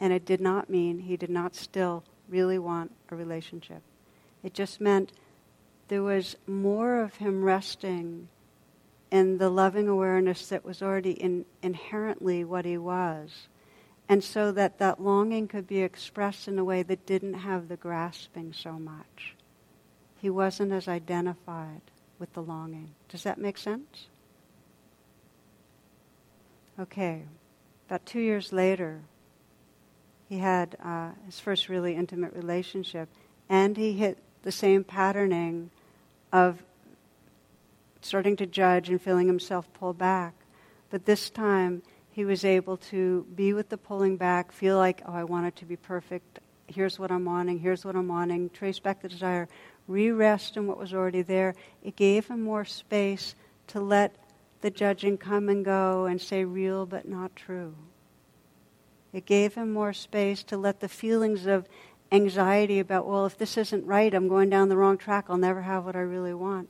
And 0.00 0.14
it 0.14 0.24
did 0.24 0.40
not 0.40 0.70
mean 0.70 1.00
he 1.00 1.18
did 1.18 1.28
not 1.28 1.54
still 1.54 2.02
really 2.26 2.58
want 2.58 2.90
a 3.10 3.14
relationship. 3.14 3.82
It 4.42 4.54
just 4.54 4.80
meant 4.80 5.12
there 5.88 6.02
was 6.02 6.36
more 6.46 7.02
of 7.02 7.16
him 7.16 7.44
resting 7.44 8.28
in 9.10 9.36
the 9.36 9.50
loving 9.50 9.88
awareness 9.88 10.46
that 10.48 10.64
was 10.64 10.80
already 10.80 11.10
in, 11.10 11.44
inherently 11.62 12.44
what 12.44 12.64
he 12.64 12.78
was. 12.78 13.48
And 14.08 14.24
so 14.24 14.50
that 14.52 14.78
that 14.78 14.98
longing 14.98 15.48
could 15.48 15.66
be 15.66 15.82
expressed 15.82 16.48
in 16.48 16.58
a 16.58 16.64
way 16.64 16.82
that 16.82 17.04
didn't 17.04 17.34
have 17.34 17.68
the 17.68 17.76
grasping 17.76 18.54
so 18.54 18.78
much. 18.78 19.36
He 20.22 20.30
wasn't 20.30 20.72
as 20.72 20.88
identified 20.88 21.82
with 22.18 22.32
the 22.32 22.42
longing. 22.42 22.94
Does 23.10 23.22
that 23.24 23.36
make 23.36 23.58
sense? 23.58 24.06
Okay, 26.78 27.22
about 27.88 28.04
two 28.04 28.20
years 28.20 28.52
later, 28.52 29.00
he 30.28 30.38
had 30.38 30.76
uh, 30.84 31.12
his 31.24 31.40
first 31.40 31.70
really 31.70 31.94
intimate 31.94 32.34
relationship, 32.34 33.08
and 33.48 33.78
he 33.78 33.94
hit 33.94 34.18
the 34.42 34.52
same 34.52 34.84
patterning 34.84 35.70
of 36.34 36.62
starting 38.02 38.36
to 38.36 38.46
judge 38.46 38.90
and 38.90 39.00
feeling 39.00 39.26
himself 39.26 39.66
pull 39.72 39.94
back. 39.94 40.34
But 40.90 41.06
this 41.06 41.30
time, 41.30 41.82
he 42.10 42.26
was 42.26 42.44
able 42.44 42.76
to 42.76 43.26
be 43.34 43.54
with 43.54 43.70
the 43.70 43.78
pulling 43.78 44.18
back, 44.18 44.52
feel 44.52 44.76
like, 44.76 45.00
oh, 45.06 45.14
I 45.14 45.24
want 45.24 45.46
it 45.46 45.56
to 45.56 45.64
be 45.64 45.76
perfect. 45.76 46.40
Here's 46.66 46.98
what 46.98 47.10
I'm 47.10 47.24
wanting, 47.24 47.58
here's 47.58 47.86
what 47.86 47.96
I'm 47.96 48.08
wanting, 48.08 48.50
trace 48.50 48.80
back 48.80 49.00
the 49.00 49.08
desire, 49.08 49.48
re 49.88 50.10
rest 50.10 50.58
in 50.58 50.66
what 50.66 50.76
was 50.76 50.92
already 50.92 51.22
there. 51.22 51.54
It 51.82 51.96
gave 51.96 52.26
him 52.28 52.42
more 52.42 52.66
space 52.66 53.34
to 53.68 53.80
let 53.80 54.14
the 54.60 54.70
judging 54.70 55.18
come 55.18 55.48
and 55.48 55.64
go 55.64 56.06
and 56.06 56.20
say 56.20 56.44
real 56.44 56.86
but 56.86 57.08
not 57.08 57.36
true. 57.36 57.74
It 59.12 59.26
gave 59.26 59.54
him 59.54 59.72
more 59.72 59.92
space 59.92 60.42
to 60.44 60.56
let 60.56 60.80
the 60.80 60.88
feelings 60.88 61.46
of 61.46 61.68
anxiety 62.12 62.78
about, 62.78 63.06
well, 63.06 63.26
if 63.26 63.38
this 63.38 63.56
isn't 63.56 63.86
right, 63.86 64.12
I'm 64.12 64.28
going 64.28 64.50
down 64.50 64.68
the 64.68 64.76
wrong 64.76 64.98
track, 64.98 65.26
I'll 65.28 65.36
never 65.36 65.62
have 65.62 65.84
what 65.84 65.96
I 65.96 66.00
really 66.00 66.34
want. 66.34 66.68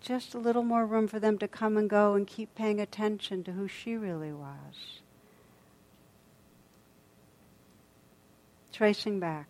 Just 0.00 0.34
a 0.34 0.38
little 0.38 0.62
more 0.62 0.86
room 0.86 1.08
for 1.08 1.18
them 1.18 1.38
to 1.38 1.48
come 1.48 1.76
and 1.76 1.88
go 1.88 2.14
and 2.14 2.26
keep 2.26 2.54
paying 2.54 2.80
attention 2.80 3.42
to 3.44 3.52
who 3.52 3.66
she 3.66 3.96
really 3.96 4.32
was. 4.32 5.00
tracing 8.76 9.18
back. 9.18 9.48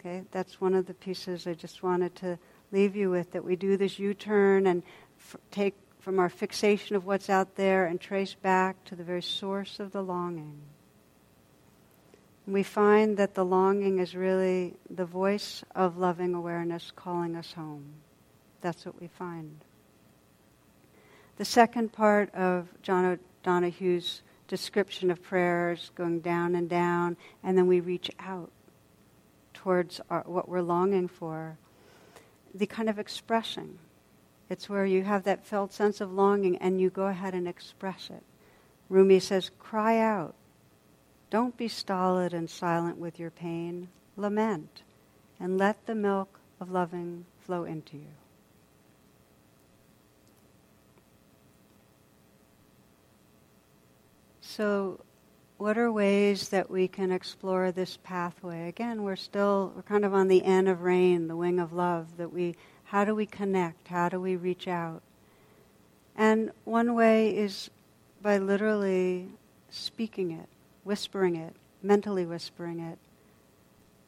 Okay, 0.00 0.24
that's 0.32 0.60
one 0.60 0.74
of 0.74 0.86
the 0.86 0.94
pieces 0.94 1.46
I 1.46 1.54
just 1.54 1.84
wanted 1.84 2.16
to 2.16 2.36
leave 2.72 2.96
you 2.96 3.08
with 3.08 3.30
that 3.30 3.44
we 3.44 3.54
do 3.54 3.76
this 3.76 4.00
U 4.00 4.14
turn 4.14 4.66
and 4.66 4.82
f- 5.20 5.36
take 5.52 5.74
from 6.04 6.18
our 6.18 6.28
fixation 6.28 6.94
of 6.94 7.06
what's 7.06 7.30
out 7.30 7.54
there 7.56 7.86
and 7.86 7.98
trace 7.98 8.34
back 8.34 8.84
to 8.84 8.94
the 8.94 9.02
very 9.02 9.22
source 9.22 9.80
of 9.80 9.90
the 9.90 10.02
longing. 10.02 10.60
We 12.46 12.62
find 12.62 13.16
that 13.16 13.34
the 13.34 13.44
longing 13.44 14.00
is 14.00 14.14
really 14.14 14.74
the 14.90 15.06
voice 15.06 15.64
of 15.74 15.96
loving 15.96 16.34
awareness 16.34 16.92
calling 16.94 17.34
us 17.34 17.54
home. 17.54 17.86
That's 18.60 18.84
what 18.84 19.00
we 19.00 19.08
find. 19.08 19.64
The 21.38 21.46
second 21.46 21.94
part 21.94 22.34
of 22.34 22.68
John 22.82 23.18
O'Donohue's 23.42 24.20
description 24.46 25.10
of 25.10 25.22
prayers 25.22 25.90
going 25.94 26.20
down 26.20 26.54
and 26.54 26.68
down, 26.68 27.16
and 27.42 27.56
then 27.56 27.66
we 27.66 27.80
reach 27.80 28.10
out 28.20 28.50
towards 29.54 30.02
our, 30.10 30.20
what 30.26 30.50
we're 30.50 30.60
longing 30.60 31.08
for. 31.08 31.56
The 32.54 32.66
kind 32.66 32.90
of 32.90 32.98
expressing. 32.98 33.78
It's 34.54 34.68
where 34.68 34.86
you 34.86 35.02
have 35.02 35.24
that 35.24 35.44
felt 35.44 35.72
sense 35.72 36.00
of 36.00 36.12
longing 36.12 36.56
and 36.58 36.80
you 36.80 36.88
go 36.88 37.06
ahead 37.06 37.34
and 37.34 37.48
express 37.48 38.08
it. 38.08 38.22
Rumi 38.88 39.18
says, 39.18 39.50
cry 39.58 39.98
out. 39.98 40.36
Don't 41.28 41.56
be 41.56 41.66
stolid 41.66 42.32
and 42.32 42.48
silent 42.48 42.96
with 42.96 43.18
your 43.18 43.32
pain. 43.32 43.88
Lament 44.16 44.84
and 45.40 45.58
let 45.58 45.86
the 45.86 45.94
milk 45.96 46.38
of 46.60 46.70
loving 46.70 47.24
flow 47.40 47.64
into 47.64 47.96
you. 47.96 48.14
So, 54.40 55.00
what 55.58 55.76
are 55.76 55.90
ways 55.90 56.50
that 56.50 56.70
we 56.70 56.86
can 56.86 57.10
explore 57.10 57.72
this 57.72 57.98
pathway? 58.04 58.68
Again, 58.68 59.02
we're 59.02 59.16
still 59.16 59.72
we're 59.74 59.82
kind 59.82 60.04
of 60.04 60.14
on 60.14 60.28
the 60.28 60.44
end 60.44 60.68
of 60.68 60.82
RAIN, 60.82 61.26
the 61.26 61.34
wing 61.34 61.58
of 61.58 61.72
love. 61.72 62.18
That 62.18 62.32
we, 62.32 62.54
how 62.84 63.04
do 63.04 63.14
we 63.14 63.26
connect? 63.26 63.88
How 63.88 64.08
do 64.08 64.20
we 64.20 64.36
reach 64.36 64.68
out? 64.68 65.02
And 66.16 66.52
one 66.64 66.94
way 66.94 67.36
is 67.36 67.70
by 68.22 68.38
literally 68.38 69.28
speaking 69.70 70.30
it, 70.30 70.48
whispering 70.84 71.36
it, 71.36 71.54
mentally 71.82 72.24
whispering 72.24 72.80
it. 72.80 72.98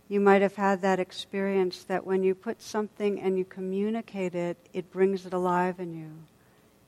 You 0.08 0.20
might 0.20 0.40
have 0.40 0.54
had 0.54 0.82
that 0.82 1.00
experience 1.00 1.82
that 1.84 2.06
when 2.06 2.22
you 2.22 2.34
put 2.34 2.62
something 2.62 3.20
and 3.20 3.36
you 3.36 3.44
communicate 3.44 4.36
it, 4.36 4.56
it 4.72 4.92
brings 4.92 5.26
it 5.26 5.32
alive 5.32 5.80
in 5.80 5.92
you. 5.92 6.12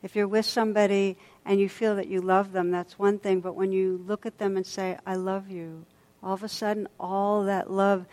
If 0.03 0.15
you're 0.15 0.29
with 0.29 0.47
somebody 0.47 1.17
and 1.45 1.59
you 1.59 1.69
feel 1.69 1.97
that 1.97 2.07
you 2.07 2.21
love 2.21 2.53
them, 2.53 2.71
that's 2.71 2.99
one 2.99 3.19
thing. 3.19 3.41
But 3.41 3.57
when 3.57 3.73
you 3.73 4.05
look 4.07 4.25
at 4.25 4.39
them 4.39 4.57
and 4.57 4.65
say, 4.65 4.97
I 5.05 5.17
love 5.17 5.51
you, 5.51 5.85
all 6.23 6.35
of 6.35 6.45
a 6.45 6.49
sudden 6.49 6.87
all 7.01 7.45
that 7.45 7.71
love 7.71 8.07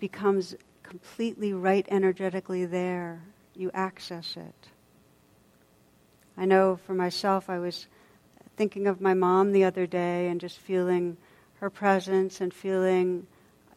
becomes 0.00 0.56
completely 0.88 1.52
right 1.52 1.86
energetically 1.90 2.64
there. 2.64 3.22
You 3.54 3.70
access 3.74 4.36
it. 4.36 4.68
I 6.36 6.44
know 6.44 6.78
for 6.86 6.94
myself, 6.94 7.50
I 7.50 7.58
was 7.58 7.86
thinking 8.56 8.86
of 8.86 9.00
my 9.00 9.12
mom 9.12 9.52
the 9.52 9.64
other 9.64 9.86
day 9.86 10.28
and 10.28 10.40
just 10.40 10.58
feeling 10.58 11.16
her 11.60 11.68
presence 11.68 12.40
and 12.40 12.54
feeling 12.54 13.26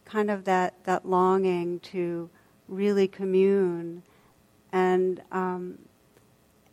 kind 0.05 0.31
of 0.31 0.45
that, 0.45 0.75
that 0.85 1.05
longing 1.05 1.79
to 1.79 2.29
really 2.67 3.07
commune. 3.07 4.03
And 4.71 5.21
um, 5.31 5.79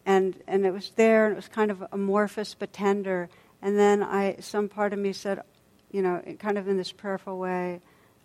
and 0.07 0.41
and 0.47 0.64
it 0.64 0.72
was 0.72 0.93
there, 0.97 1.26
and 1.26 1.32
it 1.32 1.36
was 1.36 1.49
kind 1.49 1.70
of 1.70 1.84
amorphous 1.93 2.55
but 2.55 2.72
tender. 2.72 3.28
And 3.61 3.76
then 3.76 4.03
I, 4.03 4.36
some 4.41 4.68
part 4.68 4.93
of 4.93 4.99
me 4.99 5.12
said, 5.12 5.43
you 5.91 6.01
know, 6.01 6.22
kind 6.39 6.57
of 6.57 6.68
in 6.68 6.76
this 6.76 6.93
prayerful 6.93 7.39
way, 7.39 7.80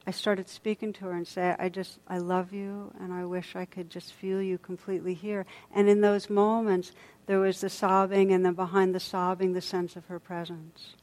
I 0.05 0.11
started 0.11 0.49
speaking 0.49 0.91
to 0.93 1.05
her 1.05 1.13
and 1.13 1.27
say, 1.27 1.55
I 1.57 1.69
just, 1.69 1.99
I 2.07 2.17
love 2.17 2.51
you, 2.51 2.93
and 2.99 3.13
I 3.13 3.23
wish 3.23 3.55
I 3.55 3.63
could 3.63 3.89
just 3.89 4.11
feel 4.11 4.41
you 4.41 4.57
completely 4.57 5.13
here. 5.13 5.45
And 5.73 5.87
in 5.87 6.01
those 6.01 6.29
moments, 6.29 6.91
there 7.25 7.39
was 7.39 7.61
the 7.61 7.69
sobbing, 7.69 8.33
and 8.33 8.45
then 8.45 8.53
behind 8.53 8.93
the 8.93 8.99
sobbing, 8.99 9.53
the 9.53 9.61
sense 9.61 9.95
of 9.95 10.05
her 10.07 10.19
presence. 10.19 10.95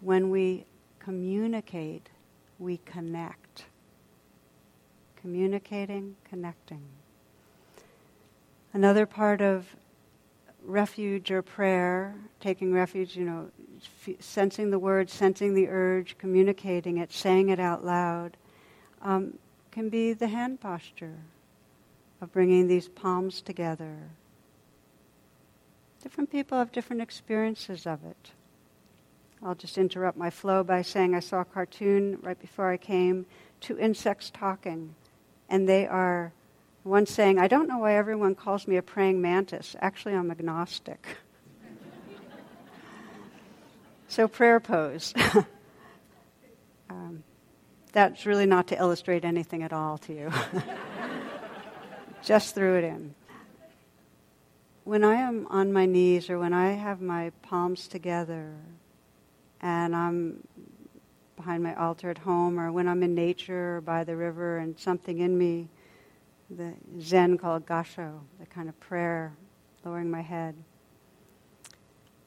When 0.00 0.30
we 0.30 0.66
communicate, 1.00 2.10
we 2.60 2.78
connect. 2.84 3.64
Communicating, 5.20 6.14
connecting. 6.28 6.82
Another 8.72 9.04
part 9.04 9.40
of 9.40 9.74
refuge 10.68 11.30
or 11.30 11.42
prayer, 11.42 12.14
taking 12.40 12.72
refuge, 12.72 13.16
you 13.16 13.24
know, 13.24 13.50
f- 14.06 14.14
sensing 14.20 14.70
the 14.70 14.78
word, 14.78 15.08
sensing 15.08 15.54
the 15.54 15.66
urge, 15.68 16.18
communicating 16.18 16.98
it, 16.98 17.10
saying 17.10 17.48
it 17.48 17.58
out 17.58 17.84
loud, 17.84 18.36
um, 19.02 19.38
can 19.72 19.88
be 19.88 20.12
the 20.12 20.28
hand 20.28 20.60
posture 20.60 21.16
of 22.20 22.32
bringing 22.32 22.68
these 22.68 22.88
palms 22.88 23.40
together. 23.40 23.96
Different 26.02 26.30
people 26.30 26.58
have 26.58 26.70
different 26.70 27.02
experiences 27.02 27.86
of 27.86 28.04
it. 28.04 28.32
I'll 29.42 29.54
just 29.54 29.78
interrupt 29.78 30.18
my 30.18 30.30
flow 30.30 30.62
by 30.64 30.82
saying 30.82 31.14
I 31.14 31.20
saw 31.20 31.40
a 31.40 31.44
cartoon 31.44 32.18
right 32.22 32.38
before 32.38 32.70
I 32.70 32.76
came, 32.76 33.24
two 33.60 33.78
insects 33.78 34.30
talking, 34.30 34.94
and 35.48 35.68
they 35.68 35.86
are 35.86 36.32
one 36.82 37.06
saying, 37.06 37.38
I 37.38 37.48
don't 37.48 37.68
know 37.68 37.78
why 37.78 37.94
everyone 37.94 38.34
calls 38.34 38.66
me 38.66 38.76
a 38.76 38.82
praying 38.82 39.20
mantis. 39.20 39.76
Actually, 39.80 40.14
I'm 40.14 40.30
agnostic. 40.30 41.06
so, 44.08 44.28
prayer 44.28 44.60
pose. 44.60 45.14
um, 46.90 47.22
that's 47.92 48.26
really 48.26 48.46
not 48.46 48.68
to 48.68 48.78
illustrate 48.78 49.24
anything 49.24 49.62
at 49.62 49.72
all 49.72 49.98
to 49.98 50.14
you. 50.14 50.32
Just 52.22 52.54
threw 52.54 52.76
it 52.76 52.84
in. 52.84 53.14
When 54.84 55.04
I 55.04 55.16
am 55.16 55.46
on 55.50 55.72
my 55.72 55.86
knees 55.86 56.30
or 56.30 56.38
when 56.38 56.52
I 56.52 56.72
have 56.72 57.00
my 57.00 57.30
palms 57.42 57.88
together 57.88 58.54
and 59.60 59.94
I'm 59.94 60.46
behind 61.36 61.62
my 61.62 61.74
altar 61.74 62.10
at 62.10 62.18
home 62.18 62.58
or 62.58 62.72
when 62.72 62.88
I'm 62.88 63.02
in 63.02 63.14
nature 63.14 63.76
or 63.76 63.80
by 63.80 64.04
the 64.04 64.16
river 64.16 64.58
and 64.58 64.78
something 64.78 65.18
in 65.18 65.36
me 65.36 65.68
the 66.50 66.74
Zen 67.00 67.38
called 67.38 67.66
Gassho, 67.66 68.20
the 68.40 68.46
kind 68.46 68.68
of 68.68 68.78
prayer, 68.80 69.36
lowering 69.84 70.10
my 70.10 70.22
head. 70.22 70.54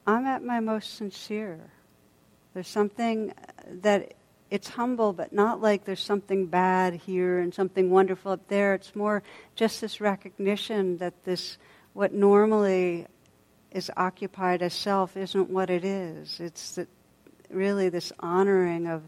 I'm 0.06 0.26
at 0.26 0.44
my 0.44 0.60
most 0.60 0.94
sincere. 0.94 1.70
There's 2.54 2.68
something 2.68 3.32
that 3.82 4.14
it's 4.50 4.68
humble, 4.68 5.12
but 5.12 5.32
not 5.32 5.60
like 5.60 5.84
there's 5.84 6.02
something 6.02 6.46
bad 6.46 6.94
here 6.94 7.38
and 7.38 7.54
something 7.54 7.90
wonderful 7.90 8.32
up 8.32 8.48
there. 8.48 8.74
It's 8.74 8.94
more 8.94 9.22
just 9.54 9.80
this 9.80 10.00
recognition 10.00 10.98
that 10.98 11.24
this, 11.24 11.56
what 11.94 12.12
normally 12.12 13.06
is 13.70 13.90
occupied 13.96 14.60
as 14.60 14.74
self, 14.74 15.16
isn't 15.16 15.48
what 15.48 15.70
it 15.70 15.84
is. 15.84 16.38
It's 16.38 16.74
the, 16.74 16.86
really 17.48 17.88
this 17.88 18.12
honoring 18.20 18.86
of 18.86 19.04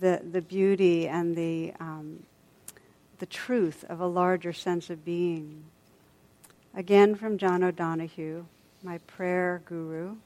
the, 0.00 0.20
the 0.30 0.42
beauty 0.42 1.06
and 1.06 1.36
the 1.36 1.72
um, 1.78 2.24
the 3.22 3.26
truth 3.26 3.84
of 3.88 4.00
a 4.00 4.06
larger 4.08 4.52
sense 4.52 4.90
of 4.90 5.04
being. 5.04 5.62
Again 6.74 7.14
from 7.14 7.38
John 7.38 7.62
O'Donohue, 7.62 8.46
my 8.82 8.98
prayer 8.98 9.62
guru. 9.64 10.16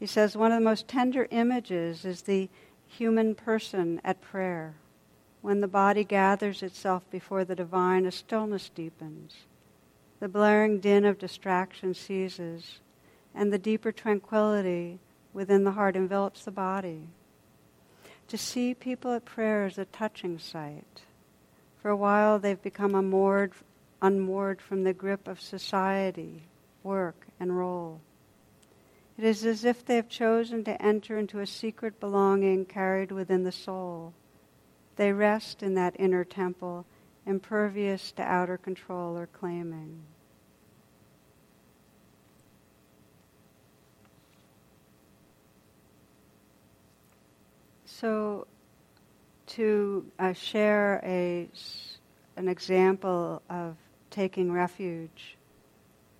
He 0.00 0.06
says 0.06 0.36
one 0.36 0.50
of 0.50 0.58
the 0.58 0.64
most 0.64 0.88
tender 0.88 1.28
images 1.30 2.04
is 2.04 2.22
the 2.22 2.48
human 2.88 3.36
person 3.36 4.00
at 4.02 4.20
prayer. 4.20 4.74
When 5.40 5.60
the 5.60 5.68
body 5.68 6.02
gathers 6.02 6.64
itself 6.64 7.08
before 7.12 7.44
the 7.44 7.54
divine, 7.54 8.06
a 8.06 8.10
stillness 8.10 8.68
deepens. 8.68 9.36
The 10.18 10.26
blaring 10.26 10.80
din 10.80 11.04
of 11.04 11.16
distraction 11.16 11.94
ceases, 11.94 12.80
and 13.36 13.52
the 13.52 13.56
deeper 13.58 13.92
tranquility 13.92 14.98
within 15.32 15.62
the 15.62 15.70
heart 15.70 15.94
envelops 15.94 16.44
the 16.44 16.50
body. 16.50 17.02
To 18.26 18.36
see 18.36 18.74
people 18.74 19.12
at 19.12 19.24
prayer 19.24 19.66
is 19.66 19.78
a 19.78 19.84
touching 19.84 20.36
sight. 20.36 21.02
For 21.80 21.88
a 21.88 21.96
while, 21.96 22.38
they've 22.38 22.60
become 22.60 22.94
unmoored, 22.94 23.52
unmoored 24.02 24.60
from 24.60 24.84
the 24.84 24.92
grip 24.92 25.26
of 25.26 25.40
society, 25.40 26.42
work, 26.82 27.26
and 27.38 27.56
role. 27.56 28.02
It 29.16 29.24
is 29.24 29.44
as 29.46 29.64
if 29.64 29.84
they 29.84 29.96
have 29.96 30.08
chosen 30.08 30.62
to 30.64 30.82
enter 30.82 31.18
into 31.18 31.40
a 31.40 31.46
secret 31.46 31.98
belonging 31.98 32.66
carried 32.66 33.12
within 33.12 33.44
the 33.44 33.52
soul. 33.52 34.12
They 34.96 35.12
rest 35.12 35.62
in 35.62 35.74
that 35.74 35.96
inner 35.98 36.24
temple, 36.24 36.84
impervious 37.26 38.12
to 38.12 38.22
outer 38.22 38.58
control 38.58 39.16
or 39.16 39.26
claiming. 39.26 40.02
So 47.86 48.46
to 49.50 50.04
uh, 50.18 50.32
share 50.32 51.00
a, 51.04 51.48
an 52.36 52.48
example 52.48 53.42
of 53.50 53.76
taking 54.10 54.52
refuge, 54.52 55.36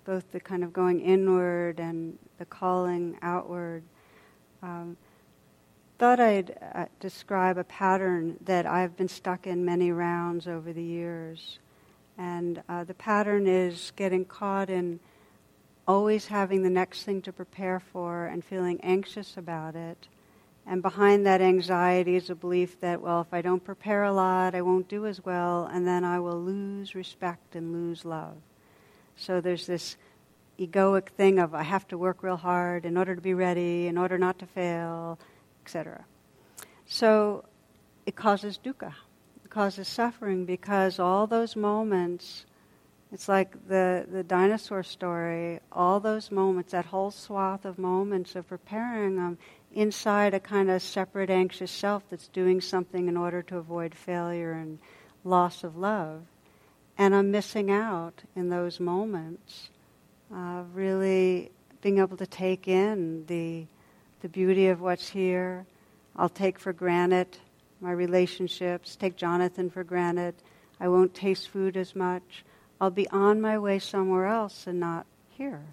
both 0.05 0.31
the 0.31 0.39
kind 0.39 0.63
of 0.63 0.73
going 0.73 0.99
inward 0.99 1.79
and 1.79 2.17
the 2.37 2.45
calling 2.45 3.17
outward. 3.21 3.83
Um, 4.61 4.97
thought 5.97 6.19
I'd 6.19 6.57
uh, 6.73 6.85
describe 6.99 7.57
a 7.57 7.63
pattern 7.63 8.37
that 8.45 8.65
I've 8.65 8.97
been 8.97 9.07
stuck 9.07 9.47
in 9.47 9.63
many 9.63 9.91
rounds 9.91 10.47
over 10.47 10.73
the 10.73 10.83
years. 10.83 11.59
And 12.17 12.61
uh, 12.67 12.83
the 12.83 12.93
pattern 12.93 13.47
is 13.47 13.93
getting 13.95 14.25
caught 14.25 14.69
in 14.69 14.99
always 15.87 16.27
having 16.27 16.63
the 16.63 16.69
next 16.69 17.03
thing 17.03 17.21
to 17.21 17.31
prepare 17.31 17.79
for 17.79 18.25
and 18.25 18.43
feeling 18.43 18.79
anxious 18.81 19.37
about 19.37 19.75
it. 19.75 20.07
And 20.65 20.81
behind 20.81 21.25
that 21.25 21.41
anxiety 21.41 22.15
is 22.15 22.29
a 22.29 22.35
belief 22.35 22.79
that, 22.81 23.01
well, 23.01 23.21
if 23.21 23.33
I 23.33 23.41
don't 23.41 23.63
prepare 23.63 24.03
a 24.03 24.13
lot, 24.13 24.55
I 24.55 24.61
won't 24.61 24.87
do 24.87 25.05
as 25.05 25.23
well, 25.25 25.65
and 25.71 25.87
then 25.87 26.03
I 26.03 26.19
will 26.19 26.39
lose 26.39 26.93
respect 26.93 27.55
and 27.55 27.73
lose 27.73 28.05
love. 28.05 28.37
So 29.15 29.41
there's 29.41 29.65
this 29.65 29.97
egoic 30.59 31.09
thing 31.09 31.39
of 31.39 31.55
I 31.55 31.63
have 31.63 31.87
to 31.87 31.97
work 31.97 32.21
real 32.21 32.37
hard 32.37 32.85
in 32.85 32.95
order 32.95 33.15
to 33.15 33.21
be 33.21 33.33
ready, 33.33 33.87
in 33.87 33.97
order 33.97 34.17
not 34.17 34.37
to 34.39 34.45
fail, 34.45 35.17
etc. 35.63 36.05
So 36.85 37.45
it 38.05 38.15
causes 38.15 38.59
dukkha, 38.63 38.93
it 39.43 39.49
causes 39.49 39.87
suffering 39.87 40.45
because 40.45 40.99
all 40.99 41.25
those 41.25 41.55
moments, 41.55 42.45
it's 43.11 43.27
like 43.27 43.67
the, 43.67 44.05
the 44.11 44.23
dinosaur 44.23 44.83
story, 44.83 45.59
all 45.71 45.99
those 45.99 46.31
moments, 46.31 46.71
that 46.71 46.85
whole 46.85 47.11
swath 47.11 47.65
of 47.65 47.79
moments 47.79 48.35
of 48.35 48.47
preparing 48.47 49.15
them 49.15 49.37
inside 49.73 50.33
a 50.33 50.39
kind 50.39 50.69
of 50.69 50.81
separate 50.81 51.29
anxious 51.29 51.71
self 51.71 52.03
that's 52.09 52.27
doing 52.27 52.61
something 52.61 53.07
in 53.07 53.17
order 53.17 53.41
to 53.43 53.57
avoid 53.57 53.95
failure 53.95 54.51
and 54.51 54.79
loss 55.23 55.63
of 55.63 55.77
love. 55.77 56.23
And 56.97 57.15
I'm 57.15 57.31
missing 57.31 57.71
out 57.71 58.21
in 58.35 58.49
those 58.49 58.79
moments 58.79 59.69
uh, 60.33 60.63
really 60.73 61.51
being 61.81 61.99
able 61.99 62.17
to 62.17 62.27
take 62.27 62.67
in 62.67 63.25
the, 63.25 63.65
the 64.21 64.29
beauty 64.29 64.67
of 64.67 64.81
what's 64.81 65.09
here. 65.09 65.65
I'll 66.15 66.29
take 66.29 66.59
for 66.59 66.73
granted 66.73 67.37
my 67.81 67.91
relationships, 67.91 68.95
take 68.95 69.15
Jonathan 69.15 69.69
for 69.69 69.83
granted. 69.83 70.35
I 70.79 70.87
won't 70.87 71.13
taste 71.13 71.49
food 71.49 71.75
as 71.75 71.95
much. 71.95 72.45
I'll 72.79 72.91
be 72.91 73.09
on 73.09 73.41
my 73.41 73.57
way 73.57 73.79
somewhere 73.79 74.27
else 74.27 74.67
and 74.67 74.79
not 74.79 75.05
here. 75.29 75.63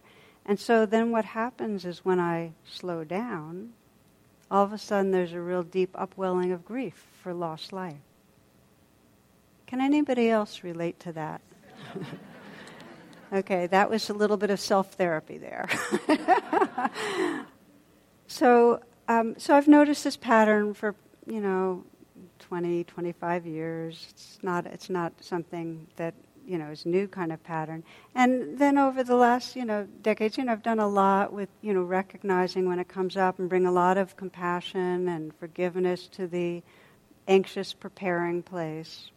And 0.47 0.59
so 0.59 0.87
then 0.87 1.11
what 1.11 1.27
happens 1.27 1.85
is 1.85 2.05
when 2.05 2.19
I 2.19 2.53
slow 2.65 3.05
down, 3.05 3.75
all 4.51 4.65
of 4.65 4.73
a 4.73 4.79
sudden 4.79 5.11
there's 5.11 5.33
a 5.33 5.41
real 5.41 5.63
deep 5.63 5.91
upwelling 5.95 6.53
of 6.53 6.65
grief 6.65 7.07
for 7.23 7.35
lost 7.35 7.73
life. 7.73 7.97
Can 9.67 9.81
anybody 9.81 10.31
else 10.31 10.65
relate 10.65 10.99
to 11.01 11.13
that? 11.13 11.41
Okay, 13.31 13.67
that 13.67 13.91
was 13.91 14.09
a 14.09 14.15
little 14.15 14.39
bit 14.39 14.51
of 14.51 14.59
self 14.59 14.93
therapy 14.95 15.37
there. 15.37 15.69
so, 18.27 18.81
um, 19.07 19.35
so 19.37 19.55
I've 19.55 19.69
noticed 19.69 20.05
this 20.05 20.17
pattern 20.17 20.73
for 20.73 20.95
you 21.27 21.41
know 21.41 21.85
20, 22.39 22.85
25 22.85 23.47
years. 23.47 24.07
It's 24.11 24.39
not 24.43 24.67
it's 24.67 24.89
not 24.89 25.13
something 25.21 25.87
that 25.97 26.15
you 26.49 26.59
know 26.59 26.71
is 26.71 26.87
new 26.87 27.07
kind 27.07 27.33
of 27.33 27.43
pattern. 27.45 27.85
And 28.15 28.59
then 28.59 28.79
over 28.79 29.05
the 29.05 29.17
last 29.17 29.55
you 29.55 29.65
know 29.65 29.87
decades, 30.03 30.39
you 30.39 30.45
know 30.45 30.53
I've 30.53 30.63
done 30.63 30.81
a 30.81 30.89
lot 30.89 31.33
with 31.33 31.49
you 31.61 31.75
know 31.75 31.83
recognizing 31.83 32.67
when 32.67 32.79
it 32.79 32.89
comes 32.89 33.17
up 33.17 33.39
and 33.39 33.49
bring 33.49 33.67
a 33.67 33.73
lot 33.73 33.99
of 33.99 34.17
compassion 34.17 35.09
and 35.09 35.35
forgiveness 35.35 36.09
to 36.09 36.27
the 36.27 36.63
anxious 37.27 37.75
preparing 37.75 38.43
place. 38.43 39.11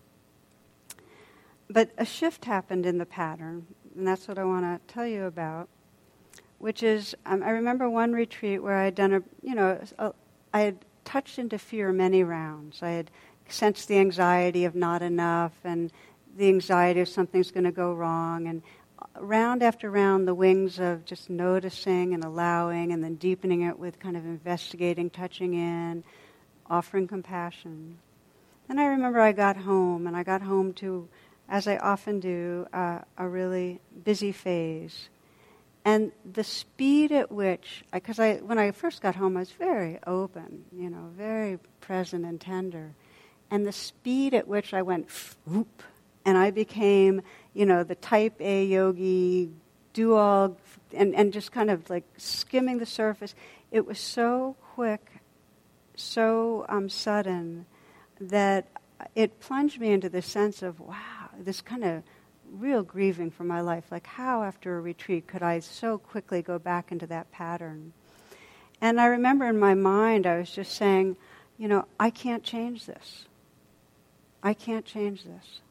But 1.70 1.92
a 1.98 2.06
shift 2.06 2.46
happened 2.46 2.86
in 2.86 2.98
the 2.98 3.06
pattern 3.06 3.66
and 3.96 4.08
that's 4.08 4.28
what 4.28 4.38
I 4.38 4.44
want 4.44 4.66
to 4.66 4.94
tell 4.94 5.06
you 5.06 5.26
about. 5.26 5.70
Which 6.60 6.84
is, 6.84 7.16
um, 7.26 7.42
I 7.42 7.50
remember 7.50 7.90
one 7.90 8.14
retreat 8.14 8.62
where 8.62 8.76
I 8.76 8.86
had 8.86 8.96
done 8.96 9.14
a, 9.14 9.24
you 9.42 9.56
know, 9.56 9.80
I 10.54 10.60
had 10.62 10.78
touched 11.06 11.40
into 11.40 11.58
fear 11.58 11.92
many 11.92 12.24
rounds. 12.24 12.84
I 12.84 12.92
had 12.92 13.12
sensed 13.48 13.88
the 13.88 13.98
anxiety 13.98 14.64
of 14.64 14.76
not 14.76 15.02
enough 15.02 15.54
and 15.64 15.92
the 16.38 16.48
anxiety 16.48 17.02
of 17.02 17.10
something's 17.10 17.52
going 17.52 17.64
to 17.66 17.72
go 17.72 17.94
wrong. 17.94 18.48
And 18.48 18.62
round 19.20 19.64
after 19.64 19.90
round, 19.90 20.28
the 20.28 20.36
wings 20.36 20.80
of 20.80 21.06
just 21.06 21.30
noticing 21.30 22.14
and 22.14 22.24
allowing 22.24 22.92
and 22.92 23.04
then 23.04 23.16
deepening 23.16 23.62
it 23.62 23.78
with 23.78 24.00
kind 24.00 24.16
of 24.18 24.26
investigating, 24.26 25.10
touching 25.10 25.54
in, 25.54 26.04
offering 26.70 27.08
compassion. 27.08 27.98
Then 28.68 28.80
I 28.80 28.86
remember 28.86 29.20
I 29.20 29.34
got 29.34 29.58
home, 29.58 30.08
and 30.08 30.16
I 30.16 30.24
got 30.24 30.42
home 30.42 30.74
to 30.76 31.10
as 31.52 31.68
I 31.68 31.76
often 31.78 32.22
do, 32.22 32.66
uh, 32.72 33.00
a 33.18 33.28
really 33.28 33.82
busy 34.06 34.32
phase. 34.32 35.10
And 35.84 36.14
the 36.24 36.46
speed 36.46 37.12
at 37.12 37.30
which, 37.30 37.84
because 37.92 38.20
I, 38.20 38.36
when 38.36 38.58
I 38.58 38.72
first 38.72 39.02
got 39.02 39.16
home, 39.16 39.36
I 39.36 39.42
was 39.42 39.52
very 39.52 40.00
open, 40.08 40.64
you 40.72 40.90
know, 40.90 41.10
very 41.16 41.60
present 41.82 42.24
and 42.24 42.40
tender. 42.40 42.94
And 43.52 43.68
the 43.68 43.74
speed 43.74 44.34
at 44.34 44.48
which 44.48 44.74
I 44.74 44.82
went, 44.82 45.10
whoop, 45.46 45.84
and 46.26 46.38
I 46.38 46.52
became, 46.52 47.22
you 47.54 47.66
know, 47.66 47.84
the 47.84 47.96
type 47.96 48.40
A 48.40 48.66
yogi, 48.66 49.52
do 49.94 50.16
all, 50.16 50.58
and, 50.94 51.16
and 51.16 51.34
just 51.34 51.52
kind 51.52 51.70
of 51.70 51.90
like 51.90 52.04
skimming 52.18 52.78
the 52.78 52.86
surface. 52.86 53.36
It 53.72 53.86
was 53.86 54.00
so 54.00 54.56
quick, 54.74 55.12
so 55.96 56.66
um, 56.70 56.90
sudden, 56.90 57.66
that 58.20 58.68
it 59.16 59.40
plunged 59.40 59.80
me 59.80 59.92
into 59.92 60.10
this 60.10 60.28
sense 60.28 60.62
of, 60.62 60.80
wow, 60.80 61.30
this 61.40 61.62
kind 61.62 61.84
of 61.84 62.04
real 62.52 62.84
grieving 62.84 63.32
for 63.32 63.44
my 63.44 63.62
life. 63.62 63.86
Like, 63.92 64.06
how 64.06 64.44
after 64.44 64.78
a 64.78 64.82
retreat 64.82 65.28
could 65.28 65.42
I 65.42 65.60
so 65.60 65.98
quickly 65.98 66.42
go 66.42 66.60
back 66.60 66.92
into 66.92 67.08
that 67.08 67.32
pattern? 67.32 67.94
And 68.80 69.00
I 69.00 69.06
remember 69.06 69.46
in 69.46 69.60
my 69.60 69.74
mind, 69.74 70.26
I 70.26 70.38
was 70.38 70.52
just 70.52 70.74
saying, 70.74 71.16
you 71.58 71.68
know, 71.68 71.86
I 72.00 72.10
can't 72.10 72.44
change 72.44 72.86
this. 72.86 73.26
I 74.44 74.54
can't 74.54 74.86
change 74.86 75.24
this. 75.24 75.62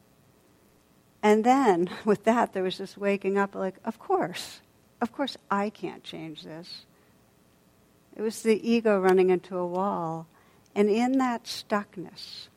And 1.23 1.43
then 1.43 1.89
with 2.05 2.23
that, 2.25 2.53
there 2.53 2.63
was 2.63 2.77
this 2.77 2.97
waking 2.97 3.37
up 3.37 3.55
like, 3.55 3.75
of 3.85 3.99
course, 3.99 4.61
of 5.01 5.11
course 5.11 5.37
I 5.49 5.69
can't 5.69 6.03
change 6.03 6.43
this. 6.43 6.85
It 8.15 8.21
was 8.21 8.41
the 8.41 8.69
ego 8.69 8.99
running 8.99 9.29
into 9.29 9.57
a 9.57 9.65
wall. 9.65 10.27
And 10.75 10.89
in 10.89 11.17
that 11.17 11.45
stuckness, 11.45 12.47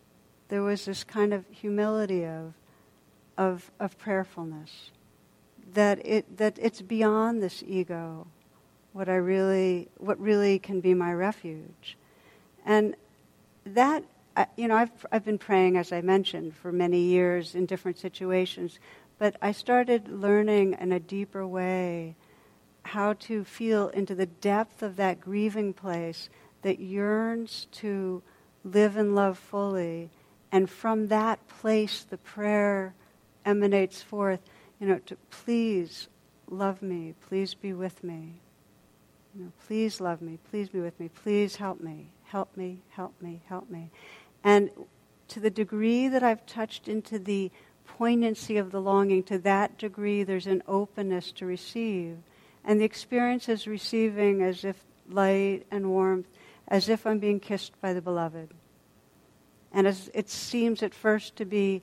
there 0.48 0.62
was 0.62 0.84
this 0.84 1.04
kind 1.04 1.32
of 1.32 1.44
humility 1.50 2.24
of, 2.26 2.54
of, 3.36 3.70
of 3.80 3.98
prayerfulness. 3.98 4.90
That, 5.72 6.04
it, 6.04 6.36
that 6.36 6.58
it's 6.60 6.82
beyond 6.82 7.42
this 7.42 7.64
ego, 7.66 8.26
what, 8.92 9.08
I 9.08 9.16
really, 9.16 9.88
what 9.98 10.20
really 10.20 10.58
can 10.58 10.80
be 10.80 10.94
my 10.94 11.12
refuge. 11.12 11.96
And 12.64 12.94
that, 13.64 14.04
you 14.56 14.68
know, 14.68 14.76
I've, 14.76 15.06
I've 15.12 15.24
been 15.24 15.38
praying, 15.38 15.76
as 15.76 15.92
I 15.92 16.00
mentioned, 16.00 16.54
for 16.56 16.72
many 16.72 17.00
years 17.00 17.54
in 17.54 17.66
different 17.66 17.98
situations, 17.98 18.78
but 19.18 19.36
I 19.40 19.52
started 19.52 20.08
learning 20.08 20.76
in 20.80 20.92
a 20.92 21.00
deeper 21.00 21.46
way 21.46 22.16
how 22.82 23.14
to 23.14 23.44
feel 23.44 23.88
into 23.88 24.14
the 24.14 24.26
depth 24.26 24.82
of 24.82 24.96
that 24.96 25.20
grieving 25.20 25.72
place 25.72 26.28
that 26.62 26.80
yearns 26.80 27.66
to 27.72 28.22
live 28.64 28.96
and 28.96 29.14
love 29.14 29.38
fully. 29.38 30.10
And 30.52 30.68
from 30.68 31.08
that 31.08 31.46
place, 31.48 32.04
the 32.08 32.18
prayer 32.18 32.94
emanates 33.44 34.02
forth, 34.02 34.40
you 34.80 34.86
know, 34.86 34.98
to 35.06 35.16
please 35.30 36.08
love 36.48 36.82
me, 36.82 37.14
please 37.28 37.54
be 37.54 37.72
with 37.72 38.02
me. 38.04 38.40
You 39.34 39.44
know, 39.44 39.52
please 39.66 40.00
love 40.00 40.22
me, 40.22 40.38
please 40.50 40.68
be 40.68 40.80
with 40.80 40.98
me, 41.00 41.08
please 41.08 41.56
help 41.56 41.80
me, 41.80 42.10
help 42.24 42.56
me, 42.56 42.78
help 42.90 43.14
me, 43.20 43.40
help 43.48 43.68
me. 43.68 43.90
And 44.44 44.70
to 45.28 45.40
the 45.40 45.50
degree 45.50 46.06
that 46.06 46.22
I've 46.22 46.44
touched 46.44 46.86
into 46.86 47.18
the 47.18 47.50
poignancy 47.86 48.58
of 48.58 48.70
the 48.70 48.80
longing, 48.80 49.22
to 49.24 49.38
that 49.38 49.78
degree 49.78 50.22
there's 50.22 50.46
an 50.46 50.62
openness 50.68 51.32
to 51.32 51.46
receive. 51.46 52.18
And 52.64 52.80
the 52.80 52.84
experience 52.84 53.48
is 53.48 53.66
receiving 53.66 54.42
as 54.42 54.64
if 54.64 54.84
light 55.08 55.64
and 55.70 55.90
warmth, 55.90 56.28
as 56.68 56.88
if 56.88 57.06
I'm 57.06 57.18
being 57.18 57.40
kissed 57.40 57.80
by 57.80 57.92
the 57.94 58.02
beloved. 58.02 58.52
And 59.72 59.86
as 59.86 60.10
it 60.14 60.30
seems 60.30 60.82
at 60.82 60.94
first 60.94 61.36
to 61.36 61.44
be 61.44 61.82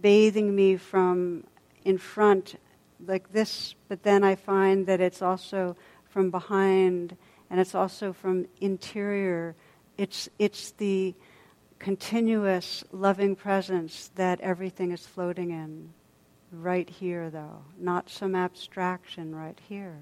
bathing 0.00 0.54
me 0.54 0.76
from 0.76 1.44
in 1.84 1.98
front 1.98 2.58
like 3.06 3.32
this, 3.32 3.74
but 3.88 4.02
then 4.02 4.24
I 4.24 4.34
find 4.34 4.86
that 4.86 5.00
it's 5.00 5.22
also 5.22 5.76
from 6.04 6.30
behind 6.30 7.16
and 7.50 7.60
it's 7.60 7.74
also 7.74 8.12
from 8.12 8.46
interior. 8.60 9.54
It's, 9.96 10.28
it's 10.38 10.72
the 10.72 11.14
continuous 11.78 12.84
loving 12.92 13.36
presence 13.36 14.10
that 14.16 14.40
everything 14.40 14.92
is 14.92 15.06
floating 15.06 15.50
in. 15.50 15.90
Right 16.50 16.88
here, 16.88 17.28
though, 17.30 17.62
not 17.78 18.08
some 18.08 18.34
abstraction, 18.34 19.34
right 19.34 19.58
here. 19.68 19.98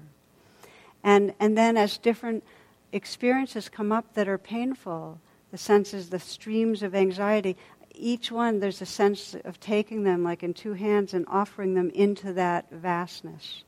And, 1.03 1.33
and 1.39 1.57
then 1.57 1.75
as 1.75 1.97
different 1.97 2.43
experiences 2.91 3.69
come 3.69 3.91
up 3.91 4.13
that 4.13 4.29
are 4.29 4.37
painful, 4.37 5.19
the 5.51 5.57
senses, 5.57 6.09
the 6.09 6.19
streams 6.19 6.83
of 6.83 6.95
anxiety, 6.95 7.57
each 7.93 8.31
one, 8.31 8.59
there's 8.59 8.81
a 8.81 8.85
sense 8.85 9.35
of 9.43 9.59
taking 9.59 10.03
them 10.03 10.23
like 10.23 10.43
in 10.43 10.53
two 10.53 10.73
hands 10.73 11.13
and 11.13 11.25
offering 11.27 11.73
them 11.73 11.89
into 11.89 12.33
that 12.33 12.69
vastness. 12.71 13.63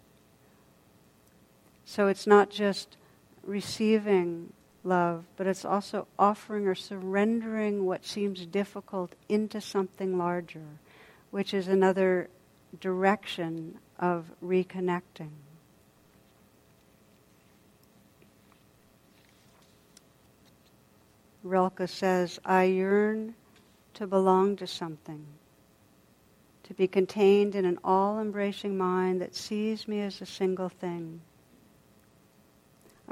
So 1.86 2.08
it's 2.08 2.28
not 2.28 2.50
just 2.50 2.98
receiving 3.44 4.54
love, 4.84 5.26
but 5.36 5.48
it's 5.48 5.66
also 5.66 6.08
offering 6.18 6.68
or 6.68 6.76
surrendering 6.76 7.86
what 7.86 8.06
seems 8.06 8.46
difficult 8.46 9.14
into 9.28 9.60
something 9.60 10.18
larger, 10.18 10.66
which 11.32 11.54
is 11.54 11.68
another 11.68 12.30
direction 12.80 13.78
of 14.00 14.32
reconnecting. 14.44 15.32
Rilke 21.44 21.88
says, 21.88 22.40
I 22.44 22.66
yearn 22.66 23.34
to 23.94 24.06
belong 24.06 24.58
to 24.58 24.68
something, 24.68 25.26
to 26.64 26.74
be 26.74 26.88
contained 26.88 27.56
in 27.56 27.66
an 27.66 27.80
all 27.84 28.20
embracing 28.20 28.78
mind 28.78 29.22
that 29.22 29.36
sees 29.36 29.88
me 29.88 30.02
as 30.02 30.22
a 30.22 30.26
single 30.26 30.70
thing. 30.70 31.22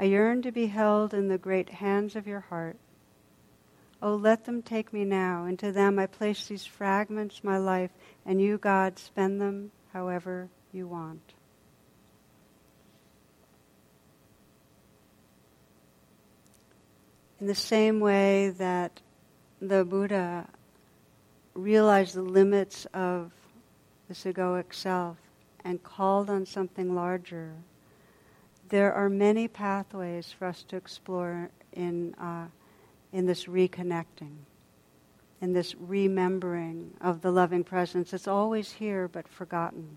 I 0.00 0.04
yearn 0.04 0.42
to 0.42 0.52
be 0.52 0.66
held 0.66 1.12
in 1.12 1.26
the 1.26 1.38
great 1.38 1.68
hands 1.68 2.14
of 2.14 2.28
your 2.28 2.40
heart. 2.40 2.76
Oh, 4.00 4.14
let 4.14 4.44
them 4.44 4.62
take 4.62 4.92
me 4.92 5.04
now. 5.04 5.44
Into 5.44 5.72
them 5.72 5.98
I 5.98 6.06
place 6.06 6.46
these 6.46 6.64
fragments, 6.64 7.42
my 7.42 7.58
life, 7.58 7.90
and 8.24 8.40
you, 8.40 8.58
God, 8.58 8.96
spend 9.00 9.40
them 9.40 9.72
however 9.92 10.48
you 10.72 10.86
want. 10.86 11.32
In 17.40 17.48
the 17.48 17.54
same 17.56 17.98
way 17.98 18.50
that 18.50 19.00
the 19.60 19.84
Buddha 19.84 20.48
realized 21.54 22.14
the 22.14 22.22
limits 22.22 22.86
of 22.94 23.32
this 24.08 24.24
egoic 24.24 24.72
self 24.72 25.16
and 25.64 25.82
called 25.82 26.30
on 26.30 26.46
something 26.46 26.94
larger, 26.94 27.54
there 28.68 28.92
are 28.92 29.08
many 29.08 29.48
pathways 29.48 30.32
for 30.32 30.46
us 30.46 30.62
to 30.64 30.76
explore 30.76 31.50
in, 31.72 32.14
uh, 32.14 32.46
in 33.12 33.26
this 33.26 33.44
reconnecting, 33.44 34.36
in 35.40 35.52
this 35.52 35.74
remembering 35.78 36.92
of 37.00 37.22
the 37.22 37.30
loving 37.30 37.64
presence. 37.64 38.12
It's 38.12 38.28
always 38.28 38.72
here 38.72 39.08
but 39.08 39.28
forgotten. 39.28 39.96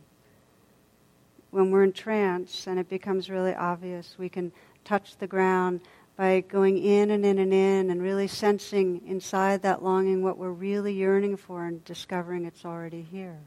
When 1.49 1.71
we're 1.71 1.83
in 1.83 1.93
trance 1.93 2.67
and 2.67 2.79
it 2.79 2.87
becomes 2.87 3.29
really 3.29 3.53
obvious, 3.53 4.15
we 4.17 4.29
can 4.29 4.51
touch 4.85 5.17
the 5.17 5.27
ground 5.27 5.81
by 6.15 6.41
going 6.41 6.77
in 6.77 7.11
and 7.11 7.25
in 7.25 7.39
and 7.39 7.53
in 7.53 7.89
and 7.89 8.01
really 8.01 8.27
sensing 8.27 9.01
inside 9.07 9.63
that 9.63 9.83
longing 9.83 10.23
what 10.23 10.37
we're 10.37 10.51
really 10.51 10.93
yearning 10.93 11.35
for 11.35 11.65
and 11.65 11.83
discovering 11.83 12.45
it's 12.45 12.63
already 12.63 13.01
here. 13.01 13.39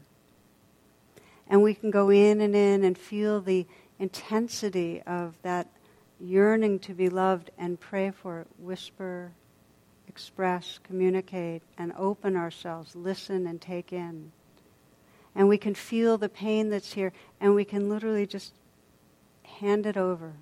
And 1.47 1.61
we 1.61 1.73
can 1.73 1.91
go 1.91 2.09
in 2.09 2.41
and 2.41 2.55
in 2.55 2.83
and 2.83 2.97
feel 2.97 3.39
the 3.39 3.67
intensity 3.99 5.01
of 5.05 5.35
that 5.41 5.67
yearning 6.19 6.79
to 6.79 6.93
be 6.93 7.09
loved 7.09 7.51
and 7.57 7.79
pray 7.79 8.11
for 8.11 8.41
it, 8.41 8.47
whisper, 8.57 9.31
express, 10.07 10.79
communicate, 10.83 11.61
and 11.77 11.93
open 11.97 12.35
ourselves, 12.35 12.95
listen 12.95 13.47
and 13.47 13.61
take 13.61 13.91
in. 13.91 14.31
And 15.35 15.49
we 15.49 15.57
can 15.57 15.75
feel 15.75 16.17
the 16.17 16.29
pain 16.29 16.69
that's 16.69 16.93
here, 16.93 17.11
and 17.41 17.53
we 17.53 17.65
can 17.65 17.89
literally 17.89 18.25
just 18.25 18.53
hand 19.43 19.85
it 19.85 19.97
over. 19.97 20.33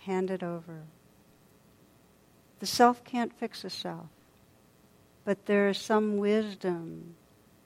Hand 0.00 0.30
it 0.30 0.42
over. 0.42 0.82
The 2.58 2.66
self 2.66 3.04
can't 3.04 3.32
fix 3.38 3.62
a 3.62 3.70
self, 3.70 4.06
but 5.24 5.46
there 5.46 5.68
is 5.68 5.78
some 5.78 6.16
wisdom 6.16 7.14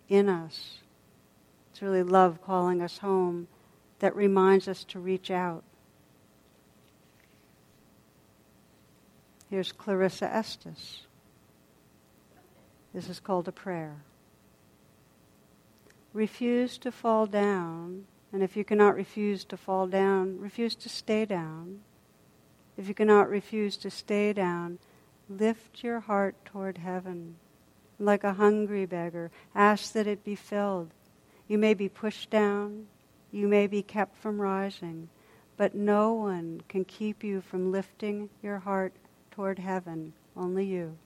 in 0.08 0.28
us. 0.28 0.78
It's 1.70 1.80
really 1.80 2.02
love 2.02 2.42
calling 2.44 2.82
us 2.82 2.98
home 2.98 3.48
that 4.02 4.16
reminds 4.16 4.66
us 4.66 4.82
to 4.82 4.98
reach 4.98 5.30
out. 5.30 5.62
Here's 9.48 9.70
Clarissa 9.70 10.24
Estes. 10.24 11.02
This 12.92 13.08
is 13.08 13.20
called 13.20 13.46
a 13.46 13.52
prayer. 13.52 14.02
Refuse 16.12 16.78
to 16.78 16.90
fall 16.90 17.26
down, 17.26 18.06
and 18.32 18.42
if 18.42 18.56
you 18.56 18.64
cannot 18.64 18.96
refuse 18.96 19.44
to 19.44 19.56
fall 19.56 19.86
down, 19.86 20.40
refuse 20.40 20.74
to 20.74 20.88
stay 20.88 21.24
down. 21.24 21.82
If 22.76 22.88
you 22.88 22.94
cannot 22.94 23.30
refuse 23.30 23.76
to 23.76 23.90
stay 23.90 24.32
down, 24.32 24.80
lift 25.28 25.84
your 25.84 26.00
heart 26.00 26.34
toward 26.44 26.78
heaven. 26.78 27.36
Like 28.00 28.24
a 28.24 28.32
hungry 28.32 28.84
beggar, 28.84 29.30
ask 29.54 29.92
that 29.92 30.08
it 30.08 30.24
be 30.24 30.34
filled. 30.34 30.90
You 31.46 31.56
may 31.56 31.72
be 31.72 31.88
pushed 31.88 32.30
down, 32.30 32.88
you 33.32 33.48
may 33.48 33.66
be 33.66 33.82
kept 33.82 34.16
from 34.16 34.40
rising, 34.40 35.08
but 35.56 35.74
no 35.74 36.12
one 36.12 36.60
can 36.68 36.84
keep 36.84 37.24
you 37.24 37.40
from 37.40 37.72
lifting 37.72 38.28
your 38.42 38.58
heart 38.58 38.92
toward 39.30 39.58
heaven, 39.58 40.12
only 40.36 40.66
you. 40.66 40.96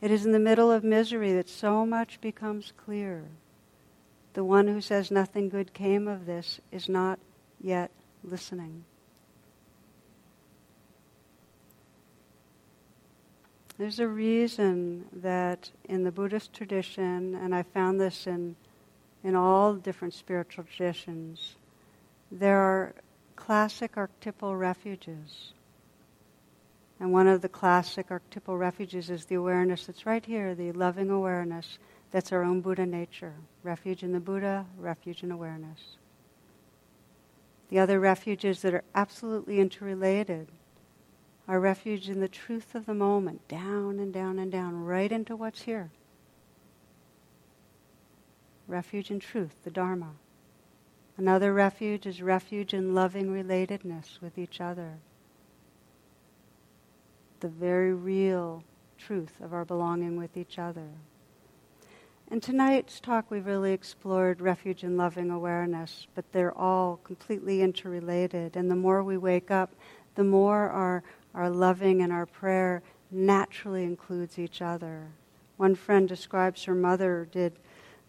It 0.00 0.10
is 0.10 0.26
in 0.26 0.32
the 0.32 0.38
middle 0.38 0.70
of 0.70 0.84
misery 0.84 1.32
that 1.32 1.48
so 1.48 1.86
much 1.86 2.20
becomes 2.20 2.72
clear. 2.76 3.24
The 4.34 4.44
one 4.44 4.68
who 4.68 4.82
says 4.82 5.10
nothing 5.10 5.48
good 5.48 5.72
came 5.72 6.06
of 6.06 6.26
this 6.26 6.60
is 6.70 6.88
not 6.88 7.18
yet 7.60 7.90
listening. 8.22 8.84
There's 13.78 13.98
a 13.98 14.08
reason 14.08 15.06
that 15.12 15.70
in 15.84 16.04
the 16.04 16.12
Buddhist 16.12 16.52
tradition, 16.52 17.34
and 17.34 17.54
I 17.54 17.62
found 17.62 18.00
this 18.00 18.26
in, 18.26 18.56
in 19.22 19.34
all 19.34 19.74
different 19.74 20.14
spiritual 20.14 20.64
traditions, 20.64 21.56
there 22.30 22.58
are 22.58 22.94
classic 23.34 23.96
archetypal 23.96 24.56
refuges. 24.56 25.52
And 26.98 27.12
one 27.12 27.26
of 27.26 27.42
the 27.42 27.48
classic 27.48 28.06
archetypal 28.10 28.56
refuges 28.56 29.10
is 29.10 29.26
the 29.26 29.34
awareness 29.34 29.86
that's 29.86 30.06
right 30.06 30.24
here, 30.24 30.54
the 30.54 30.72
loving 30.72 31.10
awareness 31.10 31.78
that's 32.10 32.32
our 32.32 32.42
own 32.42 32.60
Buddha 32.60 32.86
nature. 32.86 33.34
Refuge 33.62 34.02
in 34.02 34.12
the 34.12 34.20
Buddha, 34.20 34.64
refuge 34.78 35.22
in 35.22 35.30
awareness. 35.30 35.96
The 37.68 37.78
other 37.78 38.00
refuges 38.00 38.62
that 38.62 38.74
are 38.74 38.84
absolutely 38.94 39.60
interrelated 39.60 40.48
are 41.48 41.60
refuge 41.60 42.08
in 42.08 42.20
the 42.20 42.28
truth 42.28 42.74
of 42.74 42.86
the 42.86 42.94
moment, 42.94 43.46
down 43.48 43.98
and 43.98 44.12
down 44.12 44.38
and 44.38 44.50
down, 44.50 44.84
right 44.84 45.10
into 45.10 45.36
what's 45.36 45.62
here. 45.62 45.90
Refuge 48.68 49.10
in 49.10 49.20
truth, 49.20 49.62
the 49.64 49.70
Dharma. 49.70 50.12
Another 51.16 51.52
refuge 51.52 52.06
is 52.06 52.20
refuge 52.20 52.74
in 52.74 52.94
loving 52.94 53.28
relatedness 53.28 54.20
with 54.20 54.36
each 54.36 54.60
other. 54.60 54.94
The 57.40 57.48
very 57.48 57.94
real 57.94 58.64
truth 58.98 59.40
of 59.40 59.52
our 59.52 59.64
belonging 59.64 60.16
with 60.16 60.36
each 60.36 60.58
other. 60.58 60.88
In 62.30 62.40
tonight's 62.40 62.98
talk, 62.98 63.30
we 63.30 63.38
really 63.38 63.72
explored 63.72 64.40
refuge 64.40 64.82
in 64.82 64.96
loving 64.96 65.30
awareness, 65.30 66.08
but 66.14 66.24
they're 66.32 66.56
all 66.56 66.98
completely 67.04 67.62
interrelated. 67.62 68.56
And 68.56 68.70
the 68.70 68.74
more 68.74 69.02
we 69.04 69.16
wake 69.16 69.50
up, 69.50 69.70
the 70.16 70.24
more 70.24 70.68
our 70.70 71.04
our 71.36 71.50
loving 71.50 72.00
and 72.00 72.12
our 72.12 72.24
prayer 72.24 72.82
naturally 73.10 73.84
includes 73.84 74.38
each 74.38 74.62
other. 74.62 75.06
One 75.58 75.74
friend 75.74 76.08
describes 76.08 76.64
her 76.64 76.74
mother 76.74 77.28
did 77.30 77.52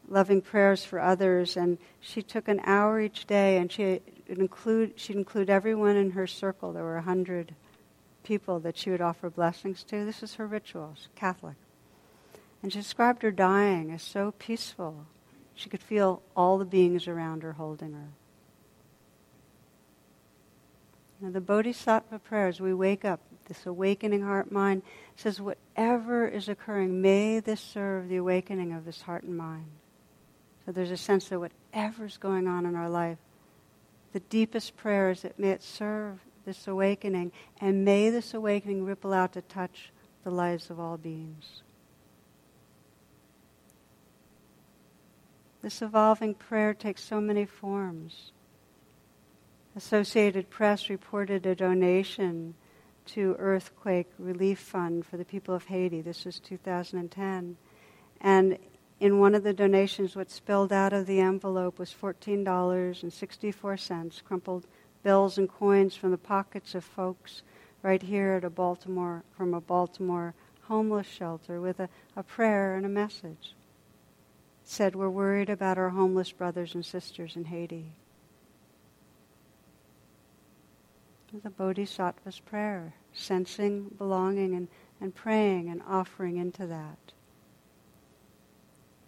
loving 0.08 0.42
prayers 0.42 0.84
for 0.84 1.00
others, 1.00 1.58
and 1.58 1.78
she 2.00 2.22
took 2.22 2.48
an 2.48 2.62
hour 2.64 3.00
each 3.00 3.26
day, 3.26 3.58
and 3.58 3.72
she 3.72 4.02
include 4.28 4.94
she'd 4.96 5.16
include 5.16 5.50
everyone 5.50 5.96
in 5.96 6.12
her 6.12 6.28
circle. 6.28 6.74
There 6.74 6.84
were 6.84 6.98
a 6.98 7.02
hundred 7.02 7.56
people 8.24 8.60
that 8.60 8.78
she 8.78 8.90
would 8.90 9.02
offer 9.02 9.30
blessings 9.30 9.84
to. 9.84 10.06
This 10.06 10.24
is 10.24 10.36
her 10.36 10.48
ritual. 10.48 10.96
Catholic, 11.16 11.56
and 12.62 12.72
she 12.72 12.80
described 12.80 13.22
her 13.24 13.32
dying 13.32 13.92
as 13.92 14.02
so 14.02 14.34
peaceful. 14.38 15.06
She 15.56 15.70
could 15.70 15.82
feel 15.82 16.22
all 16.36 16.58
the 16.58 16.66
beings 16.66 17.08
around 17.08 17.42
her 17.44 17.54
holding 17.54 17.94
her. 17.94 18.10
Now, 21.20 21.32
the 21.32 21.42
Bodhisattva 21.42 22.20
prayers, 22.20 22.60
we 22.62 22.76
wake 22.76 23.04
up, 23.04 23.22
this 23.48 23.66
awakening 23.66 24.22
heart 24.22 24.52
mind 24.52 24.84
says, 25.16 25.42
whatever 25.42 26.28
is 26.28 26.48
occurring, 26.48 27.02
may 27.02 27.40
this 27.40 27.60
serve 27.60 28.08
the 28.08 28.18
awakening 28.18 28.72
of 28.72 28.86
this 28.86 29.02
heart 29.02 29.24
and 29.24 29.36
mind. 29.36 29.66
So 30.68 30.74
there's 30.74 30.92
a 30.92 30.98
sense 30.98 31.30
that 31.30 31.40
whatever's 31.40 32.18
going 32.18 32.46
on 32.46 32.66
in 32.66 32.76
our 32.76 32.90
life, 32.90 33.20
the 34.12 34.20
deepest 34.20 34.76
prayer 34.76 35.12
is 35.12 35.22
that 35.22 35.40
may 35.40 35.52
it 35.52 35.64
serve 35.64 36.20
this 36.46 36.68
awakening, 36.68 37.32
and 37.62 37.86
may 37.86 38.10
this 38.10 38.34
awakening 38.34 38.84
ripple 38.84 39.14
out 39.14 39.32
to 39.34 39.42
touch 39.42 39.94
the 40.26 40.30
lives 40.30 40.70
of 40.70 40.78
all 40.78 40.98
beings. 40.98 41.62
This 45.62 45.82
evolving 45.82 46.34
prayer 46.34 46.74
takes 46.74 47.02
so 47.02 47.22
many 47.22 47.46
forms. 47.46 48.34
Associated 49.74 50.50
Press 50.50 50.90
reported 50.90 51.46
a 51.46 51.56
donation 51.56 52.56
to 53.06 53.38
Earthquake 53.40 54.10
Relief 54.20 54.60
Fund 54.60 55.06
for 55.06 55.16
the 55.16 55.24
people 55.24 55.56
of 55.56 55.68
Haiti. 55.68 56.02
This 56.02 56.26
was 56.26 56.42
2010. 56.42 57.56
And 58.20 58.58
in 59.00 59.20
one 59.20 59.36
of 59.36 59.44
the 59.44 59.54
donations, 59.54 60.16
what 60.16 60.32
spilled 60.32 60.74
out 60.74 60.94
of 60.94 61.06
the 61.06 61.20
envelope 61.20 61.78
was 61.78 61.94
$14.64, 61.94 64.24
crumpled 64.24 64.66
bills 65.04 65.38
and 65.38 65.48
coins 65.48 65.96
from 65.96 66.10
the 66.12 66.18
pockets 66.18 66.74
of 66.74 66.84
folks 66.84 67.44
right 67.84 68.02
here 68.02 68.34
at 68.34 68.44
a 68.44 68.50
Baltimore, 68.50 69.24
from 69.36 69.54
a 69.54 69.62
Baltimore 69.62 70.34
homeless 70.64 71.06
shelter 71.08 71.62
with 71.62 71.80
a, 71.80 71.88
a 72.16 72.24
prayer 72.24 72.74
and 72.76 72.84
a 72.86 72.90
message. 72.90 73.54
It 74.64 74.70
said, 74.70 74.96
We're 74.96 75.10
worried 75.10 75.50
about 75.50 75.78
our 75.78 75.90
homeless 75.90 76.32
brothers 76.32 76.74
and 76.74 76.86
sisters 76.86 77.36
in 77.36 77.46
Haiti. 77.46 77.92
The 81.44 81.52
Bodhisattva's 81.52 82.40
prayer, 82.40 82.96
sensing 83.14 83.92
belonging 83.98 84.56
and, 84.56 84.70
and 85.00 85.14
praying 85.14 85.70
and 85.70 85.84
offering 85.88 86.38
into 86.38 86.66
that. 86.68 86.98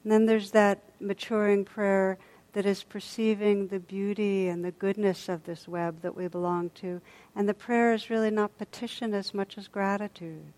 And 0.04 0.12
then 0.12 0.26
there's 0.26 0.52
that 0.52 0.84
maturing 1.00 1.66
prayer 1.66 2.18
that 2.54 2.66
is 2.66 2.84
perceiving 2.84 3.68
the 3.68 3.80
beauty 3.80 4.47
and 4.47 4.66
the 4.66 4.72
goodness 4.72 5.30
of 5.30 5.43
this 5.43 5.68
web 5.68 6.02
that 6.02 6.16
we 6.16 6.28
belong 6.28 6.72
to. 6.72 7.02
And 7.36 7.47
the 7.47 7.54
prayer 7.54 7.93
is 7.93 8.10
really 8.10 8.32
not 8.32 8.58
petition 8.58 9.14
as 9.14 9.34
much 9.34 9.58
as 9.58 9.68
gratitude. 9.68 10.54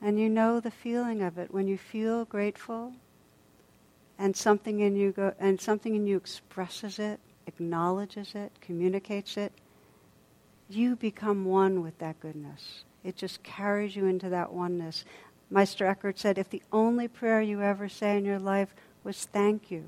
And 0.00 0.18
you 0.18 0.28
know 0.28 0.60
the 0.60 0.70
feeling 0.70 1.22
of 1.22 1.38
it 1.38 1.52
when 1.52 1.68
you 1.68 1.78
feel 1.78 2.24
grateful 2.24 2.92
and 4.18 4.36
something 4.36 4.80
in 4.80 4.96
you 4.96 5.12
go, 5.12 5.32
and 5.38 5.60
something 5.60 5.94
in 5.94 6.06
you 6.06 6.16
expresses 6.16 6.98
it, 6.98 7.20
acknowledges 7.46 8.34
it, 8.34 8.52
communicates 8.60 9.36
it, 9.36 9.52
you 10.68 10.96
become 10.96 11.44
one 11.44 11.82
with 11.82 11.98
that 11.98 12.18
goodness. 12.20 12.84
It 13.04 13.16
just 13.16 13.42
carries 13.42 13.94
you 13.94 14.06
into 14.06 14.30
that 14.30 14.52
oneness. 14.52 15.04
Meister 15.50 15.86
Eckhart 15.86 16.18
said, 16.18 16.38
if 16.38 16.50
the 16.50 16.62
only 16.72 17.08
prayer 17.08 17.40
you 17.40 17.62
ever 17.62 17.88
say 17.88 18.16
in 18.18 18.24
your 18.24 18.38
life 18.38 18.74
was 19.04 19.24
thank 19.24 19.70
you, 19.70 19.84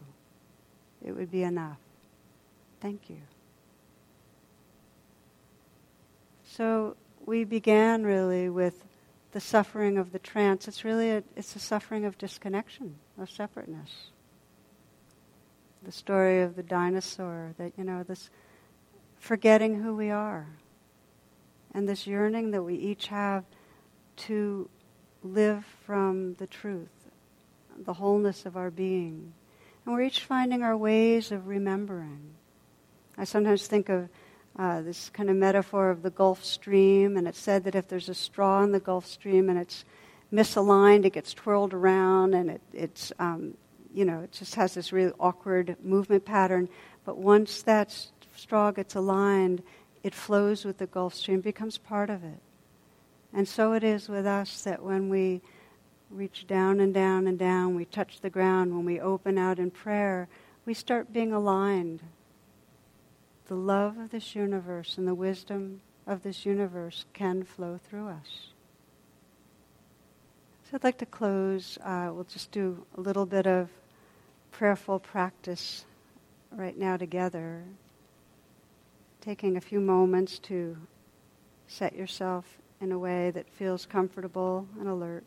it 1.04 1.12
would 1.12 1.30
be 1.30 1.42
enough. 1.42 1.78
Thank 2.80 3.11
you. 3.11 3.18
So 6.44 6.96
we 7.26 7.44
began 7.44 8.04
really 8.04 8.48
with 8.48 8.84
the 9.32 9.40
suffering 9.40 9.98
of 9.98 10.12
the 10.12 10.18
trance. 10.18 10.68
It's 10.68 10.84
really 10.84 11.11
a, 11.11 11.22
it's 11.36 11.54
a 11.56 11.61
suffering 11.61 12.04
of 12.04 12.16
disconnection, 12.18 12.96
of 13.20 13.28
separateness. 13.28 14.11
The 15.82 15.92
story 15.92 16.40
of 16.40 16.56
the 16.56 16.62
dinosaur, 16.62 17.54
that, 17.59 17.72
you 17.76 17.84
know, 17.84 18.02
this 18.02 18.30
forgetting 19.18 19.82
who 19.82 19.94
we 19.94 20.11
are, 20.11 20.46
and 21.74 21.88
this 21.88 22.06
yearning 22.06 22.52
that 22.52 22.62
we 22.62 22.74
each 22.74 23.09
have 23.09 23.44
to 24.16 24.68
live 25.32 25.64
from 25.84 26.34
the 26.34 26.46
truth, 26.46 26.88
the 27.84 27.94
wholeness 27.94 28.46
of 28.46 28.56
our 28.56 28.70
being. 28.70 29.32
And 29.84 29.94
we're 29.94 30.02
each 30.02 30.24
finding 30.24 30.62
our 30.62 30.76
ways 30.76 31.32
of 31.32 31.48
remembering. 31.48 32.34
I 33.16 33.24
sometimes 33.24 33.66
think 33.66 33.88
of 33.88 34.08
uh, 34.58 34.82
this 34.82 35.08
kind 35.10 35.30
of 35.30 35.36
metaphor 35.36 35.90
of 35.90 36.02
the 36.02 36.10
Gulf 36.10 36.44
Stream, 36.44 37.16
and 37.16 37.28
it's 37.28 37.38
said 37.38 37.64
that 37.64 37.74
if 37.74 37.88
there's 37.88 38.08
a 38.08 38.14
straw 38.14 38.62
in 38.62 38.72
the 38.72 38.80
Gulf 38.80 39.06
Stream 39.06 39.48
and 39.48 39.58
it's 39.58 39.84
misaligned, 40.32 41.04
it 41.04 41.12
gets 41.12 41.32
twirled 41.32 41.72
around, 41.72 42.34
and 42.34 42.50
it, 42.50 42.60
it's 42.72 43.12
um, 43.18 43.54
you 43.94 44.04
know 44.04 44.20
it 44.20 44.32
just 44.32 44.56
has 44.56 44.74
this 44.74 44.92
really 44.92 45.12
awkward 45.20 45.76
movement 45.82 46.24
pattern. 46.24 46.68
But 47.04 47.18
once 47.18 47.62
that 47.62 47.94
straw 48.34 48.70
gets 48.70 48.94
aligned, 48.94 49.62
it 50.02 50.14
flows 50.14 50.64
with 50.64 50.78
the 50.78 50.86
Gulf 50.86 51.14
Stream, 51.14 51.40
becomes 51.40 51.78
part 51.78 52.10
of 52.10 52.24
it. 52.24 52.40
And 53.39 53.47
so 53.47 53.72
it 53.72 53.84
is 53.84 54.09
with 54.09 54.26
us 54.26 54.62
that 54.62 54.82
when 54.82 55.09
we 55.09 55.43
reach 56.11 56.49
down 56.49 56.80
and 56.80 56.93
down 56.93 57.28
and 57.28 57.39
down, 57.39 57.76
we 57.76 57.84
touch 57.84 58.20
the 58.20 58.30
ground, 58.30 58.74
when 58.74 58.84
we 58.84 58.99
open 58.99 59.39
out 59.39 59.61
in 59.61 59.70
prayer, 59.70 60.26
we 60.66 60.74
start 60.74 61.12
being 61.12 61.32
aligned. 61.32 62.01
The 63.47 63.55
love 63.55 63.97
of 63.97 64.11
this 64.11 64.34
universe 64.34 64.99
and 64.99 65.07
the 65.07 65.14
wisdom 65.14 65.82
of 66.05 66.24
this 66.24 66.45
universe 66.45 67.05
can 67.12 67.45
flow 67.45 67.78
through 67.89 68.09
us. 68.09 68.49
So 70.64 70.70
I'd 70.74 70.82
like 70.82 70.99
to 70.99 71.07
close. 71.07 71.78
Uh, 71.84 72.11
we'll 72.12 72.24
just 72.24 72.51
do 72.51 72.84
a 72.97 73.01
little 73.01 73.24
bit 73.24 73.47
of 73.47 73.68
prayerful 74.51 74.99
practice 74.99 75.84
right 76.51 76.76
now 76.76 76.97
together. 76.97 77.62
Taking 79.20 79.57
a 79.57 79.61
few 79.61 79.78
moments 79.78 80.41
to 80.41 80.76
set 81.68 81.95
yourself 81.95 82.59
in 82.80 82.92
a 82.92 82.98
way 82.98 83.30
that 83.30 83.48
feels 83.48 83.86
comfortable 83.86 84.66
and 84.78 84.88
alert. 84.88 85.24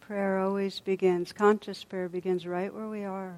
Prayer 0.00 0.38
always 0.38 0.78
begins, 0.78 1.32
conscious 1.32 1.82
prayer 1.82 2.08
begins 2.08 2.46
right 2.46 2.72
where 2.72 2.86
we 2.86 3.02
are. 3.02 3.36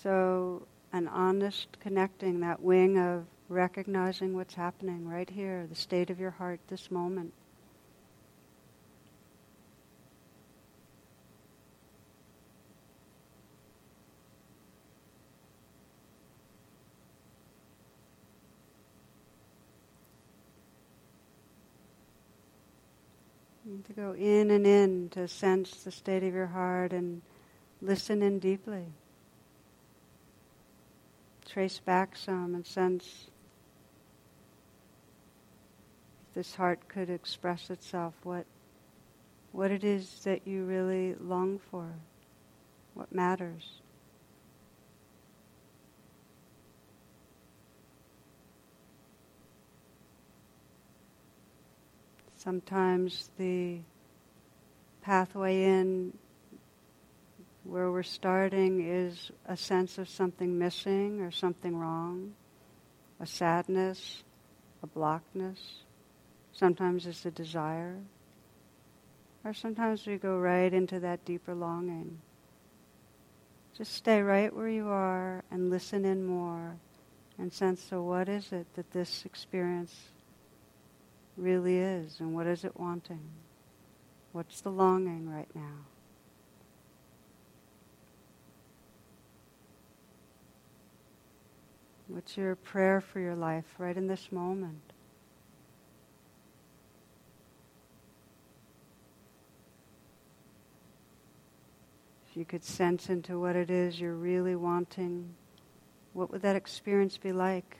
So, 0.00 0.62
an 0.92 1.08
honest 1.08 1.66
connecting, 1.80 2.38
that 2.40 2.62
wing 2.62 2.96
of 2.96 3.24
recognizing 3.48 4.36
what's 4.36 4.54
happening 4.54 5.08
right 5.08 5.28
here, 5.28 5.66
the 5.68 5.74
state 5.74 6.08
of 6.08 6.20
your 6.20 6.30
heart 6.30 6.60
this 6.68 6.88
moment. 6.88 7.32
To 23.84 23.92
go 23.92 24.12
in 24.12 24.50
and 24.50 24.66
in 24.66 25.08
to 25.10 25.28
sense 25.28 25.82
the 25.84 25.90
state 25.90 26.22
of 26.22 26.34
your 26.34 26.46
heart 26.46 26.92
and 26.92 27.22
listen 27.80 28.22
in 28.22 28.38
deeply. 28.38 28.86
Trace 31.48 31.78
back 31.78 32.16
some 32.16 32.54
and 32.54 32.66
sense 32.66 33.28
if 36.28 36.34
this 36.34 36.54
heart 36.54 36.88
could 36.88 37.08
express 37.08 37.70
itself, 37.70 38.14
what, 38.22 38.46
what 39.52 39.70
it 39.70 39.84
is 39.84 40.20
that 40.24 40.46
you 40.46 40.64
really 40.64 41.14
long 41.20 41.58
for, 41.70 41.86
what 42.94 43.14
matters. 43.14 43.80
Sometimes 52.46 53.28
the 53.38 53.80
pathway 55.02 55.64
in 55.64 56.16
where 57.64 57.90
we're 57.90 58.04
starting 58.04 58.88
is 58.88 59.32
a 59.48 59.56
sense 59.56 59.98
of 59.98 60.08
something 60.08 60.56
missing 60.56 61.22
or 61.22 61.32
something 61.32 61.76
wrong, 61.76 62.34
a 63.18 63.26
sadness, 63.26 64.22
a 64.80 64.86
blockedness. 64.86 65.58
Sometimes 66.52 67.08
it's 67.08 67.26
a 67.26 67.32
desire. 67.32 67.96
Or 69.44 69.52
sometimes 69.52 70.06
we 70.06 70.16
go 70.16 70.38
right 70.38 70.72
into 70.72 71.00
that 71.00 71.24
deeper 71.24 71.52
longing. 71.52 72.16
Just 73.76 73.92
stay 73.92 74.22
right 74.22 74.54
where 74.54 74.68
you 74.68 74.86
are 74.86 75.42
and 75.50 75.68
listen 75.68 76.04
in 76.04 76.24
more 76.24 76.76
and 77.38 77.52
sense 77.52 77.82
so 77.82 78.04
what 78.04 78.28
is 78.28 78.52
it 78.52 78.68
that 78.76 78.92
this 78.92 79.24
experience 79.24 80.12
really 81.36 81.78
is 81.78 82.20
and 82.20 82.34
what 82.34 82.46
is 82.46 82.64
it 82.64 82.78
wanting? 82.78 83.20
What's 84.32 84.60
the 84.60 84.70
longing 84.70 85.30
right 85.30 85.48
now? 85.54 85.86
What's 92.08 92.36
your 92.36 92.54
prayer 92.54 93.00
for 93.00 93.18
your 93.18 93.34
life 93.34 93.64
right 93.78 93.96
in 93.96 94.06
this 94.06 94.30
moment? 94.30 94.92
If 102.30 102.36
you 102.36 102.44
could 102.44 102.62
sense 102.62 103.08
into 103.08 103.40
what 103.40 103.56
it 103.56 103.70
is 103.70 104.00
you're 104.00 104.14
really 104.14 104.54
wanting, 104.54 105.34
what 106.12 106.30
would 106.30 106.42
that 106.42 106.56
experience 106.56 107.18
be 107.18 107.32
like? 107.32 107.78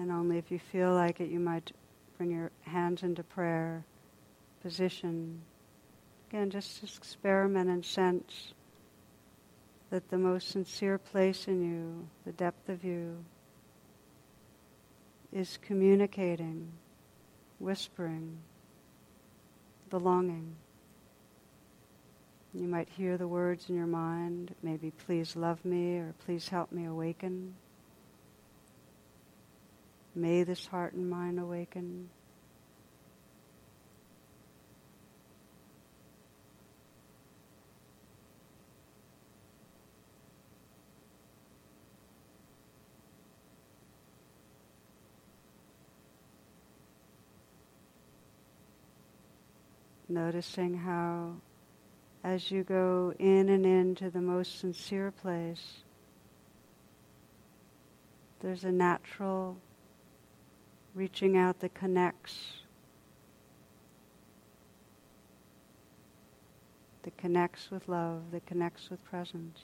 And 0.00 0.10
only 0.10 0.38
if 0.38 0.50
you 0.50 0.58
feel 0.58 0.94
like 0.94 1.20
it, 1.20 1.28
you 1.28 1.38
might 1.38 1.72
bring 2.16 2.30
your 2.30 2.50
hands 2.62 3.02
into 3.02 3.22
prayer 3.22 3.84
position. 4.62 5.42
Again, 6.30 6.48
just 6.48 6.82
experiment 6.82 7.68
and 7.68 7.84
sense 7.84 8.54
that 9.90 10.08
the 10.08 10.16
most 10.16 10.48
sincere 10.48 10.96
place 10.96 11.46
in 11.48 11.62
you, 11.62 12.08
the 12.24 12.32
depth 12.32 12.70
of 12.70 12.82
you, 12.82 13.22
is 15.34 15.58
communicating, 15.60 16.72
whispering, 17.58 18.38
the 19.90 20.00
longing. 20.00 20.56
You 22.54 22.68
might 22.68 22.88
hear 22.88 23.18
the 23.18 23.28
words 23.28 23.68
in 23.68 23.76
your 23.76 23.86
mind, 23.86 24.54
maybe 24.62 24.92
please 24.92 25.36
love 25.36 25.62
me 25.62 25.98
or 25.98 26.14
please 26.24 26.48
help 26.48 26.72
me 26.72 26.86
awaken. 26.86 27.54
May 30.14 30.42
this 30.42 30.66
heart 30.66 30.92
and 30.94 31.08
mind 31.08 31.38
awaken. 31.38 32.10
Noticing 50.08 50.74
how, 50.74 51.36
as 52.24 52.50
you 52.50 52.64
go 52.64 53.14
in 53.20 53.48
and 53.48 53.64
into 53.64 54.10
the 54.10 54.20
most 54.20 54.58
sincere 54.58 55.12
place, 55.12 55.84
there's 58.40 58.64
a 58.64 58.72
natural 58.72 59.56
reaching 60.94 61.36
out 61.36 61.60
that 61.60 61.74
connects, 61.74 62.62
that 67.02 67.16
connects 67.16 67.70
with 67.70 67.88
love, 67.88 68.22
that 68.32 68.46
connects 68.46 68.90
with 68.90 69.04
presence. 69.04 69.58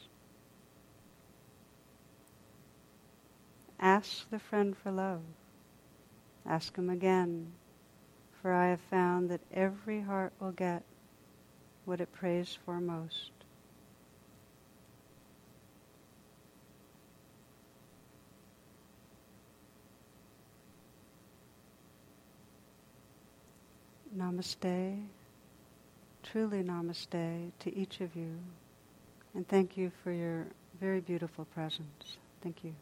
Ask 3.79 4.31
the 4.31 4.39
friend 4.39 4.77
for 4.77 4.91
love. 4.91 5.23
Ask 6.47 6.77
him 6.77 6.89
again 6.89 7.53
for 8.47 8.53
I 8.53 8.69
have 8.69 8.81
found 8.81 9.29
that 9.31 9.41
every 9.53 10.03
heart 10.03 10.33
will 10.39 10.53
get 10.53 10.85
what 11.85 12.01
it 12.01 12.13
prays 12.13 12.57
for 12.65 12.81
most. 12.81 13.33
Namaste, 24.17 25.03
truly 26.23 26.63
namaste 26.63 27.51
to 27.59 27.77
each 27.77 28.01
of 28.01 28.17
you, 28.17 28.39
and 29.35 29.47
thank 29.47 29.77
you 29.77 29.93
for 30.03 30.11
your 30.11 30.47
very 30.81 31.01
beautiful 31.01 31.45
presence. 31.45 32.17
Thank 32.43 32.65
you. 32.65 32.75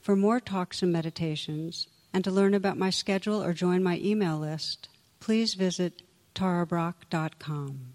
For 0.00 0.16
more 0.16 0.40
talks 0.40 0.82
and 0.82 0.92
meditations, 0.92 1.86
and 2.12 2.24
to 2.24 2.30
learn 2.30 2.54
about 2.54 2.76
my 2.76 2.90
schedule 2.90 3.42
or 3.42 3.52
join 3.52 3.82
my 3.82 3.98
email 3.98 4.38
list, 4.38 4.88
please 5.20 5.54
visit 5.54 6.02
tarabrach.com. 6.34 7.94